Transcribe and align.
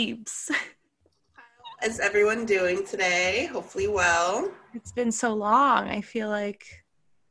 Babes. 0.00 0.50
How's 1.82 2.00
everyone 2.00 2.46
doing 2.46 2.86
today? 2.86 3.50
Hopefully, 3.52 3.86
well. 3.86 4.50
It's 4.72 4.92
been 4.92 5.12
so 5.12 5.34
long. 5.34 5.90
I 5.90 6.00
feel 6.00 6.30
like 6.30 6.64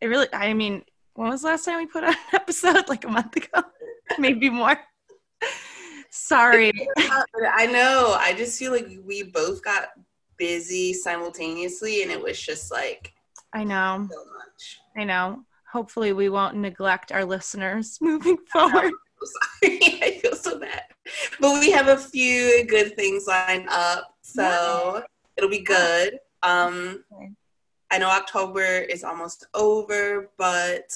it 0.01 0.05
really, 0.05 0.27
I 0.31 0.53
mean, 0.53 0.83
when 1.15 1.29
was 1.29 1.41
the 1.41 1.47
last 1.47 1.65
time 1.65 1.79
we 1.79 1.87
put 1.87 2.03
out 2.03 2.13
an 2.13 2.19
episode? 2.33 2.87
Like 2.87 3.05
a 3.05 3.07
month 3.07 3.35
ago? 3.35 3.63
Maybe 4.19 4.51
more. 4.51 4.79
Sorry. 6.11 6.71
I 6.99 7.65
know. 7.65 8.15
I 8.19 8.35
just 8.37 8.59
feel 8.59 8.71
like 8.71 8.87
we 9.03 9.23
both 9.23 9.63
got 9.63 9.87
busy 10.37 10.93
simultaneously, 10.93 12.03
and 12.03 12.11
it 12.11 12.21
was 12.21 12.39
just 12.39 12.71
like. 12.71 13.13
I 13.51 13.63
know. 13.63 14.07
So 14.11 14.25
much. 14.25 14.79
I 14.95 15.05
know. 15.05 15.43
Hopefully, 15.73 16.13
we 16.13 16.29
won't 16.29 16.55
neglect 16.55 17.11
our 17.11 17.25
listeners 17.25 17.97
moving 18.01 18.37
forward. 18.53 18.91
sorry. 19.63 19.79
I 20.03 20.19
feel 20.21 20.35
so 20.35 20.59
bad. 20.59 20.83
But 21.39 21.59
we 21.59 21.71
have 21.71 21.87
a 21.87 21.97
few 21.97 22.65
good 22.65 22.95
things 22.95 23.25
lined 23.27 23.67
up. 23.69 24.15
So 24.21 24.43
yeah. 24.43 25.01
it'll 25.37 25.49
be 25.49 25.63
good. 25.63 26.19
Um. 26.43 27.03
I 27.91 27.97
know 27.97 28.09
October 28.09 28.63
is 28.63 29.03
almost 29.03 29.47
over, 29.55 30.29
but 30.37 30.95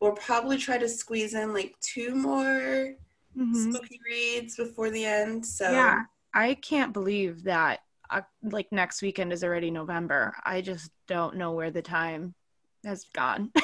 we'll 0.00 0.12
probably 0.12 0.58
try 0.58 0.78
to 0.78 0.88
squeeze 0.88 1.34
in 1.34 1.52
like 1.52 1.74
two 1.80 2.14
more 2.14 2.94
mm-hmm. 3.36 3.72
spooky 3.72 4.00
reads 4.08 4.56
before 4.56 4.90
the 4.90 5.04
end. 5.04 5.44
So 5.44 5.70
Yeah. 5.70 6.02
I 6.32 6.54
can't 6.54 6.92
believe 6.92 7.44
that 7.44 7.80
uh, 8.10 8.22
like 8.42 8.70
next 8.70 9.02
weekend 9.02 9.32
is 9.32 9.42
already 9.42 9.70
November. 9.70 10.36
I 10.44 10.60
just 10.60 10.90
don't 11.08 11.36
know 11.36 11.52
where 11.52 11.70
the 11.70 11.82
time 11.82 12.34
has 12.84 13.04
gone. 13.12 13.50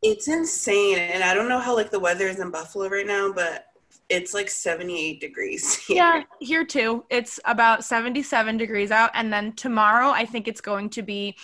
It's 0.00 0.28
insane. 0.28 0.96
And 0.98 1.24
I 1.24 1.34
don't 1.34 1.48
know 1.48 1.58
how 1.58 1.74
like 1.74 1.90
the 1.90 1.98
weather 1.98 2.28
is 2.28 2.38
in 2.38 2.52
Buffalo 2.52 2.88
right 2.88 3.04
now, 3.04 3.32
but 3.32 3.66
it's 4.08 4.34
like 4.34 4.48
78 4.48 5.20
degrees. 5.20 5.76
Here. 5.86 5.96
Yeah, 5.96 6.22
here 6.40 6.64
too. 6.64 7.04
It's 7.10 7.38
about 7.44 7.84
77 7.84 8.56
degrees 8.56 8.90
out. 8.90 9.10
And 9.14 9.32
then 9.32 9.52
tomorrow, 9.52 10.10
I 10.10 10.24
think 10.24 10.48
it's 10.48 10.60
going 10.60 10.90
to 10.90 11.02
be 11.02 11.36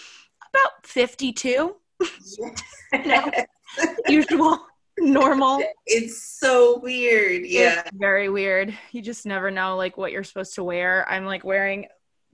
about 0.52 0.86
52. 0.86 1.76
no, 3.06 3.30
usual, 4.08 4.66
normal. 4.98 5.62
It's 5.86 6.38
so 6.40 6.78
weird. 6.78 7.46
Yeah. 7.46 7.80
It's 7.80 7.90
very 7.96 8.28
weird. 8.28 8.74
You 8.92 9.02
just 9.02 9.26
never 9.26 9.50
know 9.50 9.76
like 9.76 9.96
what 9.96 10.12
you're 10.12 10.24
supposed 10.24 10.54
to 10.54 10.64
wear. 10.64 11.08
I'm 11.08 11.26
like 11.26 11.44
wearing 11.44 11.86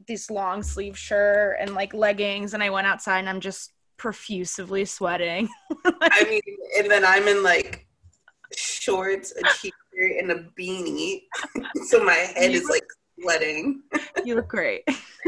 this 0.09 0.31
long 0.31 0.63
sleeve 0.63 0.97
shirt 0.97 1.59
and 1.61 1.75
like 1.75 1.93
leggings, 1.93 2.55
and 2.55 2.63
I 2.63 2.71
went 2.71 2.87
outside 2.87 3.19
and 3.19 3.29
I'm 3.29 3.41
just 3.41 3.73
profusively 3.97 4.85
sweating. 4.85 5.49
I 5.85 6.25
mean, 6.25 6.41
and 6.79 6.91
then 6.91 7.05
I'm 7.05 7.29
in 7.29 7.43
like 7.43 7.87
shorts, 8.57 9.33
a 9.33 9.43
t-shirt, 10.01 10.23
and 10.23 10.31
a 10.33 10.45
beanie, 10.59 11.23
so 11.87 12.03
my 12.05 12.15
head 12.15 12.53
is 12.53 12.69
like 12.69 12.87
sweating. 13.21 13.83
you 14.25 14.35
look 14.35 14.49
great. 14.49 14.83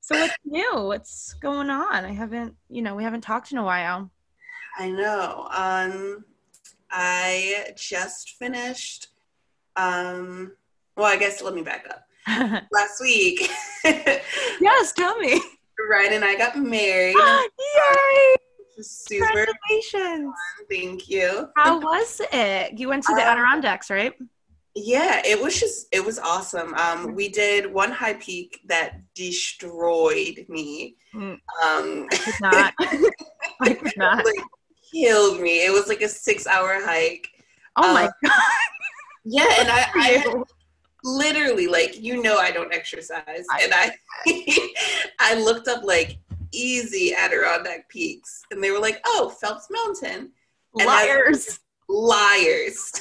so 0.00 0.18
what's 0.18 0.36
new? 0.44 0.72
What's 0.74 1.34
going 1.34 1.70
on? 1.70 2.04
I 2.04 2.12
haven't, 2.12 2.54
you 2.68 2.82
know, 2.82 2.94
we 2.94 3.04
haven't 3.04 3.22
talked 3.22 3.52
in 3.52 3.58
a 3.58 3.64
while. 3.64 4.10
I 4.78 4.90
know. 4.90 5.48
Um, 5.54 6.24
I 6.90 7.72
just 7.76 8.30
finished. 8.38 9.08
Um, 9.76 10.52
well, 10.96 11.06
I 11.06 11.16
guess 11.16 11.42
let 11.42 11.54
me 11.54 11.62
back 11.62 11.86
up. 11.90 12.02
Last 12.72 13.00
week. 13.00 13.48
yes, 13.84 14.92
tell 14.92 15.18
me. 15.18 15.40
Ryan 15.90 16.14
and 16.14 16.24
I 16.24 16.36
got 16.36 16.56
married. 16.56 17.14
Yay! 17.16 18.36
Super 18.80 19.26
Congratulations. 19.26 20.34
Thank 20.70 21.08
you. 21.08 21.48
How 21.56 21.80
was 21.80 22.20
it? 22.32 22.78
You 22.78 22.88
went 22.88 23.04
to 23.04 23.14
the 23.14 23.22
um, 23.22 23.28
Adirondacks, 23.28 23.90
right? 23.90 24.12
Yeah, 24.74 25.22
it 25.24 25.42
was 25.42 25.58
just 25.58 25.86
it 25.90 26.04
was 26.04 26.18
awesome. 26.18 26.74
Um, 26.74 27.14
we 27.14 27.30
did 27.30 27.72
one 27.72 27.90
high 27.90 28.14
peak 28.14 28.60
that 28.66 29.00
destroyed 29.14 30.44
me. 30.48 30.96
Mm. 31.14 31.32
Um, 31.32 32.08
I 32.12 32.16
could 32.16 32.34
not. 32.42 32.74
I 33.62 33.72
could 33.72 33.96
not. 33.96 34.24
like, 34.24 34.34
killed 34.92 35.40
me. 35.40 35.64
It 35.64 35.72
was 35.72 35.88
like 35.88 36.02
a 36.02 36.08
six 36.08 36.46
hour 36.46 36.78
hike. 36.84 37.28
Oh 37.76 37.88
um, 37.88 37.94
my 37.94 38.10
god. 38.24 38.32
Yeah, 39.24 39.48
and 39.58 39.68
I, 39.70 39.86
I 39.94 40.42
literally 41.04 41.68
like 41.68 42.00
you 42.00 42.22
know 42.22 42.36
I 42.36 42.50
don't 42.50 42.72
exercise, 42.72 43.46
and 43.62 43.72
I 43.74 43.92
I 45.20 45.34
looked 45.42 45.68
up 45.68 45.84
like 45.84 46.18
easy 46.52 47.14
Adirondack 47.14 47.88
peaks, 47.88 48.42
and 48.50 48.62
they 48.62 48.70
were 48.70 48.80
like, 48.80 49.00
oh, 49.06 49.34
Phelps 49.40 49.68
Mountain. 49.70 50.32
And 50.78 50.86
liars. 50.86 51.60
liars. 51.88 52.92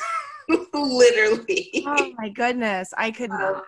literally. 0.73 1.83
Oh 1.85 2.13
my 2.17 2.29
goodness, 2.29 2.93
I 2.97 3.11
could. 3.11 3.31
Um, 3.31 3.61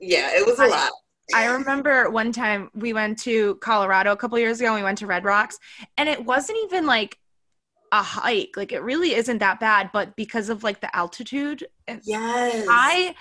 yeah, 0.00 0.30
it 0.32 0.46
was 0.46 0.58
a 0.58 0.64
I, 0.64 0.68
lot. 0.68 0.92
I 1.34 1.46
remember 1.46 2.10
one 2.10 2.32
time 2.32 2.70
we 2.74 2.92
went 2.92 3.18
to 3.20 3.54
Colorado 3.56 4.12
a 4.12 4.16
couple 4.16 4.38
years 4.38 4.60
ago. 4.60 4.68
And 4.68 4.76
we 4.76 4.82
went 4.82 4.98
to 4.98 5.06
Red 5.06 5.24
Rocks, 5.24 5.58
and 5.96 6.08
it 6.08 6.24
wasn't 6.24 6.58
even 6.64 6.86
like 6.86 7.18
a 7.92 8.02
hike. 8.02 8.54
Like 8.56 8.72
it 8.72 8.82
really 8.82 9.14
isn't 9.14 9.38
that 9.38 9.60
bad, 9.60 9.90
but 9.92 10.14
because 10.16 10.48
of 10.48 10.62
like 10.62 10.80
the 10.80 10.94
altitude, 10.94 11.66
yes, 12.02 12.66
I 12.68 13.14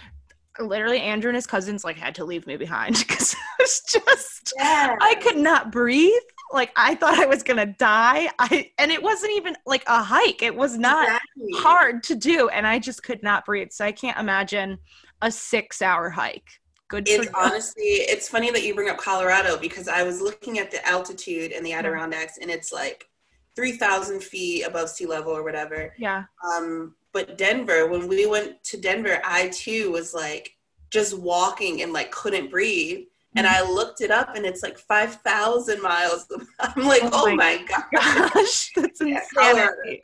literally 0.59 0.99
Andrew 0.99 1.29
and 1.29 1.35
his 1.35 1.47
cousins 1.47 1.83
like 1.83 1.97
had 1.97 2.15
to 2.15 2.25
leave 2.25 2.45
me 2.45 2.57
behind 2.57 2.97
because 3.07 3.33
it 3.33 3.37
was 3.59 3.81
just 3.81 4.53
yeah. 4.57 4.95
I 5.01 5.15
could 5.15 5.37
not 5.37 5.71
breathe. 5.71 6.11
Like 6.51 6.71
I 6.75 6.95
thought 6.95 7.17
I 7.17 7.25
was 7.25 7.43
gonna 7.43 7.65
die. 7.65 8.29
I 8.39 8.71
and 8.77 8.91
it 8.91 9.01
wasn't 9.01 9.33
even 9.33 9.55
like 9.65 9.83
a 9.87 10.03
hike. 10.03 10.41
It 10.41 10.55
was 10.55 10.77
not 10.77 11.07
exactly. 11.07 11.51
hard 11.55 12.03
to 12.03 12.15
do, 12.15 12.49
and 12.49 12.67
I 12.67 12.79
just 12.79 13.03
could 13.03 13.23
not 13.23 13.45
breathe. 13.45 13.71
So 13.71 13.85
I 13.85 13.91
can't 13.91 14.19
imagine 14.19 14.77
a 15.21 15.31
six-hour 15.31 16.09
hike. 16.09 16.49
Good. 16.89 17.07
It's 17.07 17.27
honestly, 17.33 17.83
it's 17.83 18.29
funny 18.29 18.51
that 18.51 18.63
you 18.63 18.75
bring 18.75 18.89
up 18.89 18.97
Colorado 18.97 19.57
because 19.57 19.87
I 19.87 20.03
was 20.03 20.21
looking 20.21 20.59
at 20.59 20.69
the 20.69 20.85
altitude 20.87 21.51
in 21.51 21.63
the 21.63 21.73
Adirondacks, 21.73 22.37
and 22.39 22.51
it's 22.51 22.71
like 22.71 23.09
three 23.55 23.71
thousand 23.71 24.21
feet 24.21 24.63
above 24.63 24.89
sea 24.89 25.07
level 25.07 25.31
or 25.31 25.43
whatever. 25.43 25.95
Yeah. 25.97 26.25
Um, 26.45 26.93
but 27.13 27.37
Denver, 27.37 27.87
when 27.87 28.07
we 28.07 28.25
went 28.25 28.63
to 28.65 28.77
Denver, 28.77 29.21
I 29.23 29.49
too 29.49 29.91
was 29.91 30.13
like 30.13 30.57
just 30.89 31.17
walking 31.17 31.81
and 31.83 31.93
like 31.93 32.11
couldn't 32.11 32.49
breathe. 32.49 33.05
And 33.35 33.47
I 33.47 33.67
looked 33.67 34.01
it 34.01 34.11
up 34.11 34.35
and 34.35 34.45
it's 34.45 34.61
like 34.61 34.77
5,000 34.77 35.81
miles. 35.81 36.27
I'm 36.59 36.85
like, 36.85 37.01
oh, 37.05 37.09
oh 37.13 37.35
my, 37.35 37.65
my 37.67 37.83
gosh, 37.91 38.71
that's 38.75 39.01
insanity. 39.01 40.01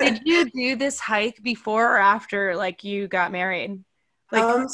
Did 0.00 0.22
you 0.24 0.50
do 0.50 0.76
this 0.76 0.98
hike 0.98 1.40
before 1.42 1.94
or 1.94 1.98
after 1.98 2.56
like 2.56 2.82
you 2.82 3.06
got 3.06 3.30
married? 3.30 3.84
Like, 4.32 4.42
um, 4.42 4.66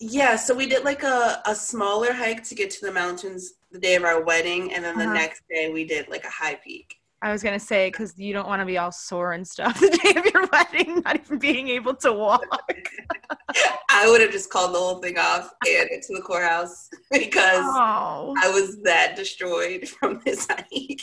yeah, 0.00 0.34
so 0.34 0.54
we 0.54 0.66
did 0.66 0.84
like 0.84 1.04
a, 1.04 1.42
a 1.46 1.54
smaller 1.54 2.12
hike 2.12 2.42
to 2.44 2.54
get 2.56 2.70
to 2.70 2.86
the 2.86 2.92
mountains 2.92 3.54
the 3.70 3.78
day 3.78 3.94
of 3.94 4.02
our 4.02 4.22
wedding. 4.24 4.72
And 4.72 4.84
then 4.84 4.98
the 4.98 5.04
uh-huh. 5.04 5.12
next 5.12 5.42
day 5.48 5.70
we 5.70 5.84
did 5.84 6.08
like 6.08 6.24
a 6.24 6.30
high 6.30 6.56
peak. 6.56 6.96
I 7.22 7.32
was 7.32 7.42
gonna 7.42 7.58
say 7.58 7.88
because 7.88 8.18
you 8.18 8.32
don't 8.32 8.46
want 8.46 8.60
to 8.60 8.66
be 8.66 8.76
all 8.76 8.92
sore 8.92 9.32
and 9.32 9.46
stuff 9.46 9.78
the 9.80 9.88
day 10.02 10.18
of 10.18 10.26
your 10.26 10.46
wedding, 10.52 11.02
not 11.04 11.16
even 11.16 11.38
being 11.38 11.68
able 11.68 11.94
to 11.96 12.12
walk. 12.12 12.44
I 13.90 14.08
would 14.08 14.20
have 14.20 14.32
just 14.32 14.50
called 14.50 14.74
the 14.74 14.78
whole 14.78 15.00
thing 15.00 15.16
off 15.18 15.50
and 15.66 15.88
into 15.90 16.08
the 16.14 16.20
courthouse 16.20 16.90
because 17.10 17.64
oh. 17.64 18.34
I 18.42 18.50
was 18.50 18.82
that 18.82 19.16
destroyed 19.16 19.88
from 19.88 20.20
this 20.24 20.46
hike. 20.50 21.02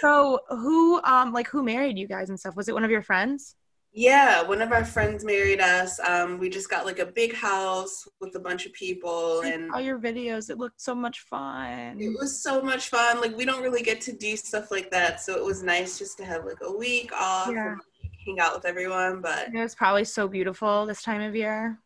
So 0.00 0.40
who, 0.48 1.02
um, 1.02 1.32
like 1.32 1.48
who 1.48 1.62
married 1.62 1.98
you 1.98 2.08
guys 2.08 2.30
and 2.30 2.40
stuff? 2.40 2.56
Was 2.56 2.68
it 2.68 2.74
one 2.74 2.84
of 2.84 2.90
your 2.90 3.02
friends? 3.02 3.54
Yeah, 3.92 4.42
one 4.42 4.62
of 4.62 4.70
our 4.70 4.84
friends 4.84 5.24
married 5.24 5.60
us. 5.60 5.98
Um, 6.00 6.38
we 6.38 6.48
just 6.48 6.70
got 6.70 6.86
like 6.86 7.00
a 7.00 7.06
big 7.06 7.34
house 7.34 8.06
with 8.20 8.34
a 8.36 8.38
bunch 8.38 8.64
of 8.64 8.72
people 8.72 9.40
and 9.40 9.70
all 9.72 9.80
your 9.80 9.98
videos. 9.98 10.48
It 10.48 10.58
looked 10.58 10.80
so 10.80 10.94
much 10.94 11.20
fun. 11.20 12.00
It 12.00 12.16
was 12.18 12.40
so 12.40 12.62
much 12.62 12.88
fun. 12.88 13.20
Like 13.20 13.36
we 13.36 13.44
don't 13.44 13.62
really 13.62 13.82
get 13.82 14.00
to 14.02 14.12
do 14.12 14.36
stuff 14.36 14.70
like 14.70 14.90
that, 14.92 15.20
so 15.20 15.36
it 15.36 15.44
was 15.44 15.62
nice 15.62 15.98
just 15.98 16.18
to 16.18 16.24
have 16.24 16.44
like 16.44 16.58
a 16.62 16.72
week 16.72 17.10
off 17.12 17.50
yeah. 17.52 17.72
and 17.72 17.80
hang 18.24 18.38
out 18.38 18.54
with 18.54 18.64
everyone. 18.64 19.20
But 19.20 19.52
it 19.52 19.58
was 19.58 19.74
probably 19.74 20.04
so 20.04 20.28
beautiful 20.28 20.86
this 20.86 21.02
time 21.02 21.22
of 21.22 21.34
year. 21.34 21.78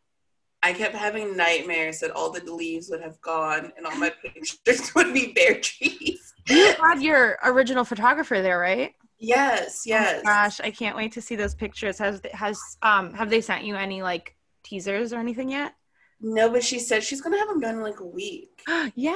I 0.61 0.73
kept 0.73 0.95
having 0.95 1.37
nightmares 1.37 1.99
that 1.99 2.11
all 2.11 2.31
the 2.31 2.43
leaves 2.51 2.89
would 2.89 3.01
have 3.01 3.21
gone 3.21 3.71
and 3.77 3.85
all 3.85 3.95
my 3.97 4.11
pictures 4.23 4.93
would 4.95 5.13
be 5.13 5.31
bare 5.33 5.59
trees. 5.59 6.33
You 6.47 6.73
had 6.81 7.01
your 7.01 7.37
original 7.43 7.83
photographer 7.83 8.41
there, 8.41 8.59
right? 8.59 8.93
Yes, 9.19 9.83
yes. 9.85 10.19
Oh 10.19 10.23
gosh, 10.23 10.59
I 10.59 10.71
can't 10.71 10.95
wait 10.95 11.13
to 11.13 11.21
see 11.21 11.35
those 11.35 11.55
pictures. 11.55 11.97
Has 11.97 12.21
has 12.33 12.59
um 12.81 13.13
have 13.13 13.29
they 13.29 13.41
sent 13.41 13.63
you 13.63 13.75
any 13.75 14.01
like 14.01 14.35
teasers 14.63 15.13
or 15.13 15.19
anything 15.19 15.49
yet? 15.49 15.73
No, 16.21 16.49
but 16.49 16.63
she 16.63 16.79
said 16.79 17.03
she's 17.03 17.21
gonna 17.21 17.37
have 17.37 17.47
them 17.47 17.59
done 17.59 17.75
in 17.75 17.81
like 17.81 17.99
a 17.99 18.05
week. 18.05 18.63
Yay! 18.67 19.13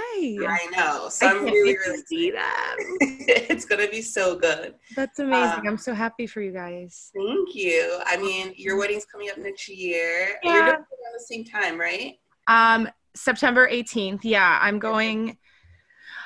I 0.48 0.68
know. 0.76 1.10
So 1.10 1.28
I 1.28 1.32
am 1.32 1.46
really, 1.46 1.78
really 1.78 2.02
see 2.06 2.32
that. 2.32 2.76
it's 3.00 3.66
gonna 3.66 3.88
be 3.88 4.02
so 4.02 4.38
good. 4.38 4.76
That's 4.96 5.20
amazing. 5.20 5.60
Um, 5.60 5.68
I'm 5.68 5.78
so 5.78 5.94
happy 5.94 6.28
for 6.28 6.42
you 6.42 6.52
guys. 6.52 7.12
Thank 7.16 7.56
you. 7.56 8.00
I 8.06 8.18
mean, 8.18 8.54
your 8.58 8.78
wedding's 8.78 9.06
coming 9.06 9.30
up 9.30 9.38
next 9.38 9.68
year. 9.70 10.40
Yeah. 10.44 10.54
You're 10.54 10.64
doing 10.66 10.76
it 10.76 10.78
around 10.78 11.14
the 11.14 11.26
same 11.26 11.46
time, 11.46 11.80
right? 11.80 12.16
Um, 12.48 12.90
September 13.16 13.68
18th. 13.70 14.22
Yeah, 14.24 14.60
I'm 14.62 14.80
going. 14.80 15.38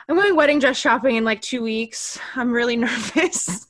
I'm 0.10 0.16
going 0.16 0.36
wedding 0.36 0.60
dress 0.60 0.78
shopping 0.78 1.16
in 1.16 1.24
like 1.24 1.42
two 1.42 1.62
weeks. 1.62 2.20
I'm 2.36 2.52
really 2.52 2.76
nervous. 2.78 3.68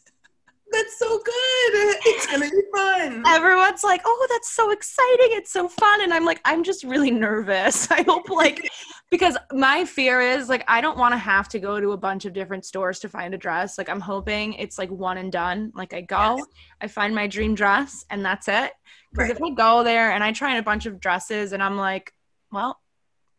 that's 0.72 0.98
so 0.98 1.20
good. 1.20 1.98
It's 2.06 2.26
gonna 2.28 2.50
be 2.50 2.62
fun. 2.74 3.24
Everyone's 3.28 3.84
like, 3.84 4.02
oh, 4.06 4.28
that's 4.30 4.52
so 4.52 4.72
exciting. 4.72 5.28
It's 5.32 5.52
so 5.52 5.68
fun. 5.68 6.02
And 6.02 6.14
I'm 6.14 6.26
like, 6.26 6.42
I'm 6.46 6.64
just 6.64 6.84
really 6.84 7.12
nervous. 7.12 7.90
I 7.92 8.02
hope 8.02 8.30
like 8.30 8.68
because 9.12 9.38
my 9.52 9.86
fear 9.86 10.22
is 10.22 10.50
like 10.50 10.64
I 10.68 10.82
don't 10.82 10.98
want 10.98 11.14
to 11.14 11.20
have 11.20 11.48
to 11.50 11.60
go 11.60 11.80
to 11.80 11.92
a 11.92 11.98
bunch 11.98 12.26
of 12.26 12.34
different 12.34 12.66
stores 12.66 13.00
to 13.02 13.10
find 13.10 13.36
a 13.36 13.38
dress. 13.38 13.78
Like 13.78 13.90
I'm 13.90 14.02
hoping 14.02 14.54
it's 14.54 14.80
like 14.80 14.90
one 14.90 15.18
and 15.18 15.32
done. 15.32 15.72
Like 15.76 15.94
I 15.94 16.02
go, 16.02 16.38
yes. 16.38 16.46
I 16.82 16.88
find 16.88 17.14
my 17.14 17.28
dream 17.28 17.54
dress 17.54 18.06
and 18.10 18.26
that's 18.26 18.48
it. 18.48 18.72
Because 19.12 19.30
right. 19.30 19.38
if 19.38 19.44
I 19.44 19.52
go 19.52 19.84
there 19.84 20.12
and 20.12 20.24
I 20.24 20.32
try 20.32 20.54
on 20.54 20.58
a 20.58 20.64
bunch 20.64 20.88
of 20.88 21.00
dresses 21.00 21.54
and 21.54 21.62
I'm 21.62 21.78
like, 21.78 22.12
well, 22.52 22.80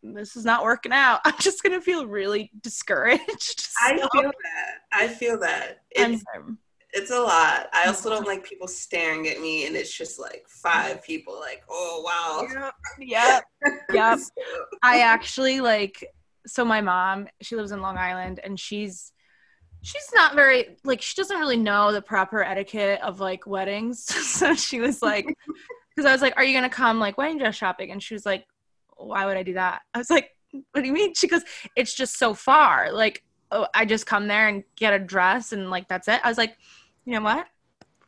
this 0.05 0.37
is 0.37 0.45
not 0.45 0.65
working 0.65 0.93
out. 0.93 1.21
I'm 1.25 1.35
just 1.41 1.63
gonna 1.63 1.81
feel 1.81 2.07
really 2.07 2.51
discouraged. 2.61 3.69
So. 3.75 3.91
I 3.93 3.97
feel 3.97 4.31
that. 4.31 4.79
I 4.93 5.09
feel 5.09 5.39
that. 5.41 5.81
It's, 5.91 6.23
it's 6.93 7.11
a 7.11 7.19
lot. 7.19 7.69
I 7.73 7.87
also 7.87 8.09
don't 8.09 8.27
like 8.27 8.45
people 8.45 8.69
staring 8.69 9.27
at 9.29 9.41
me 9.41 9.67
and 9.67 9.75
it's 9.75 9.93
just 9.93 10.19
like 10.19 10.45
five 10.49 11.03
people 11.03 11.39
like, 11.39 11.63
oh 11.69 12.03
wow. 12.07 12.47
Yep. 12.49 12.75
Yep. 13.01 13.45
yep. 13.93 14.19
I 14.83 15.01
actually 15.01 15.61
like 15.61 16.07
so 16.47 16.65
my 16.65 16.81
mom, 16.81 17.27
she 17.43 17.57
lives 17.57 17.73
in 17.73 17.83
Long 17.83 17.99
Island 17.99 18.41
and 18.43 18.59
she's 18.59 19.13
she's 19.83 20.09
not 20.15 20.35
very 20.35 20.77
like 20.85 21.03
she 21.03 21.15
doesn't 21.17 21.39
really 21.39 21.57
know 21.57 21.93
the 21.93 22.01
proper 22.01 22.43
etiquette 22.43 23.01
of 23.03 23.21
like 23.21 23.47
weddings. 23.47 24.05
so 24.05 24.55
she 24.55 24.81
was 24.81 25.03
like 25.03 25.27
because 25.91 26.09
I 26.09 26.13
was 26.13 26.23
like, 26.23 26.35
Are 26.37 26.45
you 26.45 26.55
gonna 26.55 26.71
come 26.71 27.01
like 27.01 27.19
wedding 27.19 27.39
dress 27.39 27.57
shopping? 27.57 27.91
And 27.91 28.03
she 28.03 28.15
was 28.15 28.25
like, 28.25 28.47
why 28.97 29.27
would 29.27 29.37
I 29.37 29.43
do 29.43 29.55
that? 29.55 29.83
I 29.93 29.99
was 29.99 30.11
like, 30.11 30.31
what 30.51 30.83
do 30.83 30.87
you 30.87 30.93
mean? 30.93 31.15
She 31.15 31.27
goes, 31.27 31.43
it's 31.77 31.95
just 31.95 32.19
so 32.19 32.35
far. 32.35 32.93
Like, 32.93 33.25
oh, 33.51 33.67
I 33.75 33.85
just 33.85 34.07
come 34.07 34.29
there 34.29 34.49
and 34.49 34.65
get 34.77 34.95
a 34.95 34.99
dress 34.99 35.53
and 35.53 35.71
like 35.71 35.89
that's 35.89 36.09
it. 36.09 36.21
I 36.25 36.29
was 36.29 36.39
like, 36.39 36.57
you 37.05 37.13
know 37.13 37.23
what? 37.23 37.47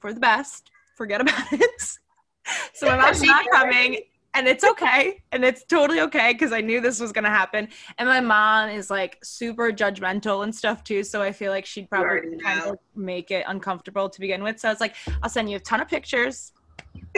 For 0.00 0.12
the 0.12 0.20
best. 0.20 0.70
Forget 0.96 1.20
about 1.20 1.52
it. 1.52 1.82
so 2.74 2.86
my 2.86 2.96
mom's 2.96 3.22
not 3.22 3.44
coming 3.52 3.98
and 4.36 4.46
it's 4.46 4.64
okay 4.64 5.22
and 5.32 5.44
it's 5.44 5.64
totally 5.64 6.00
okay 6.00 6.32
because 6.32 6.52
i 6.52 6.60
knew 6.60 6.80
this 6.80 7.00
was 7.00 7.10
going 7.10 7.24
to 7.24 7.30
happen 7.30 7.66
and 7.98 8.08
my 8.08 8.20
mom 8.20 8.68
is 8.68 8.90
like 8.90 9.18
super 9.24 9.72
judgmental 9.72 10.44
and 10.44 10.54
stuff 10.54 10.84
too 10.84 11.02
so 11.02 11.22
i 11.22 11.32
feel 11.32 11.50
like 11.50 11.64
she'd 11.64 11.88
probably 11.88 12.36
kind 12.38 12.60
of 12.62 12.76
make 12.94 13.30
it 13.30 13.44
uncomfortable 13.48 14.08
to 14.08 14.20
begin 14.20 14.42
with 14.42 14.60
so 14.60 14.68
i 14.68 14.72
was 14.72 14.80
like 14.80 14.94
i'll 15.22 15.30
send 15.30 15.50
you 15.50 15.56
a 15.56 15.60
ton 15.60 15.80
of 15.80 15.88
pictures 15.88 16.52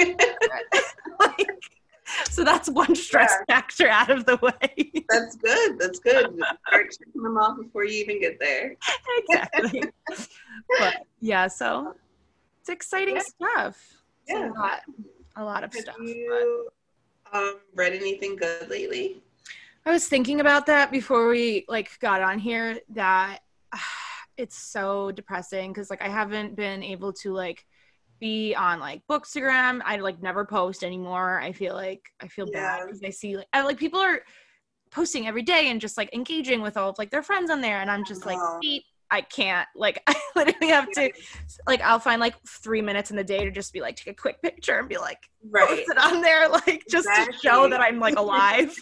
like, 1.20 1.48
so 2.30 2.44
that's 2.44 2.68
one 2.68 2.94
stress 2.94 3.32
yeah. 3.48 3.54
factor 3.54 3.88
out 3.88 4.10
of 4.10 4.24
the 4.26 4.36
way. 4.36 4.92
That's 5.08 5.36
good. 5.36 5.78
That's 5.78 5.98
good. 5.98 6.38
Start 6.68 6.86
checking 6.90 7.22
them 7.22 7.36
off 7.36 7.58
before 7.58 7.84
you 7.84 8.00
even 8.02 8.20
get 8.20 8.38
there. 8.38 8.76
exactly. 9.18 9.82
but 10.78 11.06
yeah, 11.20 11.46
so 11.46 11.94
it's 12.60 12.68
exciting 12.68 13.16
yeah. 13.16 13.22
stuff. 13.22 14.02
It's 14.26 14.38
yeah. 14.38 14.50
a 14.50 14.52
lot, 14.52 14.80
a 15.36 15.44
lot 15.44 15.64
of 15.64 15.72
Have 15.72 15.82
stuff. 15.82 15.96
You 16.00 16.68
um, 17.32 17.56
read 17.74 17.92
anything 17.92 18.36
good 18.36 18.68
lately? 18.68 19.22
I 19.86 19.92
was 19.92 20.06
thinking 20.06 20.40
about 20.40 20.66
that 20.66 20.90
before 20.90 21.28
we 21.28 21.64
like 21.68 21.98
got 22.00 22.22
on 22.22 22.38
here. 22.38 22.80
That 22.90 23.40
uh, 23.72 23.78
it's 24.36 24.56
so 24.56 25.10
depressing 25.10 25.72
because 25.72 25.90
like 25.90 26.02
I 26.02 26.08
haven't 26.08 26.54
been 26.54 26.82
able 26.82 27.12
to 27.14 27.32
like 27.32 27.64
be 28.20 28.54
on 28.54 28.80
like 28.80 29.02
bookstagram. 29.08 29.80
I 29.84 29.96
like 29.96 30.22
never 30.22 30.44
post 30.44 30.82
anymore. 30.82 31.40
I 31.40 31.52
feel 31.52 31.74
like 31.74 32.02
i 32.20 32.28
feel 32.28 32.46
yeah. 32.52 32.78
bad 32.78 32.86
because 32.86 33.02
i 33.04 33.10
see 33.10 33.36
like 33.36 33.48
I, 33.52 33.62
like 33.62 33.78
people 33.78 34.00
are 34.00 34.20
posting 34.90 35.26
every 35.26 35.42
day 35.42 35.70
and 35.70 35.80
just 35.80 35.96
like 35.96 36.12
engaging 36.14 36.62
with 36.62 36.76
all 36.76 36.90
of 36.90 36.98
like 36.98 37.10
their 37.10 37.22
friends 37.22 37.50
on 37.50 37.60
there 37.60 37.80
and 37.80 37.90
i'm 37.90 38.04
just 38.04 38.24
like 38.24 38.38
i 39.10 39.20
can't. 39.20 39.68
Like 39.76 40.02
i 40.06 40.14
literally 40.36 40.68
have 40.68 40.90
to 40.92 41.10
like 41.66 41.80
i'll 41.82 41.98
find 41.98 42.20
like 42.20 42.34
three 42.46 42.82
minutes 42.82 43.10
in 43.10 43.16
the 43.16 43.24
day 43.24 43.44
to 43.44 43.50
just 43.50 43.72
be 43.72 43.80
like 43.80 43.96
take 43.96 44.12
a 44.12 44.14
quick 44.14 44.40
picture 44.42 44.78
and 44.78 44.88
be 44.88 44.98
like 44.98 45.18
right. 45.50 45.68
post 45.68 45.82
it 45.88 45.98
on 45.98 46.20
there 46.20 46.48
like 46.66 46.84
just 46.90 47.06
exactly. 47.08 47.32
to 47.32 47.38
show 47.38 47.68
that 47.68 47.80
i'm 47.80 47.98
like 47.98 48.16
alive. 48.24 48.74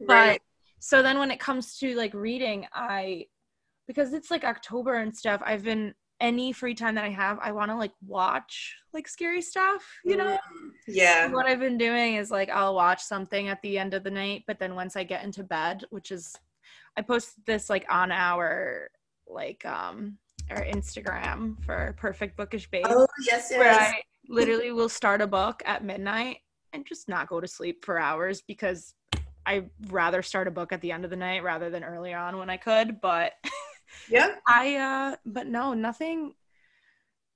Right. 0.00 0.40
but 0.40 0.40
so 0.80 1.02
then 1.02 1.18
when 1.18 1.30
it 1.30 1.40
comes 1.40 1.76
to 1.78 1.94
like 1.96 2.14
reading 2.14 2.66
i 2.72 3.26
because 3.86 4.12
it's 4.12 4.30
like 4.30 4.44
october 4.44 4.94
and 4.94 5.16
stuff 5.16 5.42
i've 5.44 5.64
been 5.64 5.94
any 6.20 6.52
free 6.52 6.74
time 6.74 6.94
that 6.96 7.04
I 7.04 7.10
have, 7.10 7.38
I 7.40 7.52
want 7.52 7.70
to 7.70 7.76
like 7.76 7.92
watch 8.06 8.76
like 8.92 9.08
scary 9.08 9.42
stuff, 9.42 9.84
you 10.04 10.16
know? 10.16 10.36
Mm, 10.36 10.70
yeah. 10.86 11.30
what 11.30 11.46
I've 11.46 11.60
been 11.60 11.78
doing 11.78 12.16
is 12.16 12.30
like 12.30 12.50
I'll 12.50 12.74
watch 12.74 13.02
something 13.02 13.48
at 13.48 13.62
the 13.62 13.78
end 13.78 13.94
of 13.94 14.04
the 14.04 14.10
night, 14.10 14.44
but 14.46 14.58
then 14.58 14.74
once 14.74 14.96
I 14.96 15.04
get 15.04 15.24
into 15.24 15.42
bed, 15.42 15.84
which 15.90 16.10
is 16.10 16.34
I 16.96 17.02
post 17.02 17.34
this 17.46 17.70
like 17.70 17.86
on 17.88 18.10
our 18.10 18.90
like 19.26 19.64
um 19.64 20.18
our 20.50 20.64
Instagram 20.64 21.62
for 21.64 21.94
Perfect 21.98 22.36
Bookish 22.36 22.70
Babe. 22.70 22.86
Oh, 22.88 23.06
yes, 23.26 23.48
yes. 23.50 23.58
Where 23.58 23.72
I 23.72 24.02
literally 24.28 24.72
will 24.72 24.88
start 24.88 25.20
a 25.20 25.26
book 25.26 25.62
at 25.66 25.84
midnight 25.84 26.38
and 26.72 26.86
just 26.86 27.08
not 27.08 27.28
go 27.28 27.40
to 27.40 27.46
sleep 27.48 27.84
for 27.84 27.98
hours 27.98 28.42
because 28.42 28.94
I'd 29.46 29.70
rather 29.88 30.22
start 30.22 30.48
a 30.48 30.50
book 30.50 30.72
at 30.72 30.80
the 30.80 30.92
end 30.92 31.04
of 31.04 31.10
the 31.10 31.16
night 31.16 31.42
rather 31.42 31.70
than 31.70 31.82
early 31.84 32.12
on 32.12 32.36
when 32.36 32.50
I 32.50 32.56
could, 32.56 33.00
but 33.00 33.32
Yeah. 34.08 34.34
I 34.46 34.76
uh 34.76 35.16
but 35.26 35.46
no, 35.46 35.74
nothing 35.74 36.34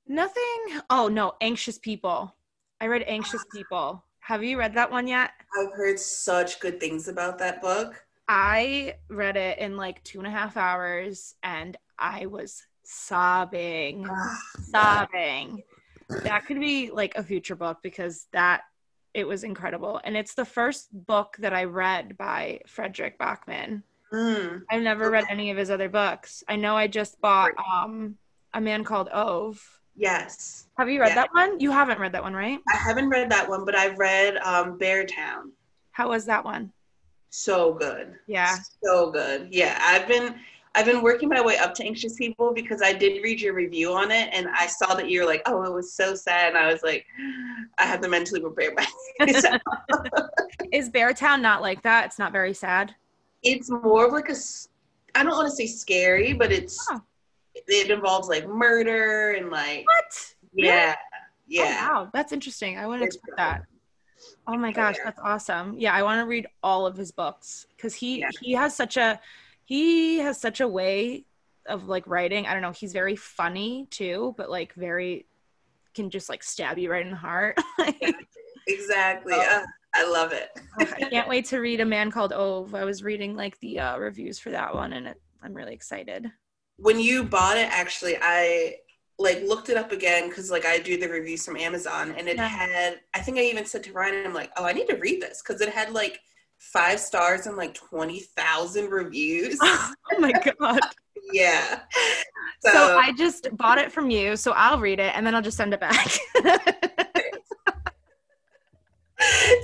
nothing. 0.07 0.81
Oh 0.91 1.09
no, 1.09 1.35
Anxious 1.41 1.79
People. 1.79 2.35
I 2.81 2.87
read 2.87 3.05
Anxious 3.07 3.45
People. 3.53 4.05
Have 4.21 4.45
you 4.45 4.59
read 4.59 4.75
that 4.75 4.91
one 4.91 5.07
yet? 5.07 5.31
I've 5.59 5.73
heard 5.73 5.99
such 5.99 6.61
good 6.61 6.81
things 6.81 7.09
about 7.09 7.39
that 7.39 7.61
book. 7.61 8.05
I 8.29 8.97
read 9.09 9.37
it 9.37 9.59
in 9.59 9.77
like 9.77 10.03
two 10.05 10.19
and 10.19 10.27
a 10.27 10.31
half 10.31 10.57
hours 10.57 11.35
and 11.43 11.77
I 11.99 12.27
was 12.27 12.65
sobbing. 12.85 14.09
Sobbing. 14.61 15.63
That 16.23 16.47
could 16.47 16.61
be 16.61 16.91
like 16.91 17.17
a 17.17 17.23
future 17.23 17.57
book 17.57 17.79
because 17.83 18.27
that 18.33 18.63
it 19.15 19.27
was 19.27 19.45
incredible. 19.45 20.01
And 20.05 20.17
it's 20.17 20.35
the 20.35 20.45
first 20.45 20.89
book 20.93 21.37
that 21.41 21.53
I 21.53 21.65
read 21.65 22.17
by 22.17 22.61
Fredrik 22.67 23.19
Backman. 23.19 23.83
Mm. 24.13 24.63
I've 24.71 24.83
never 24.83 25.07
okay. 25.07 25.13
read 25.15 25.25
any 25.31 25.51
of 25.51 25.57
his 25.57 25.71
other 25.71 25.89
books. 25.89 26.45
I 26.49 26.57
know 26.57 26.77
I 26.77 26.87
just 26.87 27.21
bought 27.21 27.53
um 27.73 28.17
a 28.53 28.61
man 28.61 28.85
called 28.85 29.09
Ove. 29.13 29.61
Yes. 29.97 30.67
Have 30.79 30.89
you 30.89 31.01
read 31.01 31.11
yeah. 31.11 31.15
that 31.17 31.31
one? 31.33 31.61
You 31.61 31.71
haven't 31.71 31.99
read 31.99 32.13
that 32.13 32.23
one, 32.23 32.35
right? 32.35 32.61
I 32.73 32.77
haven't 32.77 33.09
read 33.09 33.31
that 33.31 33.49
one, 33.49 33.65
but 33.65 33.75
I've 33.75 33.99
read 33.99 34.37
um 34.39 34.79
Beartown. 34.79 35.51
How 35.93 36.11
was 36.11 36.27
that 36.27 36.45
one? 36.45 36.73
So 37.31 37.73
good. 37.73 38.15
Yeah. 38.27 38.57
So 38.83 39.11
good. 39.11 39.49
Yeah. 39.51 39.79
I've 39.81 40.07
been 40.07 40.35
I've 40.75 40.87
been 40.87 41.03
working 41.03 41.29
my 41.29 41.41
way 41.43 41.59
up 41.59 41.75
to 41.75 41.85
anxious 41.85 42.17
people 42.17 42.53
because 42.55 42.81
I 42.83 42.95
did 42.95 43.23
read 43.23 43.41
your 43.41 43.53
review 43.53 43.93
on 43.93 44.11
it 44.11 44.31
and 44.33 44.49
I 44.49 44.67
saw 44.67 44.95
that 44.95 45.09
you 45.09 45.21
were 45.21 45.27
like, 45.27 45.43
oh, 45.45 45.63
it 45.65 45.73
was 45.73 45.93
so 45.93 46.15
sad. 46.15 46.55
And 46.55 46.59
I 46.59 46.73
was 46.73 46.83
like, 46.83 47.05
I 47.77 47.85
have 47.85 48.01
to 48.01 48.09
mentally 48.09 48.41
prepare 48.41 48.75
myself. 49.21 49.61
Is 50.73 50.89
Beartown 50.89 51.43
not 51.43 51.61
like 51.61 51.83
that? 51.83 52.07
It's 52.07 52.19
not 52.19 52.33
very 52.33 52.55
sad 52.55 52.95
it's 53.43 53.71
more 53.71 54.07
of 54.07 54.13
like 54.13 54.29
a 54.29 54.37
I 55.15 55.23
don't 55.23 55.33
want 55.33 55.51
to 55.51 55.55
say 55.55 55.67
scary, 55.67 56.33
but 56.33 56.53
it's 56.53 56.87
oh. 56.91 57.01
it 57.55 57.91
involves 57.91 58.29
like 58.29 58.49
murder 58.49 59.33
and 59.33 59.51
like 59.51 59.85
what? 59.87 60.35
Yeah, 60.55 60.95
oh, 60.97 61.17
yeah. 61.47 61.89
Oh, 61.91 61.95
wow, 61.95 62.11
that's 62.13 62.33
interesting. 62.33 62.79
I 62.79 62.87
wouldn't 62.87 63.07
expect 63.07 63.37
that. 63.37 63.63
Oh 64.47 64.57
my 64.57 64.73
gosh, 64.73 64.97
that's 65.03 65.21
awesome. 65.21 65.75
Yeah, 65.79 65.93
I 65.93 66.03
want 66.03 66.21
to 66.21 66.27
read 66.27 66.47
all 66.63 66.87
of 66.87 66.97
his 66.97 67.11
books 67.11 67.67
because 67.77 67.95
he 67.95 68.21
yeah. 68.21 68.31
he 68.41 68.53
has 68.53 68.75
such 68.75 68.97
a 68.97 69.21
he 69.65 70.19
has 70.19 70.41
such 70.41 70.61
a 70.61 70.69
way 70.69 71.25
of 71.67 71.89
like 71.89 72.07
writing. 72.07 72.47
I 72.47 72.53
don't 72.53 72.63
know. 72.63 72.73
He's 72.73 72.93
very 72.93 73.17
funny 73.17 73.87
too, 73.91 74.35
but 74.37 74.51
like 74.51 74.73
very 74.75 75.27
can 75.95 76.11
just 76.11 76.29
like 76.29 76.43
stab 76.43 76.79
you 76.79 76.91
right 76.91 77.05
in 77.05 77.11
the 77.11 77.17
heart. 77.17 77.59
exactly. 78.67 79.35
Oh. 79.37 79.63
Uh, 79.63 79.67
I 79.95 80.09
love 80.09 80.33
it. 80.33 80.51
I 80.79 80.85
can't 80.85 81.29
wait 81.29 81.45
to 81.47 81.59
read 81.59 81.81
A 81.81 81.85
Man 81.85 82.11
Called 82.11 82.33
Ove. 82.33 82.75
I 82.75 82.85
was 82.85 83.03
reading 83.03 83.37
like 83.37 83.59
the 83.61 83.81
uh, 83.81 83.99
reviews 83.99 84.39
for 84.39 84.51
that 84.51 84.75
one, 84.75 84.93
and 84.93 85.09
it, 85.09 85.21
I'm 85.43 85.55
really 85.55 85.75
excited. 85.75 86.31
When 86.77 86.99
you 86.99 87.25
bought 87.25 87.59
it, 87.59 87.69
actually, 87.71 88.17
I 88.21 88.77
like 89.19 89.43
looked 89.43 89.69
it 89.69 89.77
up 89.77 89.93
again 89.93 90.29
because 90.29 90.51
like 90.51 90.65
I 90.65 90.79
do 90.79 90.99
the 90.99 91.09
reviews 91.09 91.45
from 91.45 91.57
Amazon, 91.57 92.15
and 92.17 92.29
it 92.29 92.37
yeah. 92.37 92.49
had. 92.49 93.01
I 93.15 93.21
think 93.21 93.39
I 93.39 93.43
even 93.43 93.67
said 93.67 93.85
to 93.85 93.93
Ryan, 93.93 94.27
"I'm 94.27 94.35
like, 94.35 94.51
oh, 94.57 94.65
I 94.65 94.73
need 94.73 94.89
to 94.89 94.97
read 94.97 95.21
this 95.21 95.43
because 95.43 95.61
it 95.61 95.69
had 95.69 95.93
like 95.93 96.21
five 96.59 96.99
stars 96.99 97.47
and 97.47 97.57
like 97.57 97.75
twenty 97.75 98.21
thousand 98.21 98.91
reviews." 98.91 99.59
oh 99.63 99.95
my 100.19 100.33
god. 100.33 100.81
yeah. 101.33 101.81
So, 102.61 102.73
so 102.73 102.99
I 102.99 103.13
just 103.13 103.55
bought 103.57 103.79
it 103.79 103.93
from 103.93 104.11
you, 104.11 104.37
so 104.37 104.53
I'll 104.53 104.81
read 104.81 105.01
it 105.01 105.13
and 105.15 105.27
then 105.27 105.35
I'll 105.35 105.43
just 105.43 105.57
send 105.57 105.75
it 105.75 105.81
back. 105.81 106.19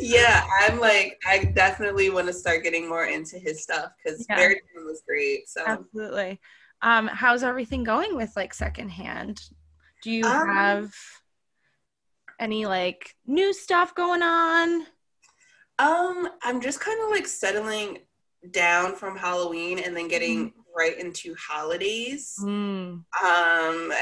Yeah, 0.00 0.46
I'm 0.60 0.78
like, 0.80 1.20
I 1.26 1.44
definitely 1.54 2.10
want 2.10 2.26
to 2.26 2.32
start 2.32 2.62
getting 2.62 2.88
more 2.88 3.06
into 3.06 3.38
his 3.38 3.62
stuff 3.62 3.92
because 4.02 4.26
yeah. 4.28 4.38
Beartown 4.38 4.86
was 4.86 5.02
great. 5.06 5.48
So 5.48 5.62
absolutely. 5.66 6.40
Um, 6.82 7.08
how's 7.08 7.42
everything 7.42 7.84
going 7.84 8.16
with 8.16 8.32
like 8.36 8.54
secondhand? 8.54 9.40
Do 10.02 10.10
you 10.10 10.24
um, 10.24 10.48
have 10.48 10.94
any 12.38 12.66
like 12.66 13.14
new 13.26 13.52
stuff 13.52 13.94
going 13.94 14.22
on? 14.22 14.86
Um, 15.78 16.28
I'm 16.42 16.60
just 16.60 16.80
kind 16.80 17.00
of 17.02 17.10
like 17.10 17.26
settling 17.26 17.98
down 18.50 18.94
from 18.94 19.16
Halloween 19.16 19.78
and 19.78 19.96
then 19.96 20.08
getting 20.08 20.50
mm-hmm. 20.50 20.60
right 20.76 20.98
into 20.98 21.34
holidays. 21.38 22.36
Mm. 22.40 23.04
Um, 23.22 23.92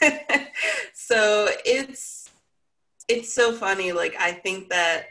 so 0.92 1.48
it's 1.64 2.23
it's 3.08 3.32
so 3.32 3.52
funny. 3.52 3.92
Like 3.92 4.14
I 4.18 4.32
think 4.32 4.68
that 4.70 5.06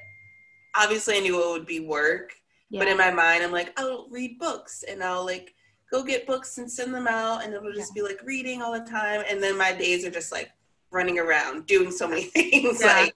obviously 0.75 1.17
I 1.17 1.19
knew 1.19 1.41
it 1.41 1.51
would 1.51 1.67
be 1.67 1.79
work, 1.79 2.33
yeah. 2.69 2.79
but 2.79 2.87
in 2.87 2.97
my 2.97 3.11
mind 3.11 3.43
I'm 3.43 3.51
like, 3.51 3.77
I'll 3.79 4.07
read 4.09 4.39
books 4.39 4.83
and 4.87 5.03
I'll 5.03 5.25
like 5.25 5.53
go 5.91 6.03
get 6.03 6.25
books 6.25 6.57
and 6.57 6.69
send 6.69 6.93
them 6.93 7.07
out, 7.07 7.43
and 7.43 7.53
it'll 7.53 7.73
just 7.73 7.91
yeah. 7.95 8.01
be 8.01 8.07
like 8.09 8.21
reading 8.23 8.61
all 8.61 8.73
the 8.73 8.89
time, 8.89 9.23
and 9.29 9.41
then 9.41 9.57
my 9.57 9.73
days 9.73 10.03
are 10.05 10.11
just 10.11 10.31
like 10.31 10.51
running 10.91 11.19
around 11.19 11.65
doing 11.65 11.91
so 11.91 12.07
many 12.07 12.23
things. 12.35 12.81
Yeah. 12.81 12.87
Like 12.87 13.15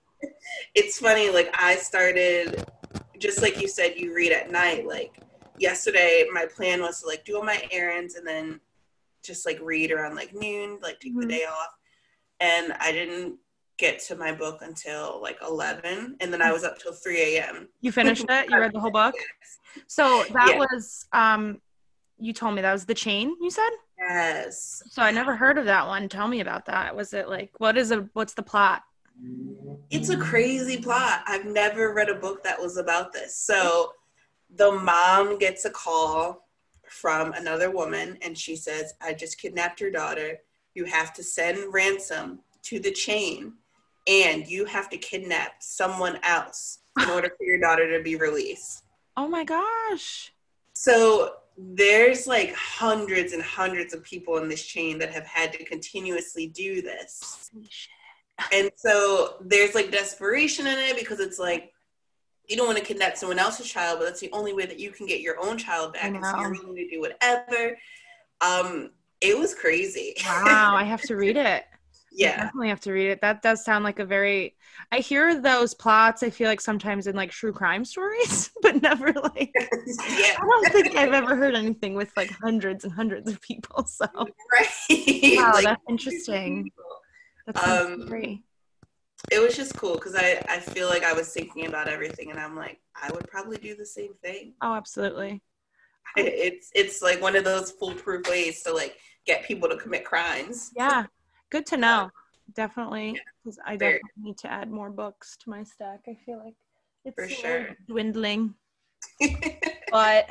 it's 0.75 0.99
funny. 0.99 1.29
Like 1.29 1.49
I 1.53 1.75
started 1.75 2.65
just 3.19 3.41
like 3.41 3.61
you 3.61 3.67
said, 3.67 3.95
you 3.97 4.13
read 4.13 4.31
at 4.31 4.51
night. 4.51 4.87
Like 4.87 5.19
yesterday, 5.59 6.25
my 6.31 6.45
plan 6.45 6.81
was 6.81 7.01
to 7.01 7.07
like 7.07 7.25
do 7.25 7.37
all 7.37 7.43
my 7.43 7.61
errands 7.71 8.15
and 8.15 8.27
then 8.27 8.59
just 9.23 9.45
like 9.45 9.59
read 9.61 9.91
around 9.91 10.15
like 10.15 10.33
noon, 10.33 10.79
like 10.81 10.99
take 10.99 11.13
mm-hmm. 11.13 11.21
the 11.21 11.27
day 11.27 11.45
off. 11.45 11.73
And 12.39 12.73
I 12.79 12.91
didn't 12.91 13.37
get 13.77 13.99
to 13.99 14.15
my 14.15 14.31
book 14.31 14.61
until 14.61 15.19
like 15.21 15.37
11 15.45 16.17
and 16.19 16.33
then 16.33 16.41
i 16.41 16.51
was 16.51 16.63
up 16.63 16.79
till 16.79 16.93
3 16.93 17.21
a.m 17.21 17.67
you 17.81 17.91
finished 17.91 18.25
it 18.29 18.49
you 18.49 18.57
read 18.57 18.73
the 18.73 18.79
whole 18.79 18.91
book 18.91 19.13
yes. 19.15 19.85
so 19.87 20.23
that 20.33 20.49
yeah. 20.51 20.57
was 20.57 21.05
um 21.13 21.61
you 22.19 22.33
told 22.33 22.55
me 22.55 22.61
that 22.61 22.73
was 22.73 22.85
the 22.85 22.93
chain 22.93 23.35
you 23.39 23.49
said 23.49 23.69
yes 23.99 24.81
so 24.89 25.01
i 25.01 25.11
never 25.11 25.35
heard 25.35 25.57
of 25.57 25.65
that 25.65 25.85
one 25.85 26.09
tell 26.09 26.27
me 26.27 26.39
about 26.39 26.65
that 26.65 26.95
was 26.95 27.13
it 27.13 27.29
like 27.29 27.51
what 27.59 27.77
is 27.77 27.91
a 27.91 28.07
what's 28.13 28.33
the 28.33 28.43
plot 28.43 28.81
it's 29.89 30.09
a 30.09 30.17
crazy 30.17 30.77
plot. 30.77 31.23
I've 31.25 31.45
never 31.45 31.93
read 31.93 32.09
a 32.09 32.15
book 32.15 32.43
that 32.43 32.59
was 32.59 32.77
about 32.77 33.13
this. 33.13 33.35
So 33.35 33.93
the 34.55 34.71
mom 34.71 35.37
gets 35.37 35.65
a 35.65 35.69
call 35.69 36.47
from 36.87 37.33
another 37.33 37.71
woman 37.71 38.17
and 38.21 38.37
she 38.37 38.55
says, 38.55 38.93
I 39.01 39.13
just 39.13 39.39
kidnapped 39.39 39.81
your 39.81 39.91
daughter. 39.91 40.39
You 40.73 40.85
have 40.85 41.13
to 41.13 41.23
send 41.23 41.73
ransom 41.73 42.39
to 42.63 42.79
the 42.79 42.91
chain 42.91 43.53
and 44.07 44.47
you 44.47 44.65
have 44.65 44.89
to 44.89 44.97
kidnap 44.97 45.61
someone 45.61 46.19
else 46.23 46.79
in 47.01 47.09
order 47.09 47.29
for 47.37 47.43
your 47.43 47.59
daughter 47.59 47.97
to 47.97 48.03
be 48.03 48.15
released. 48.15 48.83
Oh 49.15 49.27
my 49.27 49.43
gosh. 49.43 50.31
So 50.73 51.33
there's 51.57 52.27
like 52.27 52.53
hundreds 52.53 53.33
and 53.33 53.41
hundreds 53.41 53.93
of 53.93 54.03
people 54.03 54.37
in 54.37 54.47
this 54.47 54.65
chain 54.65 54.99
that 54.99 55.11
have 55.11 55.25
had 55.25 55.51
to 55.53 55.63
continuously 55.65 56.47
do 56.47 56.81
this 56.81 57.51
and 58.53 58.71
so 58.75 59.35
there's 59.41 59.75
like 59.75 59.91
desperation 59.91 60.67
in 60.67 60.77
it 60.77 60.97
because 60.97 61.19
it's 61.19 61.39
like 61.39 61.73
you 62.47 62.55
don't 62.55 62.67
want 62.67 62.77
to 62.77 62.83
kidnap 62.83 63.17
someone 63.17 63.39
else's 63.39 63.69
child, 63.69 63.99
but 63.99 64.05
that's 64.05 64.21
the 64.21 64.31
only 64.31 64.53
way 64.53 64.65
that 64.65 64.79
you 64.79 64.91
can 64.91 65.05
get 65.05 65.19
your 65.19 65.35
own 65.41 65.57
child 65.57 65.93
back. 65.93 66.05
And 66.05 66.23
so 66.23 66.39
you're 66.39 66.51
willing 66.53 66.75
to 66.77 66.89
do 66.89 67.01
whatever. 67.01 67.77
Um, 68.39 68.91
it 69.19 69.37
was 69.37 69.53
crazy. 69.53 70.13
wow, 70.25 70.73
I 70.73 70.83
have 70.85 71.01
to 71.03 71.15
read 71.15 71.35
it. 71.37 71.65
Yeah. 72.17 72.31
I 72.31 72.43
definitely 72.45 72.69
have 72.69 72.81
to 72.81 72.91
read 72.91 73.09
it. 73.11 73.21
That 73.21 73.43
does 73.43 73.63
sound 73.63 73.83
like 73.83 73.99
a 73.99 74.05
very 74.05 74.55
I 74.91 74.99
hear 74.99 75.39
those 75.39 75.73
plots, 75.73 76.23
I 76.23 76.29
feel 76.31 76.47
like 76.47 76.61
sometimes 76.61 77.05
in 77.05 77.15
like 77.15 77.29
true 77.29 77.53
crime 77.53 77.85
stories, 77.85 78.49
but 78.61 78.81
never 78.81 79.13
like 79.13 79.51
yeah. 79.55 80.35
I 80.35 80.47
don't 80.49 80.71
think 80.71 80.95
I've 80.95 81.13
ever 81.13 81.35
heard 81.35 81.55
anything 81.55 81.93
with 81.93 82.11
like 82.17 82.31
hundreds 82.31 82.83
and 82.83 82.93
hundreds 82.93 83.29
of 83.29 83.39
people. 83.41 83.85
So 83.85 84.07
right. 84.15 85.37
Wow, 85.37 85.51
like, 85.53 85.63
that's 85.63 85.83
interesting. 85.87 86.71
That's 87.45 87.67
um, 87.67 88.09
it 89.31 89.39
was 89.39 89.55
just 89.55 89.75
cool 89.75 89.95
because 89.95 90.15
I, 90.15 90.43
I 90.49 90.59
feel 90.59 90.87
like 90.87 91.03
I 91.03 91.13
was 91.13 91.31
thinking 91.31 91.65
about 91.65 91.87
everything 91.87 92.31
and 92.31 92.39
I'm 92.39 92.55
like, 92.55 92.79
I 92.95 93.11
would 93.11 93.27
probably 93.27 93.57
do 93.57 93.75
the 93.75 93.85
same 93.85 94.13
thing. 94.23 94.53
Oh, 94.61 94.73
absolutely. 94.73 95.41
It's 96.15 96.71
it's 96.73 97.01
like 97.01 97.21
one 97.21 97.35
of 97.35 97.43
those 97.43 97.71
foolproof 97.71 98.29
ways 98.29 98.63
to 98.63 98.73
like 98.73 98.97
get 99.25 99.45
people 99.45 99.69
to 99.69 99.77
commit 99.77 100.05
crimes. 100.05 100.71
Yeah. 100.75 101.05
Good 101.49 101.65
to 101.67 101.75
uh, 101.75 101.79
know. 101.79 102.09
Definitely. 102.53 103.19
Because 103.43 103.59
I 103.65 103.75
definitely 103.75 104.09
need 104.21 104.37
to 104.39 104.51
add 104.51 104.71
more 104.71 104.89
books 104.89 105.37
to 105.43 105.49
my 105.49 105.63
stack. 105.63 106.01
I 106.07 106.17
feel 106.25 106.41
like 106.43 106.55
it's 107.05 107.15
for 107.15 107.29
sure 107.29 107.75
dwindling. 107.87 108.55
but 109.91 110.29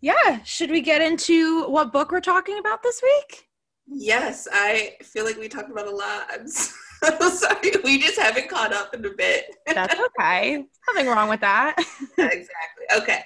yeah, 0.00 0.42
should 0.44 0.70
we 0.70 0.80
get 0.80 1.02
into 1.02 1.64
what 1.68 1.92
book 1.92 2.12
we're 2.12 2.20
talking 2.20 2.58
about 2.58 2.82
this 2.82 3.00
week? 3.02 3.48
Yes, 3.86 4.46
I 4.52 4.96
feel 5.02 5.24
like 5.24 5.38
we 5.38 5.48
talked 5.48 5.70
about 5.70 5.86
a 5.86 5.90
lot. 5.90 6.26
I'm 6.30 6.46
so 6.48 7.30
sorry. 7.30 7.72
We 7.82 7.98
just 7.98 8.18
haven't 8.18 8.48
caught 8.48 8.72
up 8.72 8.94
in 8.94 9.04
a 9.04 9.10
bit. 9.10 9.46
That's 9.66 9.94
okay. 10.20 10.64
Nothing 10.88 11.08
wrong 11.08 11.28
with 11.28 11.40
that. 11.40 11.76
exactly. 12.18 12.86
Okay. 12.96 13.24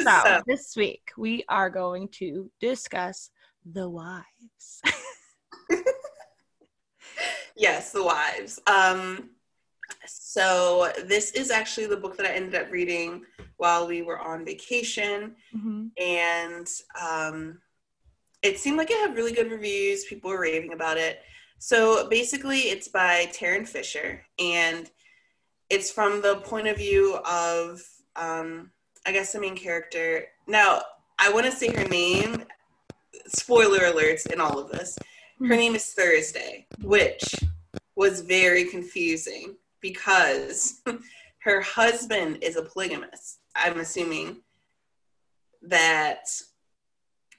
so, 0.00 0.22
so, 0.24 0.42
this 0.46 0.74
week 0.76 1.10
we 1.16 1.44
are 1.48 1.70
going 1.70 2.08
to 2.08 2.50
discuss 2.60 3.30
the 3.64 3.88
wives. 3.88 4.82
Yes, 7.58 7.92
the 7.92 8.04
wives. 8.04 8.60
Um, 8.66 9.30
so 10.06 10.92
this 11.04 11.32
is 11.32 11.50
actually 11.50 11.86
the 11.86 11.96
book 11.96 12.16
that 12.16 12.26
I 12.26 12.34
ended 12.34 12.54
up 12.54 12.70
reading 12.70 13.24
while 13.56 13.86
we 13.86 14.02
were 14.02 14.18
on 14.18 14.44
vacation, 14.44 15.34
mm-hmm. 15.54 15.86
and 16.00 16.66
um, 17.00 17.58
it 18.42 18.58
seemed 18.58 18.76
like 18.76 18.90
it 18.90 19.00
had 19.00 19.16
really 19.16 19.32
good 19.32 19.50
reviews. 19.50 20.04
People 20.04 20.30
were 20.30 20.40
raving 20.40 20.72
about 20.72 20.96
it. 20.96 21.20
So 21.58 22.08
basically, 22.08 22.60
it's 22.70 22.88
by 22.88 23.26
Tarryn 23.32 23.66
Fisher, 23.66 24.22
and 24.38 24.88
it's 25.70 25.90
from 25.90 26.22
the 26.22 26.36
point 26.36 26.68
of 26.68 26.76
view 26.76 27.16
of, 27.28 27.82
um, 28.14 28.70
I 29.06 29.12
guess, 29.12 29.32
the 29.32 29.40
main 29.40 29.56
character. 29.56 30.26
Now, 30.46 30.82
I 31.18 31.32
want 31.32 31.46
to 31.46 31.52
say 31.52 31.72
her 31.72 31.88
name. 31.88 32.44
Spoiler 33.26 33.80
alerts 33.80 34.26
in 34.26 34.40
all 34.40 34.58
of 34.58 34.70
this. 34.70 34.96
Her 35.40 35.56
name 35.56 35.74
is 35.74 35.92
Thursday, 35.92 36.66
which 36.82 37.22
was 37.94 38.20
very 38.20 38.64
confusing 38.64 39.56
because 39.80 40.82
her 41.40 41.60
husband 41.60 42.38
is 42.42 42.56
a 42.56 42.62
polygamist. 42.62 43.38
I'm 43.54 43.78
assuming 43.78 44.42
that 45.62 46.28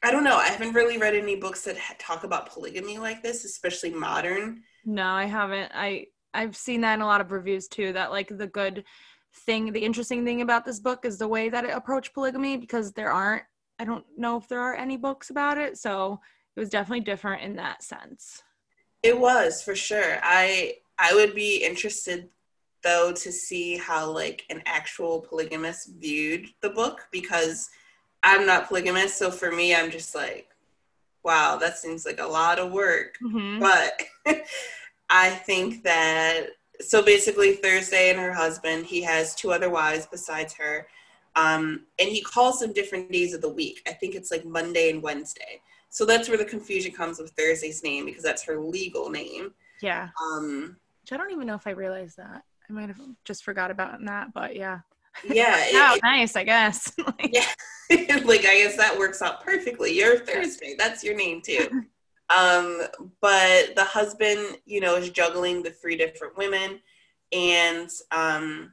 I 0.01 0.11
don't 0.11 0.23
know. 0.23 0.37
I 0.37 0.47
haven't 0.47 0.73
really 0.73 0.97
read 0.97 1.13
any 1.13 1.35
books 1.35 1.63
that 1.63 1.77
talk 1.99 2.23
about 2.23 2.49
polygamy 2.49 2.97
like 2.97 3.21
this, 3.21 3.43
especially 3.43 3.91
modern. 3.91 4.63
No, 4.85 5.07
I 5.07 5.25
haven't. 5.25 5.71
I 5.75 6.07
I've 6.33 6.55
seen 6.55 6.81
that 6.81 6.93
in 6.93 7.01
a 7.01 7.05
lot 7.05 7.21
of 7.21 7.31
reviews 7.31 7.67
too. 7.67 7.91
That 7.91 8.11
like 8.11 8.29
the 8.29 8.47
good 8.47 8.85
thing, 9.33 9.73
the 9.73 9.83
interesting 9.83 10.23
thing 10.23 10.41
about 10.41 10.65
this 10.65 10.79
book 10.79 11.03
is 11.03 11.17
the 11.17 11.27
way 11.27 11.49
that 11.49 11.65
it 11.65 11.71
approached 11.71 12.13
polygamy 12.13 12.55
because 12.55 12.93
there 12.93 13.11
aren't. 13.11 13.43
I 13.77 13.85
don't 13.85 14.05
know 14.17 14.37
if 14.37 14.47
there 14.47 14.61
are 14.61 14.75
any 14.75 14.95
books 14.95 15.29
about 15.31 15.57
it, 15.57 15.77
so 15.77 16.19
it 16.59 16.63
was 16.63 16.69
definitely 16.69 17.05
different 17.05 17.41
in 17.41 17.55
that 17.55 17.81
sense. 17.81 18.43
It 19.01 19.17
was 19.17 19.61
for 19.61 19.75
sure. 19.75 20.19
I 20.21 20.73
I 20.97 21.15
would 21.15 21.33
be 21.33 21.63
interested 21.63 22.27
though 22.83 23.13
to 23.13 23.31
see 23.31 23.77
how 23.77 24.11
like 24.11 24.43
an 24.49 24.61
actual 24.65 25.21
polygamist 25.21 25.91
viewed 25.99 26.47
the 26.59 26.71
book 26.71 27.07
because 27.13 27.69
I'm 28.23 28.45
not 28.45 28.67
polygamous, 28.67 29.15
so 29.15 29.31
for 29.31 29.53
me, 29.53 29.73
I'm 29.73 29.89
just 29.89 30.13
like, 30.13 30.49
wow, 31.23 31.55
that 31.55 31.77
seems 31.77 32.05
like 32.05 32.19
a 32.19 32.27
lot 32.27 32.59
of 32.59 32.73
work. 32.73 33.17
Mm-hmm. 33.23 33.59
But 33.61 34.43
I 35.09 35.29
think 35.29 35.83
that 35.83 36.47
so 36.81 37.01
basically, 37.01 37.53
Thursday 37.53 38.09
and 38.09 38.19
her 38.19 38.33
husband, 38.33 38.85
he 38.85 39.01
has 39.03 39.33
two 39.33 39.53
other 39.53 39.69
wives 39.69 40.09
besides 40.11 40.53
her, 40.55 40.87
um, 41.37 41.85
and 41.99 42.09
he 42.09 42.19
calls 42.19 42.59
them 42.59 42.73
different 42.73 43.13
days 43.13 43.33
of 43.33 43.39
the 43.39 43.47
week. 43.47 43.81
I 43.87 43.93
think 43.93 44.13
it's 44.13 44.29
like 44.29 44.43
Monday 44.43 44.89
and 44.89 45.01
Wednesday. 45.01 45.61
So 45.89 46.05
that's 46.05 46.29
where 46.29 46.37
the 46.37 46.45
confusion 46.45 46.91
comes 46.91 47.19
with 47.19 47.31
Thursday's 47.31 47.83
name 47.83 48.05
because 48.05 48.23
that's 48.23 48.43
her 48.43 48.59
legal 48.59 49.09
name. 49.09 49.53
Yeah. 49.81 50.09
Um, 50.21 50.77
Which 51.01 51.11
I 51.11 51.17
don't 51.17 51.31
even 51.31 51.47
know 51.47 51.55
if 51.55 51.67
I 51.67 51.71
realized 51.71 52.17
that. 52.17 52.43
I 52.69 52.73
might 52.73 52.89
have 52.89 53.01
just 53.25 53.43
forgot 53.43 53.71
about 53.71 54.03
that, 54.05 54.33
but 54.33 54.55
yeah 54.55 54.79
yeah 55.27 55.65
oh, 55.73 55.95
it, 55.95 56.03
nice 56.03 56.35
i 56.35 56.43
guess 56.43 56.93
yeah 57.31 57.45
like 58.25 58.45
i 58.45 58.61
guess 58.61 58.77
that 58.77 58.95
works 58.97 59.21
out 59.21 59.43
perfectly 59.43 59.95
you're 59.95 60.19
thursday 60.19 60.75
that's 60.77 61.03
your 61.03 61.15
name 61.15 61.41
too 61.41 61.67
um 62.35 62.83
but 63.21 63.75
the 63.75 63.83
husband 63.83 64.57
you 64.65 64.79
know 64.79 64.95
is 64.95 65.09
juggling 65.09 65.63
the 65.63 65.71
three 65.71 65.95
different 65.95 66.37
women 66.37 66.79
and 67.31 67.89
um 68.11 68.71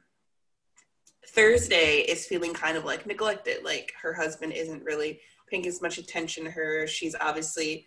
thursday 1.27 1.99
is 1.99 2.25
feeling 2.25 2.53
kind 2.53 2.77
of 2.77 2.85
like 2.85 3.05
neglected 3.05 3.63
like 3.63 3.93
her 4.01 4.13
husband 4.13 4.53
isn't 4.53 4.83
really 4.83 5.19
paying 5.49 5.65
as 5.65 5.81
much 5.81 5.97
attention 5.97 6.43
to 6.43 6.51
her 6.51 6.87
she's 6.87 7.15
obviously 7.19 7.85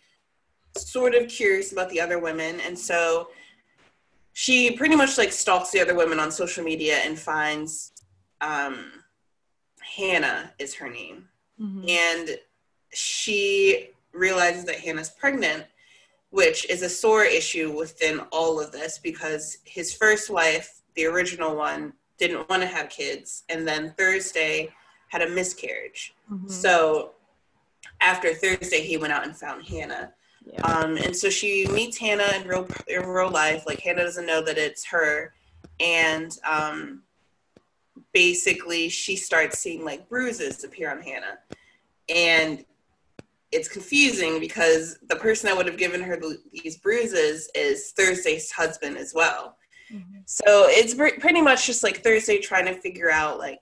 sort 0.77 1.15
of 1.15 1.29
curious 1.29 1.73
about 1.73 1.89
the 1.91 2.01
other 2.01 2.19
women 2.19 2.61
and 2.61 2.79
so 2.79 3.29
she 4.33 4.71
pretty 4.71 4.97
much 4.97 5.19
like 5.19 5.33
stalks 5.33 5.71
the 5.71 5.81
other 5.81 5.95
women 5.95 6.21
on 6.21 6.31
social 6.31 6.65
media 6.65 6.99
and 6.99 7.19
finds 7.19 7.93
um, 8.41 8.93
Hannah 9.97 10.53
is 10.59 10.75
her 10.75 10.89
name. 10.89 11.29
Mm-hmm. 11.61 11.89
And 11.89 12.39
she 12.93 13.91
realizes 14.13 14.65
that 14.65 14.77
Hannah's 14.77 15.11
pregnant, 15.11 15.65
which 16.31 16.69
is 16.71 16.83
a 16.83 16.89
sore 16.89 17.25
issue 17.25 17.77
within 17.77 18.21
all 18.31 18.61
of 18.61 18.73
this 18.73 18.99
because 18.99 19.59
his 19.65 19.93
first 19.93 20.31
wife, 20.31 20.81
the 20.95 21.07
original 21.07 21.57
one, 21.57 21.93
didn't 22.19 22.49
want 22.49 22.63
to 22.63 22.69
have 22.69 22.89
kids. 22.89 23.45
And 23.49 23.67
then 23.67 23.95
Thursday 23.97 24.71
had 25.09 25.23
a 25.23 25.29
miscarriage. 25.29 26.15
Mm-hmm. 26.31 26.49
So 26.49 27.13
after 28.01 28.35
Thursday, 28.35 28.81
he 28.81 28.97
went 28.97 29.13
out 29.13 29.25
and 29.25 29.37
found 29.37 29.65
Hannah. 29.65 30.13
Yeah. 30.45 30.61
Um, 30.63 30.97
and 30.97 31.15
so 31.15 31.29
she 31.29 31.67
meets 31.69 31.99
Hannah 31.99 32.33
in 32.41 32.49
real 32.49 32.67
in 32.89 33.07
real 33.07 33.31
life. 33.31 33.65
Like 33.67 33.81
Hannah 33.81 34.05
doesn't 34.05 34.27
know 34.27 34.43
that 34.43 34.59
it's 34.59 34.85
her, 34.87 35.35
and 35.79 36.37
um, 36.49 37.03
basically 38.13 38.89
she 38.89 39.17
starts 39.17 39.59
seeing 39.59 39.85
like 39.85 40.09
bruises 40.09 40.65
appear 40.65 40.91
on 40.91 41.03
Hannah, 41.03 41.39
and 42.09 42.65
it's 43.53 43.69
confusing 43.69 44.39
because 44.39 44.99
the 45.09 45.17
person 45.17 45.49
that 45.49 45.57
would 45.57 45.67
have 45.67 45.77
given 45.77 46.01
her 46.01 46.19
these 46.53 46.79
bruises 46.79 47.51
is 47.55 47.93
Thursday's 47.93 48.51
husband 48.51 48.97
as 48.97 49.13
well. 49.15 49.57
Mm-hmm. 49.93 50.21
So 50.27 50.67
it's 50.69 50.95
pretty 50.95 51.43
much 51.43 51.67
just 51.67 51.83
like 51.83 52.03
Thursday 52.03 52.39
trying 52.39 52.67
to 52.67 52.75
figure 52.75 53.11
out 53.11 53.39
like, 53.39 53.59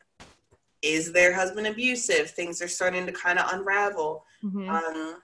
is 0.82 1.10
their 1.12 1.32
husband 1.34 1.66
abusive? 1.66 2.30
Things 2.30 2.60
are 2.60 2.68
starting 2.68 3.06
to 3.06 3.12
kind 3.12 3.38
of 3.38 3.50
unravel. 3.52 4.24
Mm-hmm. 4.44 4.68
Um, 4.68 5.16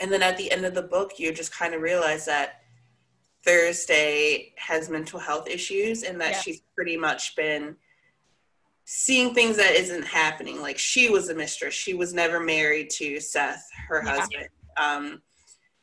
and 0.00 0.12
then 0.12 0.22
at 0.22 0.36
the 0.36 0.50
end 0.52 0.64
of 0.64 0.74
the 0.74 0.82
book, 0.82 1.18
you 1.18 1.32
just 1.32 1.52
kind 1.52 1.74
of 1.74 1.80
realize 1.80 2.26
that 2.26 2.60
Thursday 3.44 4.52
has 4.56 4.90
mental 4.90 5.18
health 5.18 5.48
issues 5.48 6.02
and 6.02 6.20
that 6.20 6.32
yeah. 6.32 6.40
she's 6.40 6.62
pretty 6.74 6.96
much 6.96 7.36
been 7.36 7.76
seeing 8.84 9.34
things 9.34 9.56
that 9.56 9.74
isn't 9.74 10.04
happening. 10.04 10.60
Like 10.60 10.78
she 10.78 11.08
was 11.10 11.28
a 11.28 11.34
mistress. 11.34 11.74
She 11.74 11.94
was 11.94 12.12
never 12.12 12.40
married 12.40 12.90
to 12.90 13.20
Seth, 13.20 13.68
her 13.88 14.02
yeah. 14.04 14.10
husband. 14.16 14.48
Um, 14.76 15.22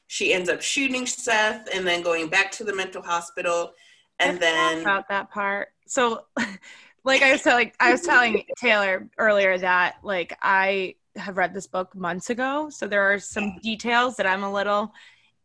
she 0.08 0.34
ends 0.34 0.50
up 0.50 0.62
shooting 0.62 1.06
Seth 1.06 1.68
and 1.74 1.88
then 1.88 2.02
going 2.02 2.28
back 2.28 2.52
to 2.54 2.64
the 2.64 2.76
mental 2.76 3.02
hospital. 3.02 3.74
And 4.20 4.40
then 4.40 4.82
about 4.82 5.10
that 5.10 5.32
part. 5.32 5.70
So 5.88 6.26
like 7.04 7.22
I 7.22 7.32
was 7.32 7.42
telling 7.42 7.72
I 7.80 7.92
was 7.92 8.02
telling 8.02 8.44
Taylor 8.58 9.10
earlier 9.18 9.58
that 9.58 9.96
like 10.04 10.38
I 10.42 10.96
have 11.16 11.38
read 11.38 11.54
this 11.54 11.68
book 11.68 11.96
months 11.96 12.30
ago. 12.30 12.70
So 12.70 12.88
there 12.88 13.14
are 13.14 13.20
some 13.20 13.58
details 13.62 14.16
that 14.18 14.28
I'm 14.28 14.44
a 14.44 14.52
little 14.52 14.94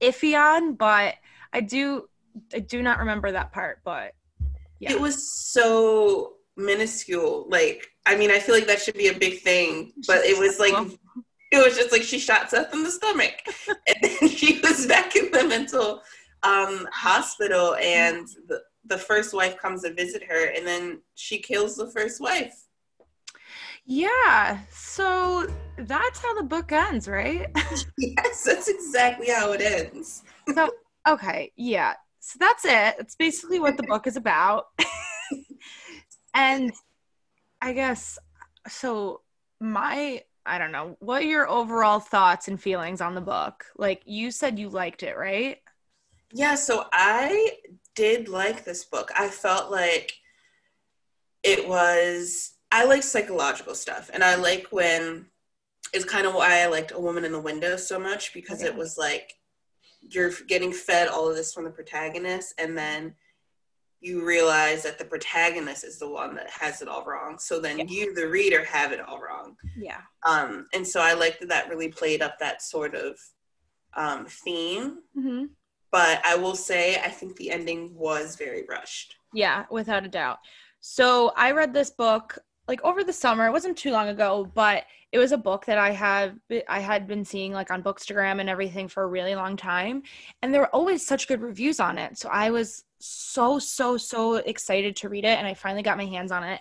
iffy 0.01 0.39
on, 0.39 0.75
but 0.75 1.15
I 1.53 1.61
do 1.61 2.09
I 2.55 2.61
do 2.61 2.83
not 2.83 2.99
remember 2.99 3.33
that 3.33 3.53
part, 3.53 3.81
but 3.85 4.13
yeah. 4.81 4.93
It 4.93 5.01
was 5.01 5.33
so 5.53 6.35
minuscule. 6.57 7.47
Like, 7.49 7.89
I 8.07 8.17
mean, 8.17 8.31
I 8.31 8.39
feel 8.39 8.55
like 8.55 8.67
that 8.67 8.81
should 8.81 8.95
be 8.95 9.09
a 9.09 9.19
big 9.19 9.41
thing, 9.41 9.93
but 10.07 10.25
it 10.25 10.39
was 10.39 10.59
like, 10.59 10.75
it 11.53 11.65
was 11.65 11.77
just 11.77 11.93
like 11.93 12.03
she 12.03 12.19
shot 12.19 12.51
Seth 12.51 12.73
in 12.73 12.83
the 12.83 12.91
stomach, 12.91 13.35
and 13.69 13.97
then 14.03 14.29
she 14.29 14.61
was 14.61 14.87
back 14.87 15.17
in 15.17 15.31
the 15.31 15.45
mental 15.45 16.03
um, 16.43 16.87
hospital, 16.93 17.75
and 17.77 18.29
the, 18.47 18.61
the 18.87 18.99
first 18.99 19.35
wife 19.35 19.57
comes 19.59 19.83
to 19.83 19.93
visit 19.93 20.23
her, 20.23 20.47
and 20.47 20.67
then 20.67 21.01
she 21.15 21.39
kills 21.39 21.77
the 21.77 21.91
first 21.91 22.21
wife. 22.21 22.68
Yeah, 23.91 24.59
so 24.71 25.47
that's 25.79 26.21
how 26.21 26.35
the 26.35 26.43
book 26.43 26.73
ends, 26.73 27.09
right? 27.09 27.47
yes, 27.97 28.45
that's 28.45 28.69
exactly 28.69 29.31
how 29.31 29.53
it 29.53 29.63
ends. 29.63 30.25
so, 30.55 30.71
okay, 31.09 31.53
yeah. 31.57 31.95
So 32.21 32.37
that's 32.39 32.67
it. 32.67 32.97
It's 32.99 33.15
basically 33.15 33.59
what 33.59 33.79
the 33.79 33.85
book 33.85 34.07
is 34.07 34.17
about 34.17 34.67
and 36.35 36.71
I 37.63 37.73
guess 37.73 38.19
so. 38.69 39.23
My 39.59 40.23
I 40.45 40.59
don't 40.59 40.71
know. 40.71 40.99
What 41.01 41.23
are 41.23 41.27
your 41.27 41.49
overall 41.49 41.99
thoughts 41.99 42.47
and 42.49 42.61
feelings 42.61 43.01
on 43.01 43.15
the 43.15 43.23
book? 43.23 43.65
Like 43.79 44.03
you 44.05 44.31
said, 44.31 44.59
you 44.59 44.69
liked 44.69 45.03
it, 45.03 45.17
right? 45.17 45.57
Yeah. 46.35 46.57
So 46.57 46.85
I 46.93 47.57
did 47.95 48.29
like 48.29 48.67
this 48.67 48.85
book. 48.85 49.11
I 49.17 49.29
felt 49.29 49.71
like 49.71 50.13
it 51.43 51.67
was. 51.67 52.53
I 52.71 52.85
like 52.85 53.03
psychological 53.03 53.75
stuff, 53.75 54.11
and 54.13 54.23
I 54.23 54.37
like 54.37 54.69
when 54.71 55.27
it's 55.93 56.05
kind 56.05 56.27
of 56.27 56.35
why 56.35 56.61
I 56.61 56.67
liked 56.67 56.93
A 56.93 57.01
Woman 57.01 57.25
in 57.25 57.33
the 57.33 57.41
Window 57.41 57.77
so 57.77 57.99
much 57.99 58.35
because 58.35 58.63
it 58.63 58.75
was 58.75 58.99
like 58.99 59.33
you're 60.01 60.33
getting 60.47 60.73
fed 60.73 61.09
all 61.09 61.29
of 61.29 61.37
this 61.37 61.53
from 61.53 61.65
the 61.65 61.71
protagonist, 61.71 62.55
and 62.59 62.77
then 62.77 63.15
you 64.01 64.25
realize 64.25 64.83
that 64.85 64.99
the 64.99 65.05
protagonist 65.05 65.85
is 65.85 65.99
the 65.99 66.09
one 66.09 66.35
that 66.37 66.49
has 66.51 66.83
it 66.83 66.89
all 66.89 67.05
wrong. 67.05 67.39
So 67.39 67.59
then 67.59 67.79
yeah. 67.79 67.85
you, 67.89 68.15
the 68.15 68.29
reader, 68.29 68.65
have 68.65 68.93
it 68.93 69.01
all 69.01 69.21
wrong. 69.21 69.57
Yeah. 69.77 70.01
Um, 70.27 70.67
and 70.73 70.87
so 70.87 71.01
I 71.01 71.15
like 71.15 71.41
that 71.41 71.49
that 71.49 71.69
really 71.69 71.89
played 71.89 72.23
up 72.23 72.39
that 72.39 72.63
sort 72.63 72.95
of 72.95 73.19
um, 73.95 74.27
theme. 74.27 74.99
Mm-hmm. 75.19 75.47
But 75.91 76.25
I 76.25 76.37
will 76.37 76.55
say, 76.55 76.97
I 76.97 77.09
think 77.09 77.37
the 77.37 77.51
ending 77.51 77.95
was 77.95 78.37
very 78.37 78.65
rushed. 78.69 79.17
Yeah, 79.33 79.65
without 79.71 80.05
a 80.05 80.09
doubt. 80.09 80.39
So 80.81 81.33
I 81.37 81.51
read 81.51 81.75
this 81.75 81.91
book 81.91 82.39
like 82.69 82.85
over 82.85 83.03
the 83.03 83.13
summer. 83.13 83.47
It 83.47 83.53
wasn't 83.53 83.79
too 83.79 83.91
long 83.91 84.09
ago, 84.09 84.51
but 84.55 84.85
it 85.11 85.19
was 85.19 85.33
a 85.33 85.39
book 85.39 85.65
that 85.67 85.79
I 85.79 85.91
have 85.91 86.35
I 86.69 86.81
had 86.81 87.07
been 87.07 87.25
seeing 87.25 87.53
like 87.53 87.71
on 87.71 87.83
Bookstagram 87.83 88.41
and 88.41 88.49
everything 88.49 88.89
for 88.89 89.03
a 89.03 89.07
really 89.07 89.35
long 89.35 89.57
time, 89.57 90.03
and 90.43 90.53
there 90.53 90.61
were 90.61 90.75
always 90.75 91.05
such 91.07 91.27
good 91.27 91.41
reviews 91.41 91.81
on 91.81 91.99
it. 91.99 92.19
So 92.19 92.29
I 92.29 92.51
was 92.51 92.85
so 92.99 93.59
so 93.59 93.97
so 93.97 94.37
excited 94.37 94.97
to 94.97 95.09
read 95.09 95.25
it, 95.25 95.39
and 95.39 95.47
I 95.47 95.55
finally 95.55 95.83
got 95.83 95.97
my 95.97 96.05
hands 96.05 96.31
on 96.31 96.45
it. 96.45 96.61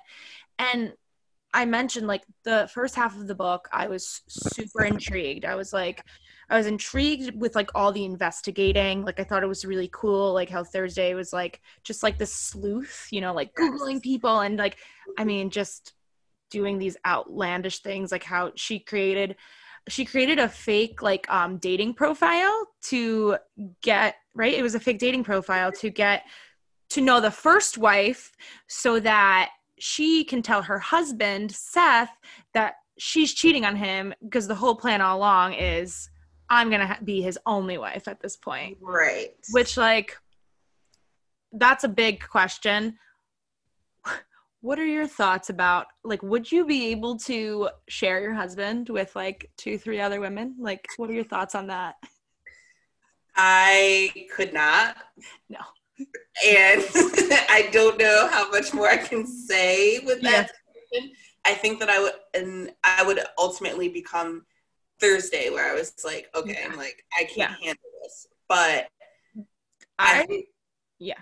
And 0.57 0.93
I 1.53 1.65
mentioned 1.65 2.07
like 2.07 2.23
the 2.43 2.69
first 2.73 2.95
half 2.95 3.15
of 3.15 3.27
the 3.27 3.35
book, 3.35 3.67
I 3.71 3.87
was 3.87 4.21
super 4.27 4.83
intrigued. 4.85 5.45
I 5.45 5.55
was 5.55 5.73
like, 5.73 6.03
I 6.49 6.57
was 6.57 6.67
intrigued 6.67 7.39
with 7.39 7.55
like 7.55 7.71
all 7.75 7.91
the 7.91 8.05
investigating. 8.05 9.03
Like 9.03 9.19
I 9.19 9.23
thought 9.23 9.43
it 9.43 9.47
was 9.47 9.65
really 9.65 9.89
cool, 9.91 10.33
like 10.33 10.49
how 10.49 10.63
Thursday 10.63 11.13
was 11.13 11.33
like 11.33 11.61
just 11.83 12.03
like 12.03 12.17
the 12.17 12.25
sleuth, 12.25 13.07
you 13.11 13.21
know, 13.21 13.33
like 13.33 13.53
googling 13.55 14.01
people 14.01 14.39
and 14.39 14.57
like 14.57 14.77
I 15.17 15.25
mean 15.25 15.49
just 15.49 15.93
doing 16.49 16.77
these 16.77 16.97
outlandish 17.05 17.79
things 17.79 18.11
like 18.11 18.23
how 18.23 18.51
she 18.55 18.79
created 18.79 19.35
she 19.89 20.03
created 20.03 20.39
a 20.39 20.49
fake 20.49 21.01
like 21.01 21.29
um 21.29 21.57
dating 21.57 21.93
profile 21.93 22.67
to 22.81 23.37
get 23.81 24.15
right 24.33 24.53
it 24.53 24.63
was 24.63 24.75
a 24.75 24.79
fake 24.79 24.99
dating 24.99 25.23
profile 25.23 25.71
to 25.71 25.89
get 25.89 26.23
to 26.89 27.01
know 27.01 27.19
the 27.19 27.31
first 27.31 27.77
wife 27.77 28.31
so 28.67 28.99
that 28.99 29.49
she 29.79 30.23
can 30.23 30.41
tell 30.41 30.61
her 30.61 30.79
husband 30.79 31.51
Seth 31.51 32.11
that 32.53 32.75
she's 32.97 33.33
cheating 33.33 33.65
on 33.65 33.75
him 33.75 34.13
because 34.23 34.47
the 34.47 34.55
whole 34.55 34.75
plan 34.75 35.01
all 35.01 35.17
along 35.17 35.53
is 35.53 36.09
I'm 36.49 36.69
going 36.69 36.87
to 36.87 36.97
be 37.03 37.21
his 37.21 37.37
only 37.45 37.77
wife 37.77 38.07
at 38.07 38.21
this 38.21 38.37
point. 38.37 38.77
Right. 38.81 39.31
Which 39.51 39.77
like 39.77 40.17
that's 41.51 41.83
a 41.83 41.89
big 41.89 42.21
question 42.27 42.97
what 44.61 44.79
are 44.79 44.85
your 44.85 45.07
thoughts 45.07 45.49
about 45.49 45.87
like 46.03 46.21
would 46.23 46.51
you 46.51 46.65
be 46.65 46.87
able 46.87 47.17
to 47.17 47.69
share 47.87 48.21
your 48.21 48.33
husband 48.33 48.89
with 48.89 49.15
like 49.15 49.49
two 49.57 49.77
three 49.77 49.99
other 49.99 50.19
women? 50.19 50.55
Like 50.59 50.85
what 50.97 51.09
are 51.09 51.13
your 51.13 51.23
thoughts 51.23 51.55
on 51.55 51.67
that? 51.67 51.95
I 53.35 54.11
could 54.35 54.53
not. 54.53 54.97
No. 55.49 55.59
And 56.45 56.83
i 57.49 57.69
don't 57.71 57.99
know 57.99 58.27
how 58.31 58.49
much 58.51 58.73
more 58.73 58.87
i 58.87 58.97
can 58.97 59.25
say 59.25 59.99
with 59.99 60.21
that 60.21 60.51
yeah. 60.91 61.01
i 61.45 61.53
think 61.53 61.79
that 61.79 61.89
i 61.89 61.99
would 61.99 62.13
and 62.35 62.71
i 62.83 63.03
would 63.03 63.19
ultimately 63.39 63.89
become 63.89 64.45
thursday 64.99 65.49
where 65.49 65.71
i 65.71 65.73
was 65.73 65.93
like 66.05 66.29
okay 66.35 66.55
yeah. 66.59 66.69
i'm 66.69 66.77
like 66.77 67.03
i 67.19 67.23
can't 67.23 67.37
yeah. 67.37 67.55
handle 67.65 67.89
this. 68.03 68.27
But 68.47 68.87
I, 69.97 70.25
I 70.29 70.43
yeah 70.99 71.19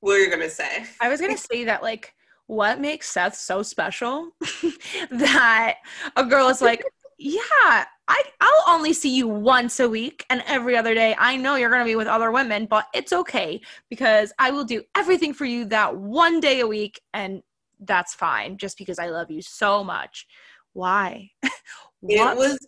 what 0.00 0.16
are 0.16 0.20
you 0.20 0.30
gonna 0.30 0.50
say? 0.50 0.84
I 1.00 1.08
was 1.08 1.20
gonna 1.20 1.36
say 1.36 1.64
that 1.64 1.82
like 1.82 2.14
what 2.48 2.80
makes 2.80 3.10
Seth 3.10 3.36
so 3.36 3.62
special 3.62 4.30
that 5.10 5.76
a 6.16 6.24
girl 6.24 6.48
is 6.48 6.62
like, 6.62 6.82
yeah, 7.18 7.84
I 8.08 8.22
I'll 8.40 8.74
only 8.74 8.92
see 8.92 9.14
you 9.14 9.28
once 9.28 9.80
a 9.80 9.88
week 9.88 10.24
and 10.30 10.42
every 10.46 10.76
other 10.76 10.94
day. 10.94 11.14
I 11.18 11.36
know 11.36 11.56
you're 11.56 11.70
going 11.70 11.82
to 11.82 11.84
be 11.84 11.96
with 11.96 12.06
other 12.06 12.32
women, 12.32 12.66
but 12.66 12.86
it's 12.94 13.12
okay 13.12 13.60
because 13.90 14.32
I 14.38 14.50
will 14.50 14.64
do 14.64 14.82
everything 14.96 15.34
for 15.34 15.44
you 15.44 15.66
that 15.66 15.94
one 15.94 16.40
day 16.40 16.60
a 16.60 16.66
week 16.66 17.00
and 17.12 17.42
that's 17.80 18.14
fine 18.14 18.56
just 18.56 18.78
because 18.78 18.98
I 18.98 19.08
love 19.08 19.30
you 19.30 19.42
so 19.42 19.84
much. 19.84 20.26
Why? 20.72 21.30
it 21.42 22.36
was 22.36 22.58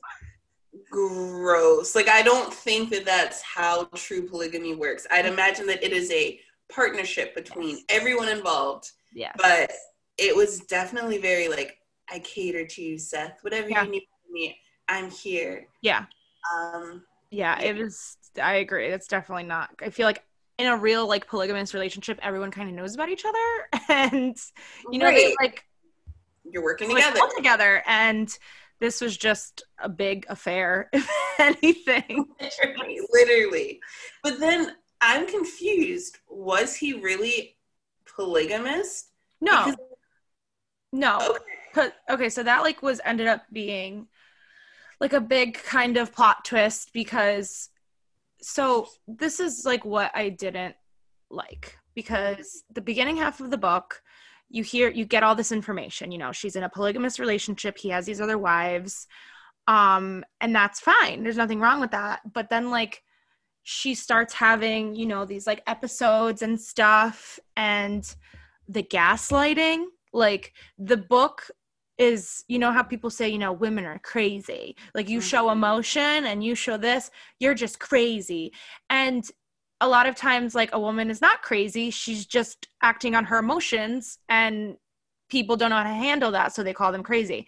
gross. 0.91 1.95
Like 1.95 2.09
I 2.09 2.23
don't 2.23 2.53
think 2.53 2.91
that 2.91 3.07
that's 3.07 3.41
how 3.41 3.85
true 3.95 4.29
polygamy 4.29 4.75
works. 4.75 5.07
I'd 5.11 5.27
imagine 5.27 5.67
that 5.69 5.83
it 5.83 5.93
is 5.93 6.11
a 6.11 6.39
partnership 6.71 7.35
between 7.35 7.77
yes. 7.77 7.85
everyone 7.89 8.29
involved 8.29 8.93
yeah. 9.15 9.33
But 9.37 9.73
it 10.19 10.35
was 10.35 10.61
definitely 10.61 11.19
very 11.19 11.49
like, 11.49 11.79
I 12.11 12.19
cater 12.21 12.67
to 12.67 12.83
you, 12.83 12.99
Seth. 12.99 13.39
Whatever 13.43 13.69
yeah. 13.69 13.85
you 13.85 13.91
need 13.91 14.03
from 14.25 14.33
me, 14.33 14.59
I'm 14.89 15.11
here. 15.11 15.67
Yeah. 15.83 16.07
Um 16.55 17.03
yeah, 17.31 17.61
it 17.61 17.77
was 17.77 18.17
I 18.43 18.55
agree. 18.55 18.87
It's 18.87 19.07
definitely 19.07 19.45
not 19.45 19.71
I 19.81 19.91
feel 19.91 20.07
like 20.07 20.25
in 20.59 20.67
a 20.67 20.77
real 20.77 21.07
like 21.07 21.27
polygamous 21.27 21.75
relationship, 21.75 22.19
everyone 22.23 22.51
kind 22.51 22.69
of 22.69 22.75
knows 22.75 22.95
about 22.95 23.09
each 23.09 23.25
other 23.25 23.85
and 23.89 24.37
you 24.91 24.99
know 24.99 25.07
right. 25.07 25.35
like 25.41 25.65
you're 26.45 26.65
working 26.65 26.89
together. 26.89 27.21
Like, 27.21 27.37
together 27.37 27.83
and 27.87 28.37
this 28.81 29.01
was 29.01 29.17
just 29.17 29.63
a 29.79 29.89
big 29.89 30.27
affair 30.29 30.89
if 30.93 31.09
anything 31.39 32.27
literally, 32.41 33.01
literally 33.13 33.81
but 34.23 34.41
then 34.41 34.75
i'm 35.01 35.27
confused 35.27 36.19
was 36.29 36.77
he 36.77 36.95
really 36.95 37.57
polygamist? 38.21 39.11
No. 39.41 39.65
Because- 39.67 39.77
no. 40.93 41.37
Okay. 41.77 41.91
okay, 42.11 42.29
so 42.29 42.43
that 42.43 42.63
like 42.63 42.83
was 42.83 43.01
ended 43.05 43.29
up 43.29 43.45
being 43.53 44.09
like 45.01 45.13
a 45.13 45.21
big 45.21 45.55
kind 45.55 45.97
of 45.97 46.13
plot 46.13 46.45
twist 46.45 46.93
because 46.93 47.71
so 48.43 48.89
this 49.07 49.41
is 49.41 49.65
like 49.65 49.85
what 49.85 50.11
I 50.15 50.31
didn't 50.31 50.75
like 51.31 51.79
because 51.95 52.65
the 52.75 52.81
beginning 52.81 53.17
half 53.17 53.41
of 53.41 53.51
the 53.51 53.59
book 53.59 54.03
you 54.49 54.65
hear 54.65 54.91
you 54.91 55.05
get 55.05 55.23
all 55.23 55.37
this 55.37 55.53
information 55.53 56.11
you 56.11 56.19
know 56.19 56.33
she's 56.33 56.57
in 56.57 56.65
a 56.65 56.69
polygamous 56.69 57.21
relationship 57.21 57.79
he 57.79 57.91
has 57.91 58.05
these 58.05 58.21
other 58.21 58.37
wives 58.37 59.07
um 59.69 60.25
and 60.41 60.53
that's 60.53 60.81
fine 60.81 61.23
there's 61.23 61.37
nothing 61.37 61.61
wrong 61.61 61.81
with 61.81 61.93
that 61.93 62.21
but 62.33 62.51
then 62.51 62.71
like 62.71 63.05
she 63.73 63.95
starts 63.95 64.35
having 64.35 64.97
you 64.97 65.07
know 65.07 65.25
these 65.25 65.47
like 65.47 65.63
episodes 65.69 66.43
and 66.43 66.61
stuff 66.61 67.39
and 67.57 68.17
the 68.67 68.83
gaslighting 68.83 69.85
like 70.13 70.53
the 70.77 70.97
book 70.97 71.49
is 71.97 72.45
you 72.49 72.59
know 72.59 72.73
how 72.73 72.83
people 72.83 73.11
say 73.11 73.29
you 73.29 73.39
know 73.39 73.53
women 73.53 73.85
are 73.85 74.01
crazy 74.01 74.75
like 74.93 75.09
you 75.09 75.21
show 75.21 75.45
mm-hmm. 75.45 75.59
emotion 75.59 76.25
and 76.27 76.43
you 76.43 76.57
show 76.57 76.77
this 76.77 77.13
you're 77.39 77.55
just 77.55 77.79
crazy 77.79 78.53
and 78.89 79.31
a 79.81 79.87
lot 79.89 80.09
of 80.09 80.17
times 80.17 80.53
like 80.53 80.71
a 80.73 80.81
woman 80.81 81.09
is 81.09 81.21
not 81.21 81.41
crazy 81.43 81.91
she's 81.91 82.27
just 82.27 82.67
acting 82.83 83.15
on 83.15 83.25
her 83.25 83.39
emotions 83.39 84.19
and 84.29 84.77
people 85.29 85.57
don't 85.57 85.71
know 85.71 85.77
how 85.77 85.85
to 85.85 85.91
handle 85.91 86.33
that 86.33 86.53
so 86.53 86.65
they 86.65 86.75
call 86.75 86.91
them 86.91 87.05
crazy 87.05 87.47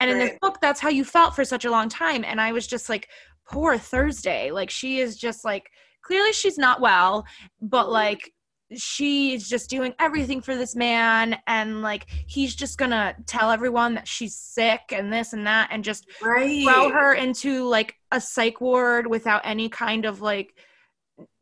and 0.00 0.10
right. 0.10 0.20
in 0.20 0.26
this 0.26 0.36
book 0.42 0.58
that's 0.60 0.80
how 0.80 0.90
you 0.90 1.02
felt 1.02 1.34
for 1.34 1.46
such 1.46 1.64
a 1.64 1.70
long 1.70 1.88
time 1.88 2.24
and 2.26 2.42
i 2.42 2.52
was 2.52 2.66
just 2.66 2.90
like 2.90 3.08
poor 3.48 3.76
thursday 3.78 4.50
like 4.50 4.70
she 4.70 5.00
is 5.00 5.16
just 5.16 5.44
like 5.44 5.70
clearly 6.02 6.32
she's 6.32 6.58
not 6.58 6.80
well 6.80 7.24
but 7.60 7.84
mm-hmm. 7.84 7.92
like 7.92 8.32
she's 8.76 9.48
just 9.48 9.68
doing 9.68 9.94
everything 9.98 10.40
for 10.40 10.56
this 10.56 10.74
man 10.74 11.36
and 11.46 11.82
like 11.82 12.06
he's 12.26 12.54
just 12.54 12.78
gonna 12.78 13.14
tell 13.26 13.50
everyone 13.50 13.94
that 13.94 14.08
she's 14.08 14.34
sick 14.34 14.80
and 14.90 15.12
this 15.12 15.32
and 15.32 15.46
that 15.46 15.68
and 15.70 15.84
just 15.84 16.06
right. 16.22 16.64
throw 16.64 16.90
her 16.90 17.14
into 17.14 17.68
like 17.68 17.94
a 18.12 18.20
psych 18.20 18.60
ward 18.60 19.06
without 19.06 19.42
any 19.44 19.68
kind 19.68 20.04
of 20.04 20.20
like 20.20 20.54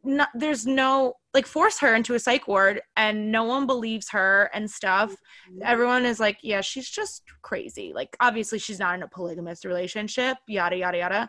not 0.03 0.29
there's 0.35 0.67
no 0.67 1.15
like 1.33 1.47
force 1.47 1.79
her 1.79 1.95
into 1.95 2.15
a 2.15 2.19
psych 2.19 2.49
ward 2.49 2.81
and 2.97 3.31
no 3.31 3.45
one 3.45 3.67
believes 3.67 4.09
her 4.11 4.51
and 4.53 4.71
stuff. 4.71 5.11
Mm-hmm. 5.13 5.63
everyone 5.65 6.05
is 6.05 6.21
like 6.21 6.39
yeah 6.43 6.61
she's 6.61 6.89
just 6.89 7.23
crazy. 7.43 7.93
Like 7.95 8.17
obviously 8.21 8.59
she's 8.59 8.79
not 8.79 8.95
in 8.95 9.03
a 9.03 9.09
polygamous 9.09 9.65
relationship 9.65 10.37
yada 10.47 10.77
yada 10.77 10.99
yada. 10.99 11.29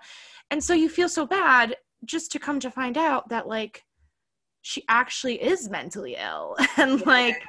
And 0.49 0.63
so 0.63 0.73
you 0.73 0.89
feel 0.89 1.09
so 1.09 1.25
bad 1.25 1.75
just 2.05 2.31
to 2.31 2.39
come 2.39 2.59
to 2.59 2.71
find 2.71 2.97
out 2.97 3.29
that 3.29 3.47
like 3.47 3.83
she 4.61 4.83
actually 4.89 5.41
is 5.41 5.69
mentally 5.69 6.15
ill. 6.19 6.55
And 6.77 6.99
yeah. 6.99 7.05
like 7.05 7.43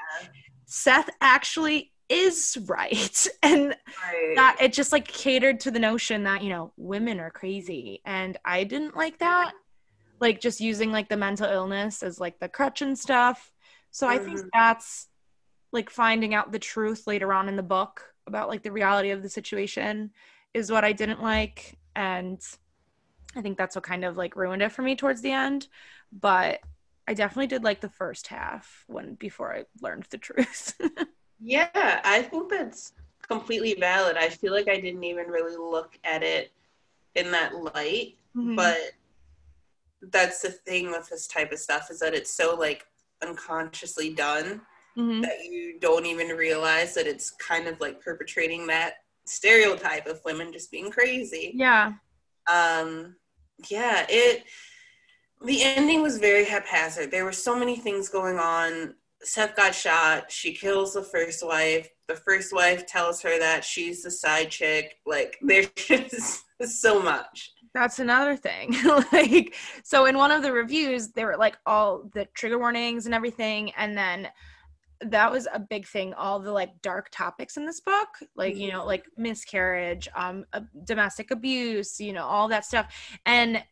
Seth 0.67 1.11
actually 1.21 1.93
is 2.09 2.59
right. 2.67 3.27
And 3.43 3.69
right. 3.69 4.33
that 4.37 4.57
it 4.61 4.73
just 4.73 4.93
like 4.93 5.09
catered 5.09 5.61
to 5.61 5.71
the 5.71 5.79
notion 5.79 6.25
that 6.25 6.43
you 6.43 6.51
know 6.51 6.73
women 6.77 7.19
are 7.21 7.31
crazy. 7.31 8.01
And 8.05 8.37
I 8.45 8.65
didn't 8.65 8.97
like 8.97 9.19
that 9.19 9.53
like 10.23 10.41
just 10.41 10.61
using 10.61 10.91
like 10.91 11.09
the 11.09 11.17
mental 11.17 11.47
illness 11.47 12.03
as 12.03 12.19
like 12.19 12.39
the 12.39 12.49
crutch 12.49 12.81
and 12.81 12.99
stuff 12.99 13.53
so 13.91 14.07
mm-hmm. 14.07 14.21
I 14.21 14.25
think 14.25 14.39
mm-hmm. 14.39 14.49
that's 14.55 15.09
like 15.73 15.91
finding 15.91 16.35
out 16.35 16.53
the 16.53 16.59
truth 16.59 17.07
later 17.07 17.33
on 17.33 17.49
in 17.49 17.57
the 17.57 17.63
book 17.63 18.15
about 18.27 18.49
like 18.49 18.63
the 18.63 18.73
reality 18.73 19.11
of 19.11 19.23
the 19.23 19.29
situation 19.29 20.11
is 20.55 20.71
what 20.71 20.85
I 20.85 20.93
didn't 20.93 21.23
like 21.23 21.79
and 21.95 22.41
I 23.37 23.43
think 23.43 23.59
that's 23.59 23.75
what 23.75 23.85
kind 23.85 24.05
of 24.05 24.17
like 24.17 24.37
ruined 24.37 24.63
it 24.63 24.73
for 24.73 24.83
me 24.83 24.97
towards 24.97 25.21
the 25.21 25.33
end 25.33 25.69
but 26.11 26.61
I 27.07 27.15
definitely 27.15 27.49
did 27.49 27.65
like 27.65 27.81
the 27.81 27.89
first 27.89 28.29
half 28.29 28.85
when 28.87 29.15
before 29.15 29.55
I 29.55 29.65
learned 29.81 30.07
the 30.11 30.19
truth. 30.19 30.81
yeah, 31.41 32.01
I 32.05 32.23
think 32.23 32.49
that's 32.49 32.93
completely 33.29 33.75
valid. 33.79 34.17
I 34.17 34.29
feel 34.29 34.53
like 34.53 34.69
I 34.69 34.79
didn't 34.79 35.05
even 35.05 35.27
really 35.27 35.57
look 35.57 35.99
at 36.05 36.23
it 36.23 36.53
in 37.15 37.31
that 37.33 37.55
light, 37.55 38.17
mm-hmm. 38.37 38.55
but 38.55 38.79
that's 40.11 40.43
the 40.43 40.51
thing 40.51 40.91
with 40.91 41.09
this 41.09 41.27
type 41.27 41.53
of 41.53 41.59
stuff 41.59 41.91
is 41.91 42.01
that 42.01 42.15
it's 42.15 42.35
so 42.35 42.57
like 42.57 42.85
unconsciously 43.23 44.13
done 44.13 44.61
mm-hmm. 44.99 45.21
that 45.21 45.45
you 45.45 45.79
don't 45.81 46.07
even 46.07 46.29
realize 46.29 46.95
that 46.95 47.07
it's 47.07 47.31
kind 47.33 47.69
of 47.69 47.81
like 47.81 48.03
perpetrating 48.03 48.67
that 48.67 48.95
stereotype 49.27 50.07
of 50.07 50.21
women 50.25 50.53
just 50.53 50.71
being 50.71 50.91
crazy. 50.91 51.53
Yeah. 51.55 51.93
Um 52.53 53.17
yeah, 53.71 54.07
it 54.09 54.45
the 55.45 55.63
ending 55.63 56.03
was 56.03 56.19
very 56.19 56.45
haphazard. 56.45 57.11
There 57.11 57.25
were 57.25 57.33
so 57.33 57.59
many 57.59 57.77
things 57.77 58.09
going 58.09 58.39
on. 58.39 58.95
Seth 59.23 59.57
got 59.57 59.75
shot. 59.75 60.31
She 60.31 60.53
kills 60.53 60.95
the 60.95 61.03
first 61.03 61.45
wife. 61.47 61.89
The 62.09 62.17
first 62.17 62.53
wife 62.53 62.87
tells 62.87 63.23
her 63.23 63.39
that 63.39 63.65
she's 63.65 64.03
the 64.03 64.11
side 64.11 64.51
chick. 64.51 64.97
Like 65.07 65.39
there's 65.43 65.69
just 65.77 66.45
so 66.81 67.01
much. 67.01 67.53
That's 67.75 67.99
another 67.99 68.37
thing. 68.37 68.77
like 69.13 69.55
so 69.83 70.07
in 70.07 70.17
one 70.17 70.31
of 70.31 70.43
the 70.43 70.53
reviews, 70.53 71.09
there 71.09 71.27
were 71.27 71.37
like 71.37 71.57
all 71.67 72.11
the 72.13 72.27
trigger 72.35 72.59
warnings 72.59 73.07
and 73.07 73.15
everything, 73.15 73.73
and 73.77 73.97
then 73.97 74.29
that 75.05 75.31
was 75.31 75.49
a 75.53 75.59
big 75.59 75.87
thing 75.87 76.15
all 76.15 76.39
the 76.39 76.53
like 76.53 76.81
dark 76.81 77.09
topics 77.11 77.57
in 77.57 77.67
this 77.67 77.81
book 77.81 78.09
like 78.37 78.57
you 78.57 78.71
know 78.71 78.85
like 78.85 79.05
miscarriage 79.17 80.09
um 80.15 80.45
uh, 80.53 80.61
domestic 80.85 81.31
abuse 81.31 82.01
you 82.01 82.13
know 82.13 82.25
all 82.25 82.49
that 82.49 82.65
stuff 82.65 83.19
and 83.27 83.63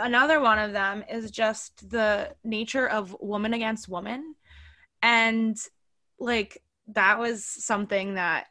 another 0.00 0.40
one 0.40 0.58
of 0.58 0.72
them 0.72 1.04
is 1.10 1.30
just 1.30 1.88
the 1.90 2.28
nature 2.44 2.88
of 2.88 3.16
woman 3.20 3.54
against 3.54 3.88
woman 3.88 4.34
and 5.02 5.56
like 6.18 6.58
that 6.88 7.18
was 7.18 7.44
something 7.44 8.14
that 8.14 8.46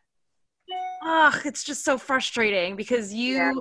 ugh 1.04 1.42
it's 1.46 1.64
just 1.64 1.84
so 1.84 1.98
frustrating 1.98 2.76
because 2.76 3.14
you 3.14 3.36
yeah. 3.36 3.54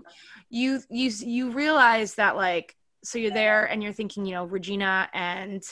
You 0.50 0.80
you 0.88 1.10
you 1.20 1.50
realize 1.50 2.14
that 2.14 2.36
like 2.36 2.76
so 3.04 3.18
you're 3.18 3.30
there 3.30 3.64
and 3.66 3.82
you're 3.82 3.92
thinking 3.92 4.26
you 4.26 4.32
know 4.32 4.44
regina 4.44 5.08
and 5.12 5.62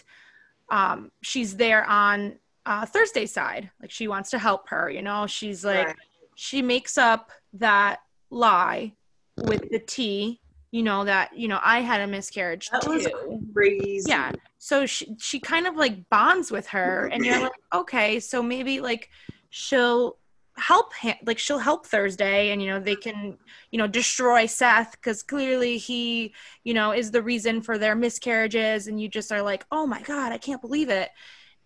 um 0.71 1.11
she's 1.23 1.57
there 1.57 1.85
on 1.87 2.37
uh 2.67 2.85
thursday's 2.87 3.33
side 3.33 3.71
like 3.81 3.91
she 3.91 4.09
wants 4.09 4.31
to 4.31 4.39
help 4.39 4.69
her 4.69 4.91
you 4.91 5.03
know 5.03 5.27
she's 5.27 5.65
like 5.65 5.87
right. 5.87 5.97
she 6.35 6.63
makes 6.63 6.99
up 6.99 7.31
that 7.53 8.01
lie 8.31 8.93
with 9.37 9.69
the 9.71 9.79
t 9.79 10.41
you 10.77 10.83
know 10.83 11.05
that 11.05 11.37
you 11.37 11.49
know 11.49 11.59
I 11.63 11.81
had 11.81 12.03
a 12.03 12.07
miscarriage 12.07 12.69
that 12.71 12.83
too. 12.83 13.41
crazy. 13.55 14.03
Yeah. 14.07 14.33
So 14.59 14.85
she 14.85 15.17
she 15.19 15.41
kind 15.41 15.67
of 15.67 15.77
like 15.77 16.09
bonds 16.11 16.51
with 16.51 16.67
her 16.69 17.09
and 17.13 17.25
you're 17.25 17.41
like, 17.45 17.53
okay, 17.73 18.21
so 18.21 18.43
maybe 18.43 18.81
like 18.81 19.09
she'll 19.49 20.19
help 20.57 20.95
him 20.95 21.17
like 21.25 21.39
she'll 21.39 21.59
help 21.59 21.87
Thursday 21.87 22.51
and 22.51 22.63
you 22.63 22.69
know 22.69 22.81
they 22.81 22.97
can 22.97 23.37
you 23.71 23.79
know 23.79 23.87
destroy 23.87 24.47
Seth 24.47 25.01
cuz 25.03 25.23
clearly 25.23 25.77
he 25.77 26.35
you 26.65 26.73
know 26.73 26.93
is 26.93 27.11
the 27.11 27.23
reason 27.23 27.61
for 27.61 27.79
their 27.79 27.95
miscarriages 27.95 28.87
and 28.87 29.01
you 29.01 29.09
just 29.09 29.31
are 29.33 29.43
like, 29.43 29.67
"Oh 29.71 29.87
my 29.87 30.01
god, 30.03 30.33
I 30.33 30.39
can't 30.39 30.61
believe 30.61 30.89
it." 30.89 31.11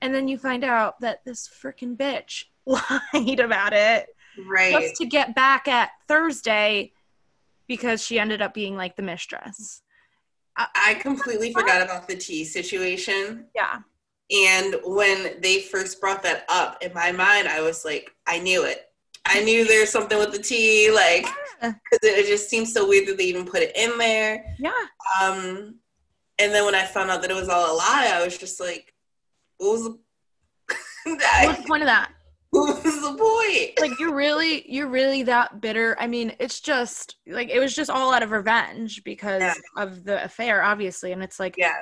And 0.01 0.15
then 0.15 0.29
you 0.29 0.39
find 0.39 0.65
out 0.65 1.01
that 1.01 1.25
this 1.25 1.49
freaking 1.49 1.97
bitch 1.97 2.45
lied 2.67 3.41
about 3.41 3.73
it. 3.73 4.09
Right. 4.49 4.73
Just 4.73 4.97
to 4.97 5.07
get 5.07 5.35
back 5.35 5.69
at 5.69 5.91
Thursday 6.09 6.93
because 7.67 8.03
she 8.05 8.19
ended 8.19 8.43
up 8.43 8.55
being 8.55 8.77
like 8.77 8.97
the 8.97 9.03
mistress. 9.03 9.83
I 10.57 10.95
completely 10.95 11.53
forgot 11.53 11.81
about 11.81 12.09
the 12.09 12.17
tea 12.17 12.45
situation. 12.45 13.47
Yeah. 13.55 13.79
And 14.31 14.77
when 14.85 15.41
they 15.41 15.61
first 15.61 16.01
brought 16.01 16.23
that 16.23 16.45
up 16.49 16.83
in 16.83 16.95
my 16.95 17.11
mind, 17.13 17.49
I 17.49 17.61
was 17.61 17.85
like, 17.85 18.13
I 18.27 18.39
knew 18.39 18.65
it. 18.65 18.87
I 19.27 19.43
knew 19.43 19.67
there's 19.67 19.91
something 19.91 20.19
with 20.19 20.33
the 20.33 20.39
tea, 20.39 20.91
like, 20.91 21.27
because 21.61 21.99
yeah. 22.03 22.11
it 22.11 22.27
just 22.27 22.49
seems 22.49 22.73
so 22.73 22.89
weird 22.89 23.07
that 23.09 23.19
they 23.19 23.25
even 23.25 23.45
put 23.45 23.63
it 23.63 23.77
in 23.77 23.99
there. 23.99 24.57
Yeah. 24.59 24.73
Um, 25.21 25.77
and 26.39 26.53
then 26.53 26.65
when 26.65 26.75
I 26.75 26.87
found 26.87 27.11
out 27.11 27.21
that 27.23 27.31
it 27.31 27.35
was 27.35 27.49
all 27.49 27.75
a 27.75 27.77
lie, 27.77 28.11
I 28.15 28.25
was 28.25 28.39
just 28.39 28.61
like, 28.61 28.95
what 29.59 29.73
was 29.73 29.85
the, 29.85 29.99
What's 31.45 31.61
the 31.61 31.67
point 31.67 31.83
of 31.83 31.87
that? 31.87 32.13
What's 32.51 32.83
the 32.83 33.17
point? 33.17 33.81
Like 33.81 33.99
you're 34.01 34.15
really 34.15 34.69
you're 34.71 34.89
really 34.89 35.23
that 35.25 35.61
bitter. 35.61 35.97
I 36.01 36.07
mean, 36.09 36.35
it's 36.41 36.61
just 36.61 37.17
like 37.27 37.49
it 37.49 37.61
was 37.61 37.75
just 37.75 37.91
all 37.91 38.13
out 38.13 38.23
of 38.23 38.33
revenge 38.33 39.05
because 39.05 39.41
yeah. 39.41 39.55
of 39.77 40.05
the 40.05 40.25
affair, 40.25 40.63
obviously. 40.63 41.13
And 41.13 41.23
it's 41.23 41.39
like 41.39 41.55
Yeah. 41.57 41.75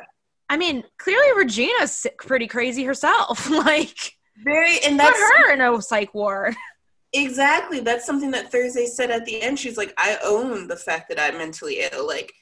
I 0.49 0.57
mean, 0.57 0.85
clearly 0.99 1.37
Regina's 1.37 2.07
pretty 2.19 2.47
crazy 2.47 2.85
herself. 2.85 3.49
like 3.51 4.15
very 4.45 4.79
and 4.85 4.99
that's 4.99 5.19
her 5.19 5.53
in 5.53 5.61
a 5.61 5.81
psych 5.83 6.15
ward. 6.15 6.55
Exactly. 7.13 7.81
That's 7.81 8.05
something 8.05 8.31
that 8.33 8.53
Thursday 8.53 8.87
said 8.87 9.11
at 9.11 9.25
the 9.25 9.41
end. 9.41 9.59
She's 9.59 9.79
like, 9.79 9.95
I 9.97 10.19
own 10.23 10.69
the 10.69 10.77
fact 10.77 11.09
that 11.09 11.19
I'm 11.19 11.39
mentally 11.39 11.81
ill. 11.93 12.07
Like 12.07 12.33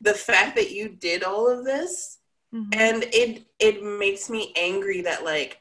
the 0.00 0.14
fact 0.14 0.56
that 0.56 0.70
you 0.70 0.90
did 0.90 1.22
all 1.22 1.48
of 1.48 1.64
this 1.64 2.18
mm-hmm. 2.54 2.68
and 2.72 3.04
it 3.12 3.44
it 3.58 3.82
makes 3.82 4.30
me 4.30 4.52
angry 4.56 5.02
that 5.02 5.24
like 5.24 5.60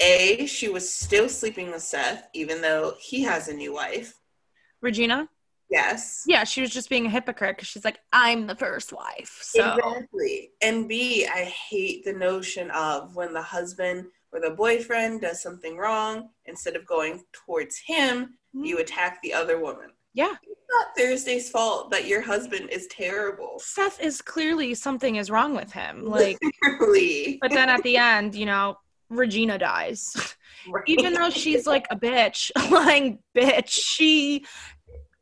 a, 0.00 0.46
she 0.46 0.68
was 0.68 0.88
still 0.88 1.28
sleeping 1.28 1.70
with 1.72 1.82
Seth, 1.82 2.28
even 2.32 2.60
though 2.62 2.94
he 3.00 3.22
has 3.22 3.48
a 3.48 3.54
new 3.54 3.74
wife. 3.74 4.14
Regina? 4.80 5.28
Yes. 5.70 6.24
Yeah, 6.26 6.44
she 6.44 6.60
was 6.60 6.70
just 6.70 6.88
being 6.88 7.06
a 7.06 7.10
hypocrite 7.10 7.56
because 7.56 7.68
she's 7.68 7.84
like, 7.84 7.98
I'm 8.12 8.46
the 8.46 8.56
first 8.56 8.92
wife. 8.92 9.38
So. 9.42 9.74
Exactly. 9.74 10.50
And 10.62 10.88
B, 10.88 11.26
I 11.26 11.44
hate 11.44 12.04
the 12.04 12.12
notion 12.12 12.70
of 12.70 13.14
when 13.14 13.34
the 13.34 13.42
husband 13.42 14.06
or 14.32 14.40
the 14.40 14.50
boyfriend 14.50 15.20
does 15.20 15.42
something 15.42 15.76
wrong, 15.76 16.30
instead 16.46 16.76
of 16.76 16.86
going 16.86 17.22
towards 17.32 17.78
him, 17.78 18.24
mm-hmm. 18.24 18.64
you 18.64 18.78
attack 18.78 19.20
the 19.22 19.32
other 19.32 19.60
woman. 19.60 19.90
Yeah. 20.14 20.34
It's 20.42 20.60
not 20.70 20.88
Thursday's 20.96 21.50
fault 21.50 21.90
that 21.90 22.06
your 22.06 22.20
husband 22.20 22.70
is 22.70 22.86
terrible. 22.88 23.58
Seth 23.58 24.00
is 24.00 24.20
clearly 24.20 24.74
something 24.74 25.16
is 25.16 25.30
wrong 25.30 25.54
with 25.54 25.72
him. 25.72 26.04
Like 26.08 26.38
Literally. 26.64 27.38
but 27.40 27.52
then 27.52 27.68
at 27.68 27.82
the 27.82 27.96
end, 27.96 28.34
you 28.34 28.46
know, 28.46 28.76
Regina 29.10 29.58
dies. 29.58 30.12
Right. 30.68 30.84
Even 30.88 31.14
though 31.14 31.30
she's 31.30 31.66
like 31.66 31.86
a 31.90 31.96
bitch, 31.96 32.50
lying 32.70 33.20
bitch, 33.36 33.68
she 33.68 34.44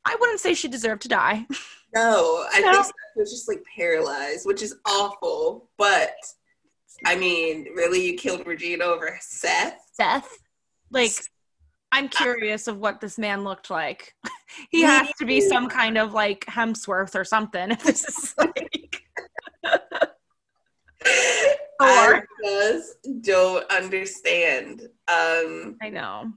I 0.07 0.17
wouldn't 0.21 0.41
say 0.41 0.55
she 0.55 0.69
deserved 0.69 1.03
to 1.03 1.09
die. 1.09 1.47
No, 1.95 2.45
I 2.53 2.61
No. 2.61 2.73
think 2.73 2.85
Seth 2.85 2.93
was 3.17 3.31
just 3.31 3.49
like 3.49 3.63
paralyzed, 3.75 4.45
which 4.45 4.61
is 4.61 4.75
awful. 4.85 5.71
But 5.79 6.15
I 7.07 7.17
mean, 7.17 7.69
really, 7.75 8.05
you 8.05 8.19
killed 8.19 8.47
Regina 8.47 8.85
over 8.85 9.17
Seth? 9.23 9.79
Seth. 9.93 10.29
Like 10.91 11.13
I'm 11.93 12.09
curious 12.09 12.67
of 12.69 12.77
what 12.79 13.01
this 13.01 13.17
man 13.17 13.45
looked 13.45 13.71
like. 13.71 14.15
he 14.71 14.83
has 14.83 15.09
to 15.21 15.25
be 15.25 15.41
some 15.41 15.69
kind 15.71 15.97
of 15.97 16.13
like 16.13 16.45
Hemsworth 16.47 17.15
or 17.15 17.25
something. 17.25 17.71
If 17.79 17.83
this 17.83 18.05
is 18.09 18.35
like 18.37 19.03
I 21.81 22.21
just 22.45 22.97
don't 23.23 23.71
understand. 23.71 24.83
Um, 25.09 25.77
I 25.83 25.89
know. 25.91 26.33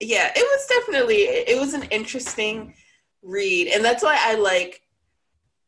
yeah, 0.00 0.32
it 0.34 0.40
was 0.42 0.66
definitely 0.66 1.22
it 1.22 1.60
was 1.60 1.74
an 1.74 1.82
interesting 1.90 2.74
read, 3.22 3.68
and 3.68 3.84
that's 3.84 4.02
why 4.02 4.16
I 4.20 4.34
like 4.34 4.82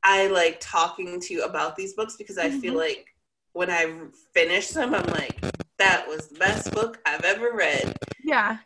I 0.02 0.28
like 0.28 0.58
talking 0.60 1.20
to 1.20 1.34
you 1.34 1.44
about 1.44 1.76
these 1.76 1.92
books 1.94 2.16
because 2.16 2.38
I 2.38 2.48
feel 2.50 2.74
Mhm. 2.74 2.78
like 2.78 3.06
when 3.52 3.68
I 3.70 4.06
finish 4.32 4.68
them, 4.68 4.94
I'm 4.94 5.04
like, 5.06 5.38
that 5.78 6.06
was 6.08 6.28
the 6.28 6.38
best 6.38 6.72
book 6.72 7.00
I've 7.04 7.24
ever 7.24 7.52
read. 7.52 7.96
Yeah. 8.24 8.58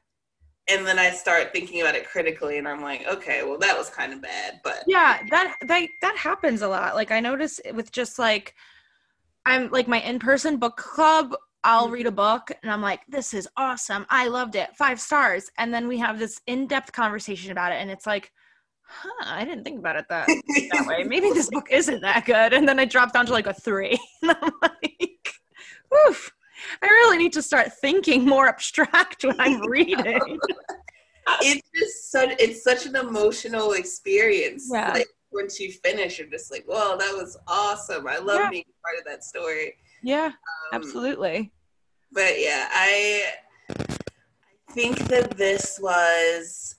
and 0.66 0.86
then 0.86 0.98
I 0.98 1.10
start 1.10 1.52
thinking 1.52 1.82
about 1.82 1.94
it 1.94 2.08
critically, 2.08 2.56
and 2.58 2.66
I'm 2.66 2.80
like, 2.80 3.06
okay, 3.06 3.42
well, 3.44 3.58
that 3.58 3.76
was 3.76 3.90
kind 3.90 4.12
of 4.14 4.22
bad, 4.22 4.60
but 4.64 4.82
yeah 4.86 5.18
that 5.30 5.56
that 5.62 5.88
that 6.00 6.16
happens 6.16 6.60
a 6.62 6.68
lot 6.68 6.94
like 6.94 7.10
i 7.10 7.18
notice 7.20 7.58
with 7.74 7.90
just 7.92 8.18
like 8.18 8.54
i'm 9.46 9.70
like 9.70 9.88
my 9.88 10.00
in-person 10.00 10.56
book 10.58 10.76
club 10.76 11.34
i'll 11.64 11.88
Mhm. 11.88 11.92
read 11.92 12.06
a 12.06 12.10
book 12.10 12.50
and 12.62 12.70
i'm 12.70 12.82
like 12.82 13.00
this 13.08 13.32
is 13.34 13.48
awesome 13.56 14.04
i 14.10 14.26
loved 14.28 14.56
it 14.56 14.74
five 14.76 15.00
stars 15.00 15.50
and 15.58 15.72
then 15.72 15.88
we 15.88 15.98
have 15.98 16.18
this 16.18 16.40
in-depth 16.46 16.92
conversation 16.92 17.50
about 17.52 17.72
it 17.72 17.76
and 17.76 17.90
it's 17.90 18.06
like 18.06 18.30
huh 19.02 19.24
i 19.26 19.44
didn't 19.44 19.64
think 19.64 19.78
about 19.78 19.96
it 19.96 20.06
that 20.08 20.28
that 20.70 20.86
way 20.86 21.04
maybe 21.06 21.30
this 21.30 21.48
book 21.50 21.66
isn't 21.70 22.00
that 22.02 22.24
good 22.24 22.52
and 22.52 22.66
then 22.68 22.78
i 22.78 22.84
drop 22.84 23.12
down 23.12 23.26
to 23.26 23.32
like 23.32 23.46
a 23.46 23.54
three 23.54 23.98
and 24.22 24.36
i'm 24.42 24.52
like 24.62 25.34
Oof, 26.08 26.32
i 26.82 26.86
really 26.86 27.18
need 27.18 27.32
to 27.32 27.42
start 27.42 27.72
thinking 27.80 28.24
more 28.24 28.48
abstract 28.48 29.24
when 29.24 29.38
i'm 29.40 29.60
reading 29.68 30.38
it's 31.40 31.68
just 31.74 32.10
such 32.12 32.30
it's 32.38 32.62
such 32.62 32.84
an 32.84 32.96
emotional 32.96 33.72
experience. 33.72 34.68
Yeah. 34.70 34.92
Like 34.92 35.06
once 35.32 35.58
you 35.58 35.72
finish, 35.72 36.18
you're 36.18 36.28
just 36.28 36.52
like, 36.52 36.64
"Well, 36.68 36.98
that 36.98 37.12
was 37.16 37.38
awesome. 37.48 38.06
I 38.06 38.18
love 38.18 38.40
Yeah. 38.40 38.50
being 38.50 38.64
part 38.84 38.98
of 38.98 39.04
that 39.06 39.24
story." 39.24 39.74
yeah 40.02 40.26
Um, 40.26 40.32
absolutely 40.74 41.50
But 42.12 42.38
yeah, 42.38 42.68
I 42.70 43.24
I 43.70 44.72
think 44.72 44.98
that 45.08 45.34
this 45.38 45.78
was. 45.80 46.76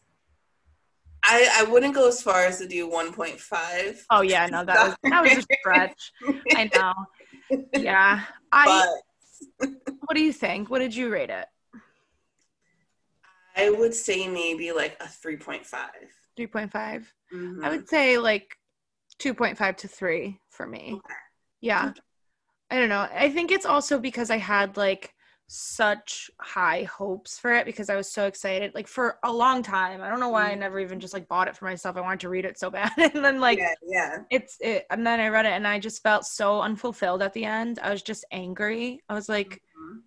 I, 1.27 1.49
I 1.61 1.63
wouldn't 1.71 1.95
go 1.95 2.07
as 2.07 2.21
far 2.21 2.45
as 2.45 2.59
to 2.59 2.67
do 2.67 2.89
1.5, 2.89 3.97
oh 4.11 4.21
yeah 4.21 4.45
no 4.47 4.63
that 4.63 4.83
was 4.83 4.95
that 5.09 5.23
was 5.23 5.38
a 5.38 5.41
stretch 5.59 6.11
I 6.55 6.69
know. 6.73 6.93
Yeah. 7.73 8.21
I 8.51 8.85
but 9.89 9.99
what 10.01 10.15
do 10.15 10.21
you 10.21 10.33
think? 10.33 10.69
What 10.69 10.79
did 10.79 10.95
you 10.95 11.09
rate 11.09 11.29
it? 11.31 11.47
I 13.57 13.69
would 13.69 13.93
say 13.93 14.27
maybe 14.27 14.71
like 14.71 14.97
a 14.99 15.05
3.5. 15.05 15.65
3.5. 16.38 17.05
Mhm. 17.33 17.63
I 17.63 17.69
would 17.69 17.88
say 17.89 18.17
like 18.17 18.55
2.5 19.19 19.77
to 19.77 19.88
3 19.88 20.38
for 20.49 20.67
me. 20.67 20.93
Okay. 20.93 21.13
Yeah. 21.61 21.93
I 22.69 22.79
don't 22.79 22.89
know. 22.89 23.07
I 23.11 23.29
think 23.29 23.51
it's 23.51 23.65
also 23.65 23.97
because 23.99 24.29
I 24.29 24.38
had 24.38 24.77
like 24.77 25.14
such 25.47 26.31
high 26.39 26.84
hopes 26.84 27.38
for 27.38 27.53
it 27.53 27.65
because 27.65 27.89
I 27.89 27.95
was 27.95 28.12
so 28.12 28.25
excited 28.25 28.73
like 28.73 28.88
for 28.88 29.19
a 29.23 29.31
long 29.31 29.62
time. 29.62 30.01
I 30.01 30.10
don't 30.10 30.19
know 30.19 30.29
why 30.29 30.49
I 30.49 30.55
Mhm. 30.55 30.60
never 30.60 30.79
even 30.79 30.99
just 30.99 31.13
like 31.13 31.27
bought 31.27 31.47
it 31.47 31.55
for 31.55 31.65
myself. 31.65 31.97
I 31.97 32.01
wanted 32.01 32.21
to 32.21 32.29
read 32.29 32.45
it 32.45 32.58
so 32.58 32.71
bad. 32.71 32.91
and 32.97 33.23
then 33.23 33.39
like 33.39 33.60
yeah, 33.60 33.73
yeah. 33.86 34.17
it's 34.31 34.58
it 34.60 34.88
and 34.89 35.05
then 35.05 35.19
I 35.19 35.27
read 35.29 35.45
it 35.45 35.51
and 35.51 35.67
I 35.67 35.77
just 35.79 36.01
felt 36.01 36.25
so 36.25 36.62
unfulfilled 36.62 37.21
at 37.21 37.34
the 37.34 37.45
end. 37.45 37.79
I 37.81 37.91
was 37.91 38.01
just 38.01 38.25
angry. 38.31 39.01
I 39.08 39.13
was 39.13 39.29
like, 39.29 39.62
Mhm. 39.79 40.01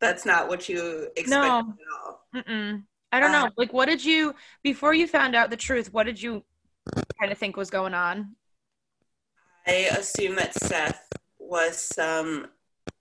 That's 0.00 0.26
not 0.26 0.48
what 0.48 0.68
you 0.68 1.08
expected 1.16 1.30
No. 1.30 1.58
at 1.60 2.04
all. 2.04 2.26
Mm-mm. 2.34 2.84
I 3.12 3.20
don't 3.20 3.34
Uh, 3.34 3.46
know. 3.46 3.50
Like, 3.56 3.72
what 3.72 3.86
did 3.86 4.04
you 4.04 4.34
before 4.62 4.92
you 4.92 5.06
found 5.08 5.34
out 5.34 5.48
the 5.48 5.56
truth? 5.56 5.90
What 5.94 6.04
did 6.04 6.20
you 6.20 6.44
kind 7.18 7.32
of 7.32 7.38
think 7.38 7.56
was 7.56 7.70
going 7.70 7.94
on? 7.94 8.36
I 9.66 9.88
assume 9.96 10.36
that 10.36 10.52
Seth 10.54 11.08
was 11.38 11.78
some 11.78 12.48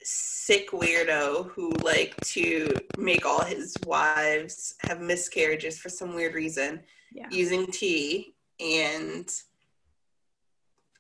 sick 0.06 0.70
weirdo 0.72 1.50
who 1.50 1.72
like 1.84 2.16
to 2.22 2.72
make 2.98 3.26
all 3.26 3.44
his 3.44 3.76
wives 3.86 4.76
have 4.82 5.02
miscarriages 5.02 5.78
for 5.80 5.90
some 5.90 6.14
weird 6.14 6.34
reason 6.36 6.82
Yeah. 7.12 7.28
using 7.32 7.66
tea. 7.68 8.36
And 8.60 9.28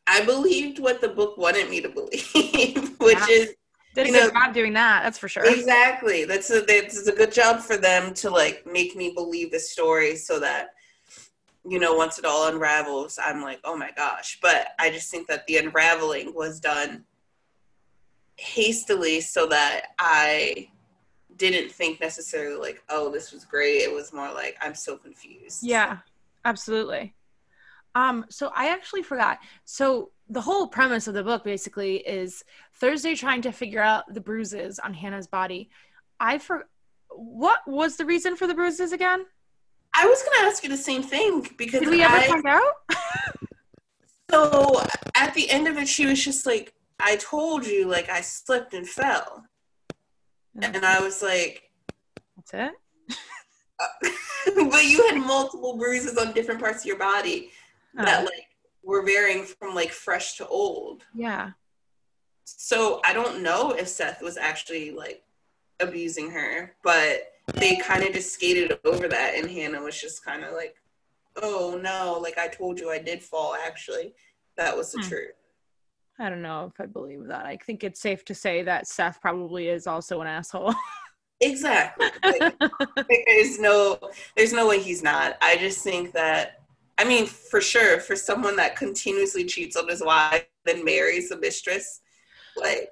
I 0.07 0.23
believed 0.25 0.79
what 0.79 1.01
the 1.01 1.09
book 1.09 1.37
wanted 1.37 1.69
me 1.69 1.81
to 1.81 1.89
believe, 1.89 2.95
which 2.99 3.17
Yeah. 3.17 3.25
is 3.29 3.55
Did 3.95 4.07
a 4.07 4.11
good 4.11 4.23
know- 4.25 4.29
job 4.31 4.53
doing 4.53 4.73
that. 4.73 5.03
That's 5.03 5.17
for 5.19 5.27
sure. 5.29 5.45
exactly 5.45 6.25
that's 6.25 6.49
a 6.51 6.61
that's 6.61 7.07
a 7.07 7.11
good 7.15 7.31
job 7.31 7.61
for 7.61 7.77
them 7.77 8.13
to 8.15 8.29
like 8.29 8.65
make 8.65 8.95
me 8.95 9.11
believe 9.13 9.51
the 9.51 9.59
story 9.59 10.15
so 10.15 10.39
that 10.39 10.69
you 11.67 11.79
know 11.79 11.95
once 11.95 12.19
it 12.19 12.25
all 12.25 12.47
unravels 12.47 13.17
i'm 13.23 13.41
like 13.41 13.59
oh 13.63 13.75
my 13.75 13.89
gosh 13.95 14.37
but 14.39 14.67
i 14.77 14.87
just 14.91 15.09
think 15.09 15.27
that 15.27 15.47
the 15.47 15.57
unraveling 15.57 16.31
was 16.35 16.59
done 16.59 17.03
hastily 18.37 19.21
so 19.21 19.47
that 19.47 19.87
i 19.99 20.67
didn't 21.37 21.71
think 21.71 21.99
necessarily 21.99 22.55
like 22.57 22.81
oh 22.89 23.11
this 23.11 23.31
was 23.31 23.43
great 23.45 23.81
it 23.81 23.93
was 23.93 24.13
more 24.13 24.31
like 24.31 24.57
i'm 24.61 24.75
so 24.75 24.97
confused 24.97 25.59
Yeah, 25.63 25.97
absolutely. 26.43 27.13
Um, 27.95 28.25
so 28.29 28.51
I 28.53 28.69
actually 28.69 29.03
forgot. 29.03 29.39
So 29.63 30.11
the 30.29 30.41
whole 30.41 30.67
premise 30.67 31.07
of 31.07 31.13
the 31.13 31.23
book 31.23 31.45
basically 31.45 31.97
is 31.97 32.43
Thursday 32.73 33.15
trying 33.15 33.41
to 33.43 33.53
figure 33.53 33.81
out 33.81 34.13
the 34.13 34.19
bruises 34.19 34.79
on 34.79 34.93
Hannah's 34.93 35.27
body. 35.27 35.69
I 36.19 36.37
for 36.37 36.67
what 37.09 37.59
was 37.65 37.95
the 37.95 38.05
reason 38.05 38.35
for 38.35 38.47
the 38.47 38.53
bruises 38.53 38.91
again? 38.91 39.25
i 39.95 40.05
was 40.05 40.21
going 40.23 40.37
to 40.39 40.45
ask 40.45 40.63
you 40.63 40.69
the 40.69 40.77
same 40.77 41.01
thing 41.01 41.47
because 41.57 41.79
Did 41.79 41.89
we 41.89 42.03
ever 42.03 42.15
I, 42.15 42.27
find 42.27 42.45
out? 42.45 42.73
so 44.31 44.83
at 45.15 45.33
the 45.33 45.49
end 45.49 45.67
of 45.67 45.77
it 45.77 45.87
she 45.87 46.05
was 46.05 46.23
just 46.23 46.45
like 46.45 46.73
i 46.99 47.15
told 47.17 47.65
you 47.65 47.87
like 47.87 48.09
i 48.09 48.21
slipped 48.21 48.73
and 48.73 48.87
fell 48.87 49.45
and 50.61 50.85
i 50.85 50.99
was 51.01 51.21
like 51.21 51.63
That's 52.37 52.53
it. 52.53 52.71
but 54.71 54.85
you 54.85 55.05
had 55.07 55.17
multiple 55.17 55.77
bruises 55.77 56.17
on 56.17 56.31
different 56.33 56.59
parts 56.61 56.79
of 56.81 56.85
your 56.85 56.97
body 56.97 57.51
that 57.95 58.23
like 58.23 58.45
were 58.83 59.03
varying 59.05 59.43
from 59.43 59.73
like 59.75 59.91
fresh 59.91 60.37
to 60.37 60.47
old. 60.47 61.03
yeah. 61.13 61.51
So 62.45 63.01
I 63.03 63.13
don't 63.13 63.41
know 63.41 63.71
if 63.71 63.87
Seth 63.87 64.21
was 64.21 64.37
actually 64.37 64.91
like 64.91 65.23
abusing 65.79 66.29
her, 66.31 66.75
but 66.83 67.31
they 67.55 67.77
kind 67.77 68.03
of 68.03 68.13
just 68.13 68.33
skated 68.33 68.77
over 68.85 69.07
that, 69.07 69.33
and 69.35 69.49
Hannah 69.49 69.81
was 69.81 69.99
just 69.99 70.23
kind 70.23 70.43
of 70.43 70.53
like, 70.53 70.75
"Oh 71.41 71.79
no, 71.81 72.19
like 72.21 72.37
I 72.37 72.47
told 72.47 72.79
you, 72.79 72.91
I 72.91 72.99
did 72.99 73.23
fall. 73.23 73.55
Actually, 73.55 74.13
that 74.57 74.75
was 74.77 74.91
the 74.91 74.99
Hmm. 75.01 75.09
truth." 75.09 75.31
I 76.19 76.29
don't 76.29 76.41
know 76.41 76.71
if 76.73 76.79
I 76.79 76.85
believe 76.85 77.25
that. 77.27 77.45
I 77.45 77.57
think 77.57 77.83
it's 77.83 77.99
safe 77.99 78.23
to 78.25 78.35
say 78.35 78.63
that 78.63 78.87
Seth 78.87 79.21
probably 79.21 79.67
is 79.67 79.87
also 79.87 80.21
an 80.21 80.27
asshole. 80.27 80.73
Exactly. 81.41 82.07
Like, 82.23 83.25
there's 83.27 83.59
no, 83.59 83.99
there's 84.37 84.53
no 84.53 84.67
way 84.67 84.79
he's 84.79 85.03
not. 85.03 85.37
I 85.41 85.57
just 85.57 85.83
think 85.83 86.13
that. 86.13 86.61
I 86.97 87.03
mean, 87.03 87.25
for 87.25 87.59
sure, 87.59 87.99
for 87.99 88.15
someone 88.15 88.55
that 88.55 88.77
continuously 88.77 89.43
cheats 89.43 89.75
on 89.75 89.89
his 89.89 90.01
wife, 90.01 90.45
then 90.63 90.85
marries 90.85 91.29
a 91.31 91.37
mistress, 91.37 91.99
like 92.55 92.89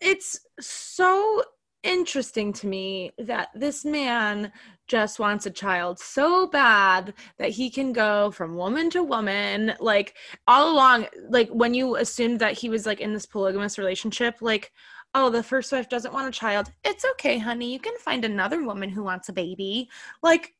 it's 0.00 0.40
so 0.60 1.42
interesting 1.82 2.52
to 2.52 2.66
me 2.66 3.12
that 3.18 3.48
this 3.54 3.84
man 3.84 4.52
just 4.86 5.18
wants 5.18 5.46
a 5.46 5.50
child 5.50 5.98
so 5.98 6.46
bad 6.46 7.14
that 7.38 7.50
he 7.50 7.70
can 7.70 7.92
go 7.92 8.30
from 8.30 8.56
woman 8.56 8.88
to 8.90 9.02
woman 9.02 9.74
like 9.80 10.14
all 10.46 10.72
along 10.72 11.06
like 11.28 11.48
when 11.50 11.74
you 11.74 11.96
assumed 11.96 12.38
that 12.40 12.52
he 12.52 12.68
was 12.68 12.86
like 12.86 13.00
in 13.00 13.12
this 13.12 13.26
polygamous 13.26 13.78
relationship 13.78 14.36
like 14.40 14.72
oh 15.14 15.30
the 15.30 15.42
first 15.42 15.72
wife 15.72 15.88
doesn't 15.88 16.12
want 16.12 16.28
a 16.28 16.38
child. 16.38 16.70
It's 16.84 17.04
okay 17.12 17.38
honey. 17.38 17.72
You 17.72 17.80
can 17.80 17.96
find 17.98 18.24
another 18.24 18.62
woman 18.62 18.90
who 18.90 19.02
wants 19.02 19.28
a 19.28 19.32
baby. 19.32 19.88
Like 20.22 20.54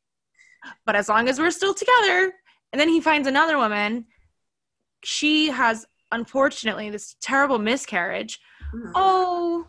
but 0.85 0.97
as 0.97 1.09
long 1.09 1.29
as 1.29 1.39
we're 1.39 1.51
still 1.51 1.75
together 1.75 2.33
and 2.73 2.81
then 2.81 2.89
he 2.89 3.01
finds 3.01 3.29
another 3.29 3.57
woman 3.57 4.07
she 5.05 5.49
has 5.49 5.87
unfortunately 6.12 6.91
this 6.91 7.17
terrible 7.21 7.59
miscarriage. 7.59 8.41
Mm-hmm. 8.75 8.93
Oh, 8.95 9.67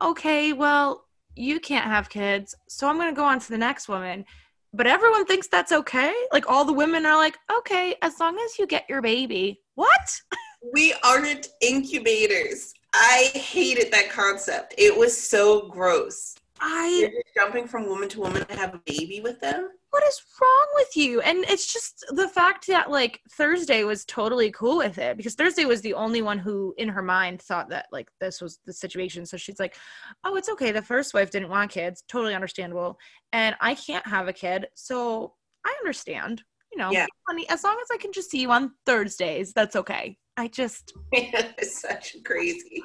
okay, 0.00 0.52
well, 0.52 1.06
you 1.40 1.58
can't 1.58 1.86
have 1.86 2.10
kids, 2.10 2.54
so 2.68 2.86
I'm 2.88 2.96
going 2.96 3.08
to 3.08 3.16
go 3.16 3.24
on 3.24 3.40
to 3.40 3.48
the 3.48 3.58
next 3.58 3.88
woman. 3.88 4.24
but 4.72 4.86
everyone 4.86 5.26
thinks 5.26 5.48
that's 5.48 5.72
okay. 5.72 6.14
Like 6.32 6.48
all 6.48 6.64
the 6.64 6.72
women 6.72 7.04
are 7.04 7.16
like, 7.16 7.36
okay, 7.58 7.96
as 8.02 8.20
long 8.20 8.38
as 8.38 8.56
you 8.58 8.66
get 8.68 8.88
your 8.88 9.02
baby. 9.02 9.60
What? 9.74 10.20
We 10.74 10.92
aren't 11.02 11.48
incubators. 11.62 12.74
I 12.92 13.30
hated 13.32 13.90
that 13.92 14.10
concept. 14.10 14.74
It 14.76 14.94
was 14.94 15.16
so 15.18 15.68
gross. 15.68 16.34
I 16.60 17.10
jumping 17.34 17.66
from 17.66 17.86
woman 17.86 18.08
to 18.10 18.20
woman 18.20 18.44
to 18.44 18.56
have 18.56 18.74
a 18.74 18.82
baby 18.84 19.20
with 19.22 19.40
them. 19.40 19.68
What 19.90 20.04
is 20.04 20.22
wrong 20.40 20.66
with 20.74 20.96
you? 20.96 21.20
And 21.22 21.44
it's 21.48 21.72
just 21.72 22.04
the 22.10 22.28
fact 22.28 22.66
that 22.66 22.90
like 22.90 23.20
Thursday 23.32 23.82
was 23.84 24.04
totally 24.04 24.50
cool 24.50 24.78
with 24.78 24.98
it 24.98 25.16
because 25.16 25.34
Thursday 25.34 25.64
was 25.64 25.80
the 25.80 25.94
only 25.94 26.22
one 26.22 26.38
who 26.38 26.74
in 26.76 26.88
her 26.88 27.02
mind 27.02 27.40
thought 27.40 27.70
that 27.70 27.86
like 27.90 28.10
this 28.20 28.40
was 28.40 28.60
the 28.66 28.72
situation. 28.72 29.24
So 29.24 29.36
she's 29.36 29.58
like, 29.58 29.76
"Oh, 30.22 30.36
it's 30.36 30.50
okay. 30.50 30.70
The 30.70 30.82
first 30.82 31.14
wife 31.14 31.30
didn't 31.30 31.48
want 31.48 31.70
kids. 31.70 32.04
Totally 32.08 32.34
understandable. 32.34 32.98
And 33.32 33.56
I 33.60 33.74
can't 33.74 34.06
have 34.06 34.28
a 34.28 34.32
kid. 34.32 34.66
So 34.74 35.34
I 35.64 35.74
understand. 35.80 36.42
You 36.72 36.78
know, 36.78 36.92
yeah. 36.92 37.06
honey, 37.26 37.48
as 37.48 37.64
long 37.64 37.76
as 37.82 37.88
I 37.92 37.96
can 37.96 38.12
just 38.12 38.30
see 38.30 38.40
you 38.40 38.50
on 38.50 38.72
Thursdays, 38.86 39.52
that's 39.52 39.76
okay." 39.76 40.18
I 40.36 40.48
just 40.48 40.92
it's 41.12 41.80
such 41.80 42.16
crazy. 42.24 42.82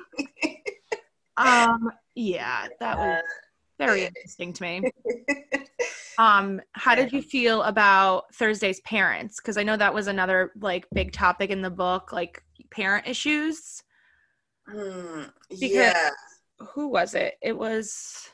um 1.37 1.91
yeah, 2.15 2.67
that 2.79 2.97
was 2.97 3.23
very 3.77 4.05
interesting 4.05 4.53
to 4.53 4.63
me. 4.63 4.91
Um, 6.17 6.61
how 6.73 6.95
did 6.95 7.11
you 7.11 7.21
feel 7.21 7.61
about 7.63 8.33
Thursday's 8.33 8.79
parents? 8.81 9.39
Because 9.39 9.57
I 9.57 9.63
know 9.63 9.77
that 9.77 9.93
was 9.93 10.07
another 10.07 10.51
like 10.59 10.87
big 10.93 11.11
topic 11.11 11.49
in 11.49 11.61
the 11.61 11.69
book, 11.69 12.11
like 12.11 12.43
parent 12.71 13.07
issues. 13.07 13.83
Mm, 14.73 15.29
yeah. 15.49 16.09
Who 16.73 16.87
was 16.87 17.15
it? 17.15 17.35
It 17.41 17.57
was 17.57 18.29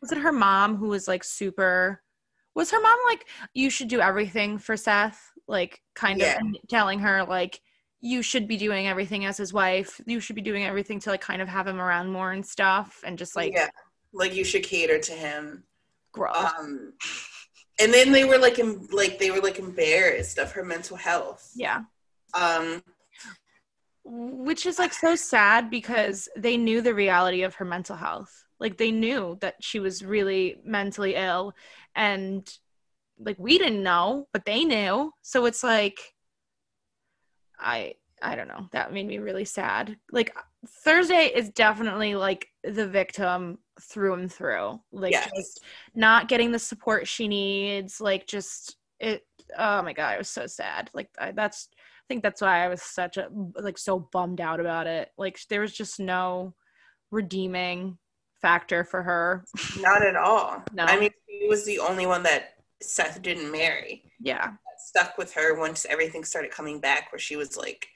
was 0.00 0.12
it 0.12 0.18
her 0.18 0.32
mom 0.32 0.76
who 0.76 0.88
was 0.88 1.06
like 1.06 1.22
super 1.22 2.02
was 2.54 2.70
her 2.70 2.80
mom 2.80 2.98
like 3.06 3.26
you 3.54 3.70
should 3.70 3.88
do 3.88 4.00
everything 4.00 4.58
for 4.58 4.76
Seth? 4.76 5.30
Like 5.46 5.80
kind 5.94 6.18
yeah. 6.18 6.38
of 6.40 6.68
telling 6.68 6.98
her 7.00 7.24
like 7.24 7.60
you 8.00 8.22
should 8.22 8.46
be 8.46 8.56
doing 8.56 8.86
everything 8.86 9.24
as 9.24 9.36
his 9.36 9.52
wife. 9.52 10.00
You 10.06 10.20
should 10.20 10.36
be 10.36 10.42
doing 10.42 10.64
everything 10.64 11.00
to 11.00 11.10
like 11.10 11.20
kind 11.20 11.40
of 11.42 11.48
have 11.48 11.66
him 11.66 11.80
around 11.80 12.10
more 12.10 12.32
and 12.32 12.44
stuff 12.44 13.02
and 13.04 13.16
just 13.16 13.36
like 13.36 13.52
yeah. 13.52 13.68
Like 14.18 14.34
you 14.34 14.44
should 14.44 14.62
cater 14.62 14.98
to 14.98 15.12
him. 15.12 15.64
Gross. 16.12 16.36
Um 16.36 16.92
and 17.80 17.94
then 17.94 18.12
they 18.12 18.24
were 18.24 18.38
like 18.38 18.58
em- 18.58 18.88
like 18.92 19.18
they 19.18 19.30
were 19.30 19.40
like 19.40 19.58
embarrassed 19.58 20.38
of 20.38 20.52
her 20.52 20.64
mental 20.64 20.96
health. 20.96 21.52
Yeah. 21.54 21.82
Um 22.34 22.82
which 24.04 24.66
is 24.66 24.78
like 24.78 24.92
so 24.92 25.14
sad 25.14 25.70
because 25.70 26.28
they 26.36 26.56
knew 26.56 26.80
the 26.80 26.94
reality 26.94 27.42
of 27.42 27.54
her 27.56 27.64
mental 27.64 27.96
health. 27.96 28.44
Like 28.58 28.78
they 28.78 28.90
knew 28.90 29.38
that 29.40 29.56
she 29.60 29.80
was 29.80 30.04
really 30.04 30.56
mentally 30.64 31.14
ill 31.14 31.54
and 31.94 32.48
like 33.20 33.38
we 33.38 33.58
didn't 33.58 33.82
know, 33.82 34.28
but 34.32 34.44
they 34.44 34.64
knew. 34.64 35.12
So 35.22 35.46
it's 35.46 35.62
like 35.62 35.98
I 37.60 37.94
I 38.20 38.34
don't 38.34 38.48
know. 38.48 38.68
That 38.72 38.92
made 38.92 39.06
me 39.06 39.18
really 39.18 39.44
sad. 39.44 39.96
Like 40.10 40.34
Thursday 40.66 41.30
is 41.34 41.50
definitely 41.50 42.14
like 42.14 42.48
the 42.64 42.88
victim 42.88 43.58
through 43.80 44.14
and 44.14 44.32
through. 44.32 44.80
Like 44.92 45.12
yes. 45.12 45.30
just 45.36 45.64
not 45.94 46.28
getting 46.28 46.52
the 46.52 46.58
support 46.58 47.06
she 47.06 47.28
needs. 47.28 48.00
Like 48.00 48.26
just 48.26 48.76
it. 49.00 49.24
Oh 49.56 49.82
my 49.82 49.92
god, 49.92 50.14
it 50.14 50.18
was 50.18 50.30
so 50.30 50.46
sad. 50.46 50.90
Like 50.94 51.10
I, 51.18 51.32
that's. 51.32 51.68
I 51.74 52.08
think 52.08 52.22
that's 52.22 52.40
why 52.40 52.64
I 52.64 52.68
was 52.68 52.82
such 52.82 53.18
a 53.18 53.28
like 53.60 53.76
so 53.76 53.98
bummed 53.98 54.40
out 54.40 54.60
about 54.60 54.86
it. 54.86 55.10
Like 55.18 55.38
there 55.50 55.60
was 55.60 55.74
just 55.74 56.00
no 56.00 56.54
redeeming 57.10 57.98
factor 58.40 58.82
for 58.82 59.02
her. 59.02 59.44
Not 59.80 60.02
at 60.02 60.16
all. 60.16 60.62
No. 60.72 60.84
I 60.84 60.98
mean, 60.98 61.10
she 61.28 61.46
was 61.48 61.66
the 61.66 61.80
only 61.80 62.06
one 62.06 62.22
that 62.22 62.54
Seth 62.80 63.20
didn't 63.20 63.52
marry. 63.52 64.04
Yeah 64.20 64.52
stuck 64.78 65.18
with 65.18 65.32
her 65.34 65.58
once 65.58 65.86
everything 65.88 66.24
started 66.24 66.50
coming 66.50 66.80
back, 66.80 67.12
where 67.12 67.18
she 67.18 67.36
was 67.36 67.56
like, 67.56 67.88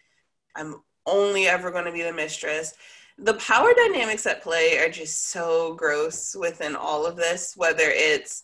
I'm 0.55 0.77
only 1.07 1.47
ever 1.47 1.71
going 1.71 1.87
to 1.87 1.93
be 1.93 2.03
the 2.03 2.13
mistress. 2.13 2.75
The 3.19 3.35
power 3.35 3.73
dynamics 3.75 4.27
at 4.27 4.43
play 4.43 4.79
are 4.79 4.89
just 4.89 5.31
so 5.31 5.75
gross 5.75 6.35
within 6.39 6.75
all 6.75 7.07
of 7.07 7.17
this, 7.17 7.55
whether 7.57 7.85
it's 7.85 8.43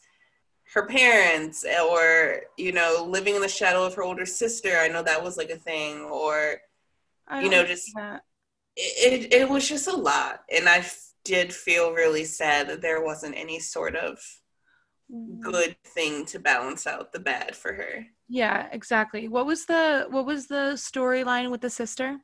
her 0.74 0.86
parents 0.86 1.64
or, 1.64 2.42
you 2.56 2.72
know, 2.72 3.06
living 3.08 3.34
in 3.34 3.40
the 3.40 3.48
shadow 3.48 3.84
of 3.84 3.94
her 3.94 4.02
older 4.02 4.26
sister. 4.26 4.76
I 4.78 4.88
know 4.88 5.02
that 5.02 5.22
was 5.22 5.36
like 5.36 5.50
a 5.50 5.56
thing, 5.56 6.02
or, 6.02 6.60
you 7.40 7.48
know, 7.48 7.64
just 7.64 7.90
it, 8.76 9.32
it, 9.32 9.48
was 9.48 9.68
just 9.68 9.88
a 9.88 9.96
lot. 9.96 10.42
And 10.54 10.68
I 10.68 10.84
did 11.24 11.52
feel 11.52 11.92
really 11.92 12.24
sad 12.24 12.68
that 12.68 12.80
there 12.80 13.02
wasn't 13.02 13.36
any 13.36 13.58
sort 13.58 13.96
of 13.96 14.20
mm. 15.12 15.40
good 15.40 15.76
thing 15.84 16.24
to 16.26 16.38
balance 16.38 16.86
out 16.86 17.12
the 17.12 17.18
bad 17.18 17.56
for 17.56 17.72
her. 17.72 18.06
Yeah, 18.28 18.68
exactly. 18.72 19.28
What 19.28 19.46
was 19.46 19.66
the 19.66 20.06
what 20.10 20.26
was 20.26 20.46
the 20.46 20.72
storyline 20.76 21.50
with 21.50 21.62
the 21.62 21.70
sister? 21.70 22.18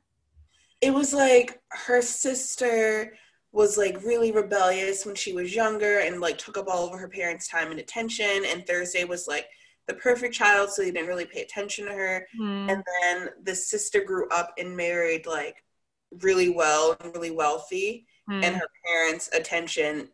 It 0.81 0.93
was 0.93 1.13
like 1.13 1.59
her 1.69 2.01
sister 2.01 3.13
was 3.51 3.77
like 3.77 4.03
really 4.03 4.31
rebellious 4.31 5.05
when 5.05 5.15
she 5.15 5.33
was 5.33 5.55
younger 5.55 5.99
and 5.99 6.19
like 6.19 6.37
took 6.37 6.57
up 6.57 6.67
all 6.67 6.93
of 6.93 6.99
her 6.99 7.07
parents' 7.07 7.47
time 7.47 7.71
and 7.71 7.79
attention 7.79 8.43
and 8.45 8.67
Thursday 8.67 9.05
was 9.05 9.27
like 9.27 9.47
the 9.87 9.93
perfect 9.93 10.33
child 10.33 10.69
so 10.69 10.81
they 10.81 10.91
didn't 10.91 11.07
really 11.07 11.25
pay 11.25 11.41
attention 11.41 11.85
to 11.85 11.93
her. 11.93 12.27
Mm. 12.39 12.71
And 12.71 12.83
then 13.01 13.29
the 13.43 13.55
sister 13.55 14.03
grew 14.03 14.27
up 14.29 14.53
and 14.57 14.75
married 14.75 15.25
like 15.25 15.63
really 16.21 16.49
well 16.49 16.97
and 16.99 17.13
really 17.13 17.31
wealthy 17.31 18.05
mm. 18.29 18.43
and 18.43 18.55
her 18.55 18.67
parents' 18.85 19.29
attention 19.33 20.09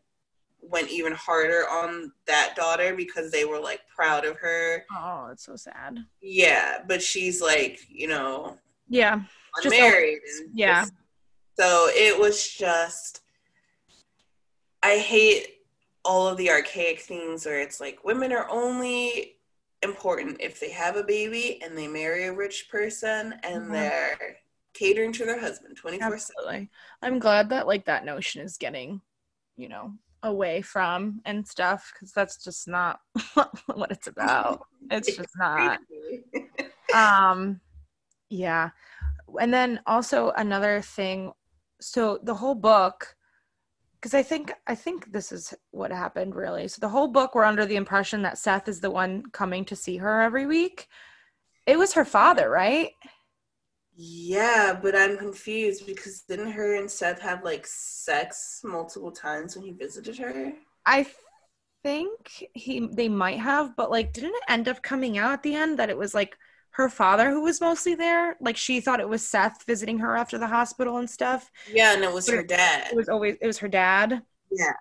went 0.61 0.89
even 0.89 1.13
harder 1.13 1.67
on 1.69 2.11
that 2.27 2.53
daughter 2.55 2.95
because 2.95 3.31
they 3.31 3.45
were 3.45 3.59
like 3.59 3.81
proud 3.93 4.25
of 4.25 4.37
her. 4.37 4.85
Oh, 4.95 5.29
it's 5.31 5.45
so 5.45 5.55
sad. 5.55 5.97
Yeah, 6.21 6.79
but 6.87 7.01
she's 7.01 7.41
like, 7.41 7.79
you 7.89 8.07
know, 8.07 8.57
yeah, 8.87 9.21
unmarried. 9.57 10.19
Just, 10.25 10.43
yeah. 10.53 10.81
Just, 10.81 10.93
so 11.59 11.87
it 11.91 12.19
was 12.19 12.47
just, 12.47 13.21
I 14.83 14.97
hate 14.97 15.47
all 16.03 16.27
of 16.27 16.37
the 16.37 16.49
archaic 16.49 16.99
things 17.01 17.45
where 17.45 17.61
it's 17.61 17.79
like 17.79 18.03
women 18.03 18.31
are 18.31 18.49
only 18.49 19.37
important 19.83 20.37
if 20.39 20.59
they 20.59 20.71
have 20.71 20.95
a 20.95 21.03
baby 21.03 21.59
and 21.63 21.77
they 21.77 21.87
marry 21.87 22.25
a 22.25 22.33
rich 22.33 22.69
person 22.69 23.33
and 23.43 23.63
mm-hmm. 23.63 23.73
they're 23.73 24.37
catering 24.73 25.11
to 25.11 25.25
their 25.25 25.39
husband 25.39 25.75
24 25.75 26.17
7 26.17 26.69
i'm 27.01 27.19
glad 27.19 27.49
that 27.49 27.67
like 27.67 27.85
that 27.85 28.05
notion 28.05 28.41
is 28.41 28.57
getting 28.57 29.01
you 29.57 29.67
know 29.67 29.91
away 30.23 30.61
from 30.61 31.19
and 31.25 31.45
stuff 31.47 31.91
because 31.93 32.13
that's 32.13 32.43
just 32.43 32.67
not 32.67 32.99
what 33.73 33.91
it's 33.91 34.07
about 34.07 34.65
it's 34.91 35.15
just 35.15 35.29
not 35.37 35.79
um 36.95 37.59
yeah 38.29 38.69
and 39.39 39.53
then 39.53 39.79
also 39.85 40.31
another 40.31 40.81
thing 40.81 41.31
so 41.79 42.19
the 42.23 42.35
whole 42.35 42.55
book 42.55 43.15
because 43.95 44.13
i 44.13 44.23
think 44.23 44.51
i 44.67 44.75
think 44.75 45.11
this 45.11 45.31
is 45.31 45.53
what 45.71 45.91
happened 45.91 46.35
really. 46.35 46.67
So 46.67 46.79
the 46.79 46.89
whole 46.89 47.07
book 47.07 47.35
we're 47.35 47.43
under 47.43 47.65
the 47.65 47.75
impression 47.75 48.21
that 48.23 48.37
seth 48.37 48.67
is 48.67 48.81
the 48.81 48.91
one 48.91 49.23
coming 49.31 49.65
to 49.65 49.75
see 49.75 49.97
her 49.97 50.21
every 50.21 50.45
week. 50.45 50.87
It 51.65 51.77
was 51.77 51.93
her 51.93 52.05
father 52.05 52.49
right? 52.49 52.91
Yeah, 53.95 54.79
but 54.81 54.95
I'm 54.95 55.17
confused 55.17 55.85
because 55.85 56.21
didn't 56.21 56.51
her 56.53 56.75
and 56.75 56.89
Seth 56.89 57.21
have 57.21 57.43
like 57.43 57.67
sex 57.67 58.61
multiple 58.63 59.11
times 59.11 59.55
when 59.55 59.65
he 59.65 59.73
visited 59.73 60.17
her? 60.17 60.53
I 60.85 61.05
think 61.83 62.47
he 62.53 62.87
they 62.91 63.09
might 63.09 63.39
have, 63.39 63.75
but 63.75 63.91
like 63.91 64.13
didn't 64.13 64.35
it 64.35 64.43
end 64.47 64.67
up 64.67 64.81
coming 64.81 65.17
out 65.17 65.33
at 65.33 65.43
the 65.43 65.55
end 65.55 65.77
that 65.79 65.89
it 65.89 65.97
was 65.97 66.13
like 66.13 66.37
her 66.71 66.89
father 66.89 67.29
who 67.29 67.41
was 67.41 67.59
mostly 67.61 67.95
there? 67.95 68.37
Like 68.39 68.57
she 68.57 68.81
thought 68.81 68.99
it 68.99 69.09
was 69.09 69.25
Seth 69.25 69.63
visiting 69.65 69.99
her 69.99 70.15
after 70.15 70.37
the 70.37 70.47
hospital 70.47 70.97
and 70.97 71.09
stuff. 71.09 71.51
Yeah, 71.71 71.93
and 71.93 72.03
it 72.03 72.11
was 72.11 72.25
but 72.25 72.35
her 72.35 72.43
dad. 72.43 72.87
It 72.91 72.95
was 72.95 73.09
always 73.09 73.37
it 73.41 73.47
was 73.47 73.57
her 73.59 73.67
dad. 73.67 74.21
Yeah. 74.51 74.73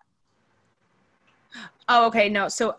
Oh, 1.88 2.07
okay. 2.07 2.28
No, 2.28 2.49
so 2.49 2.76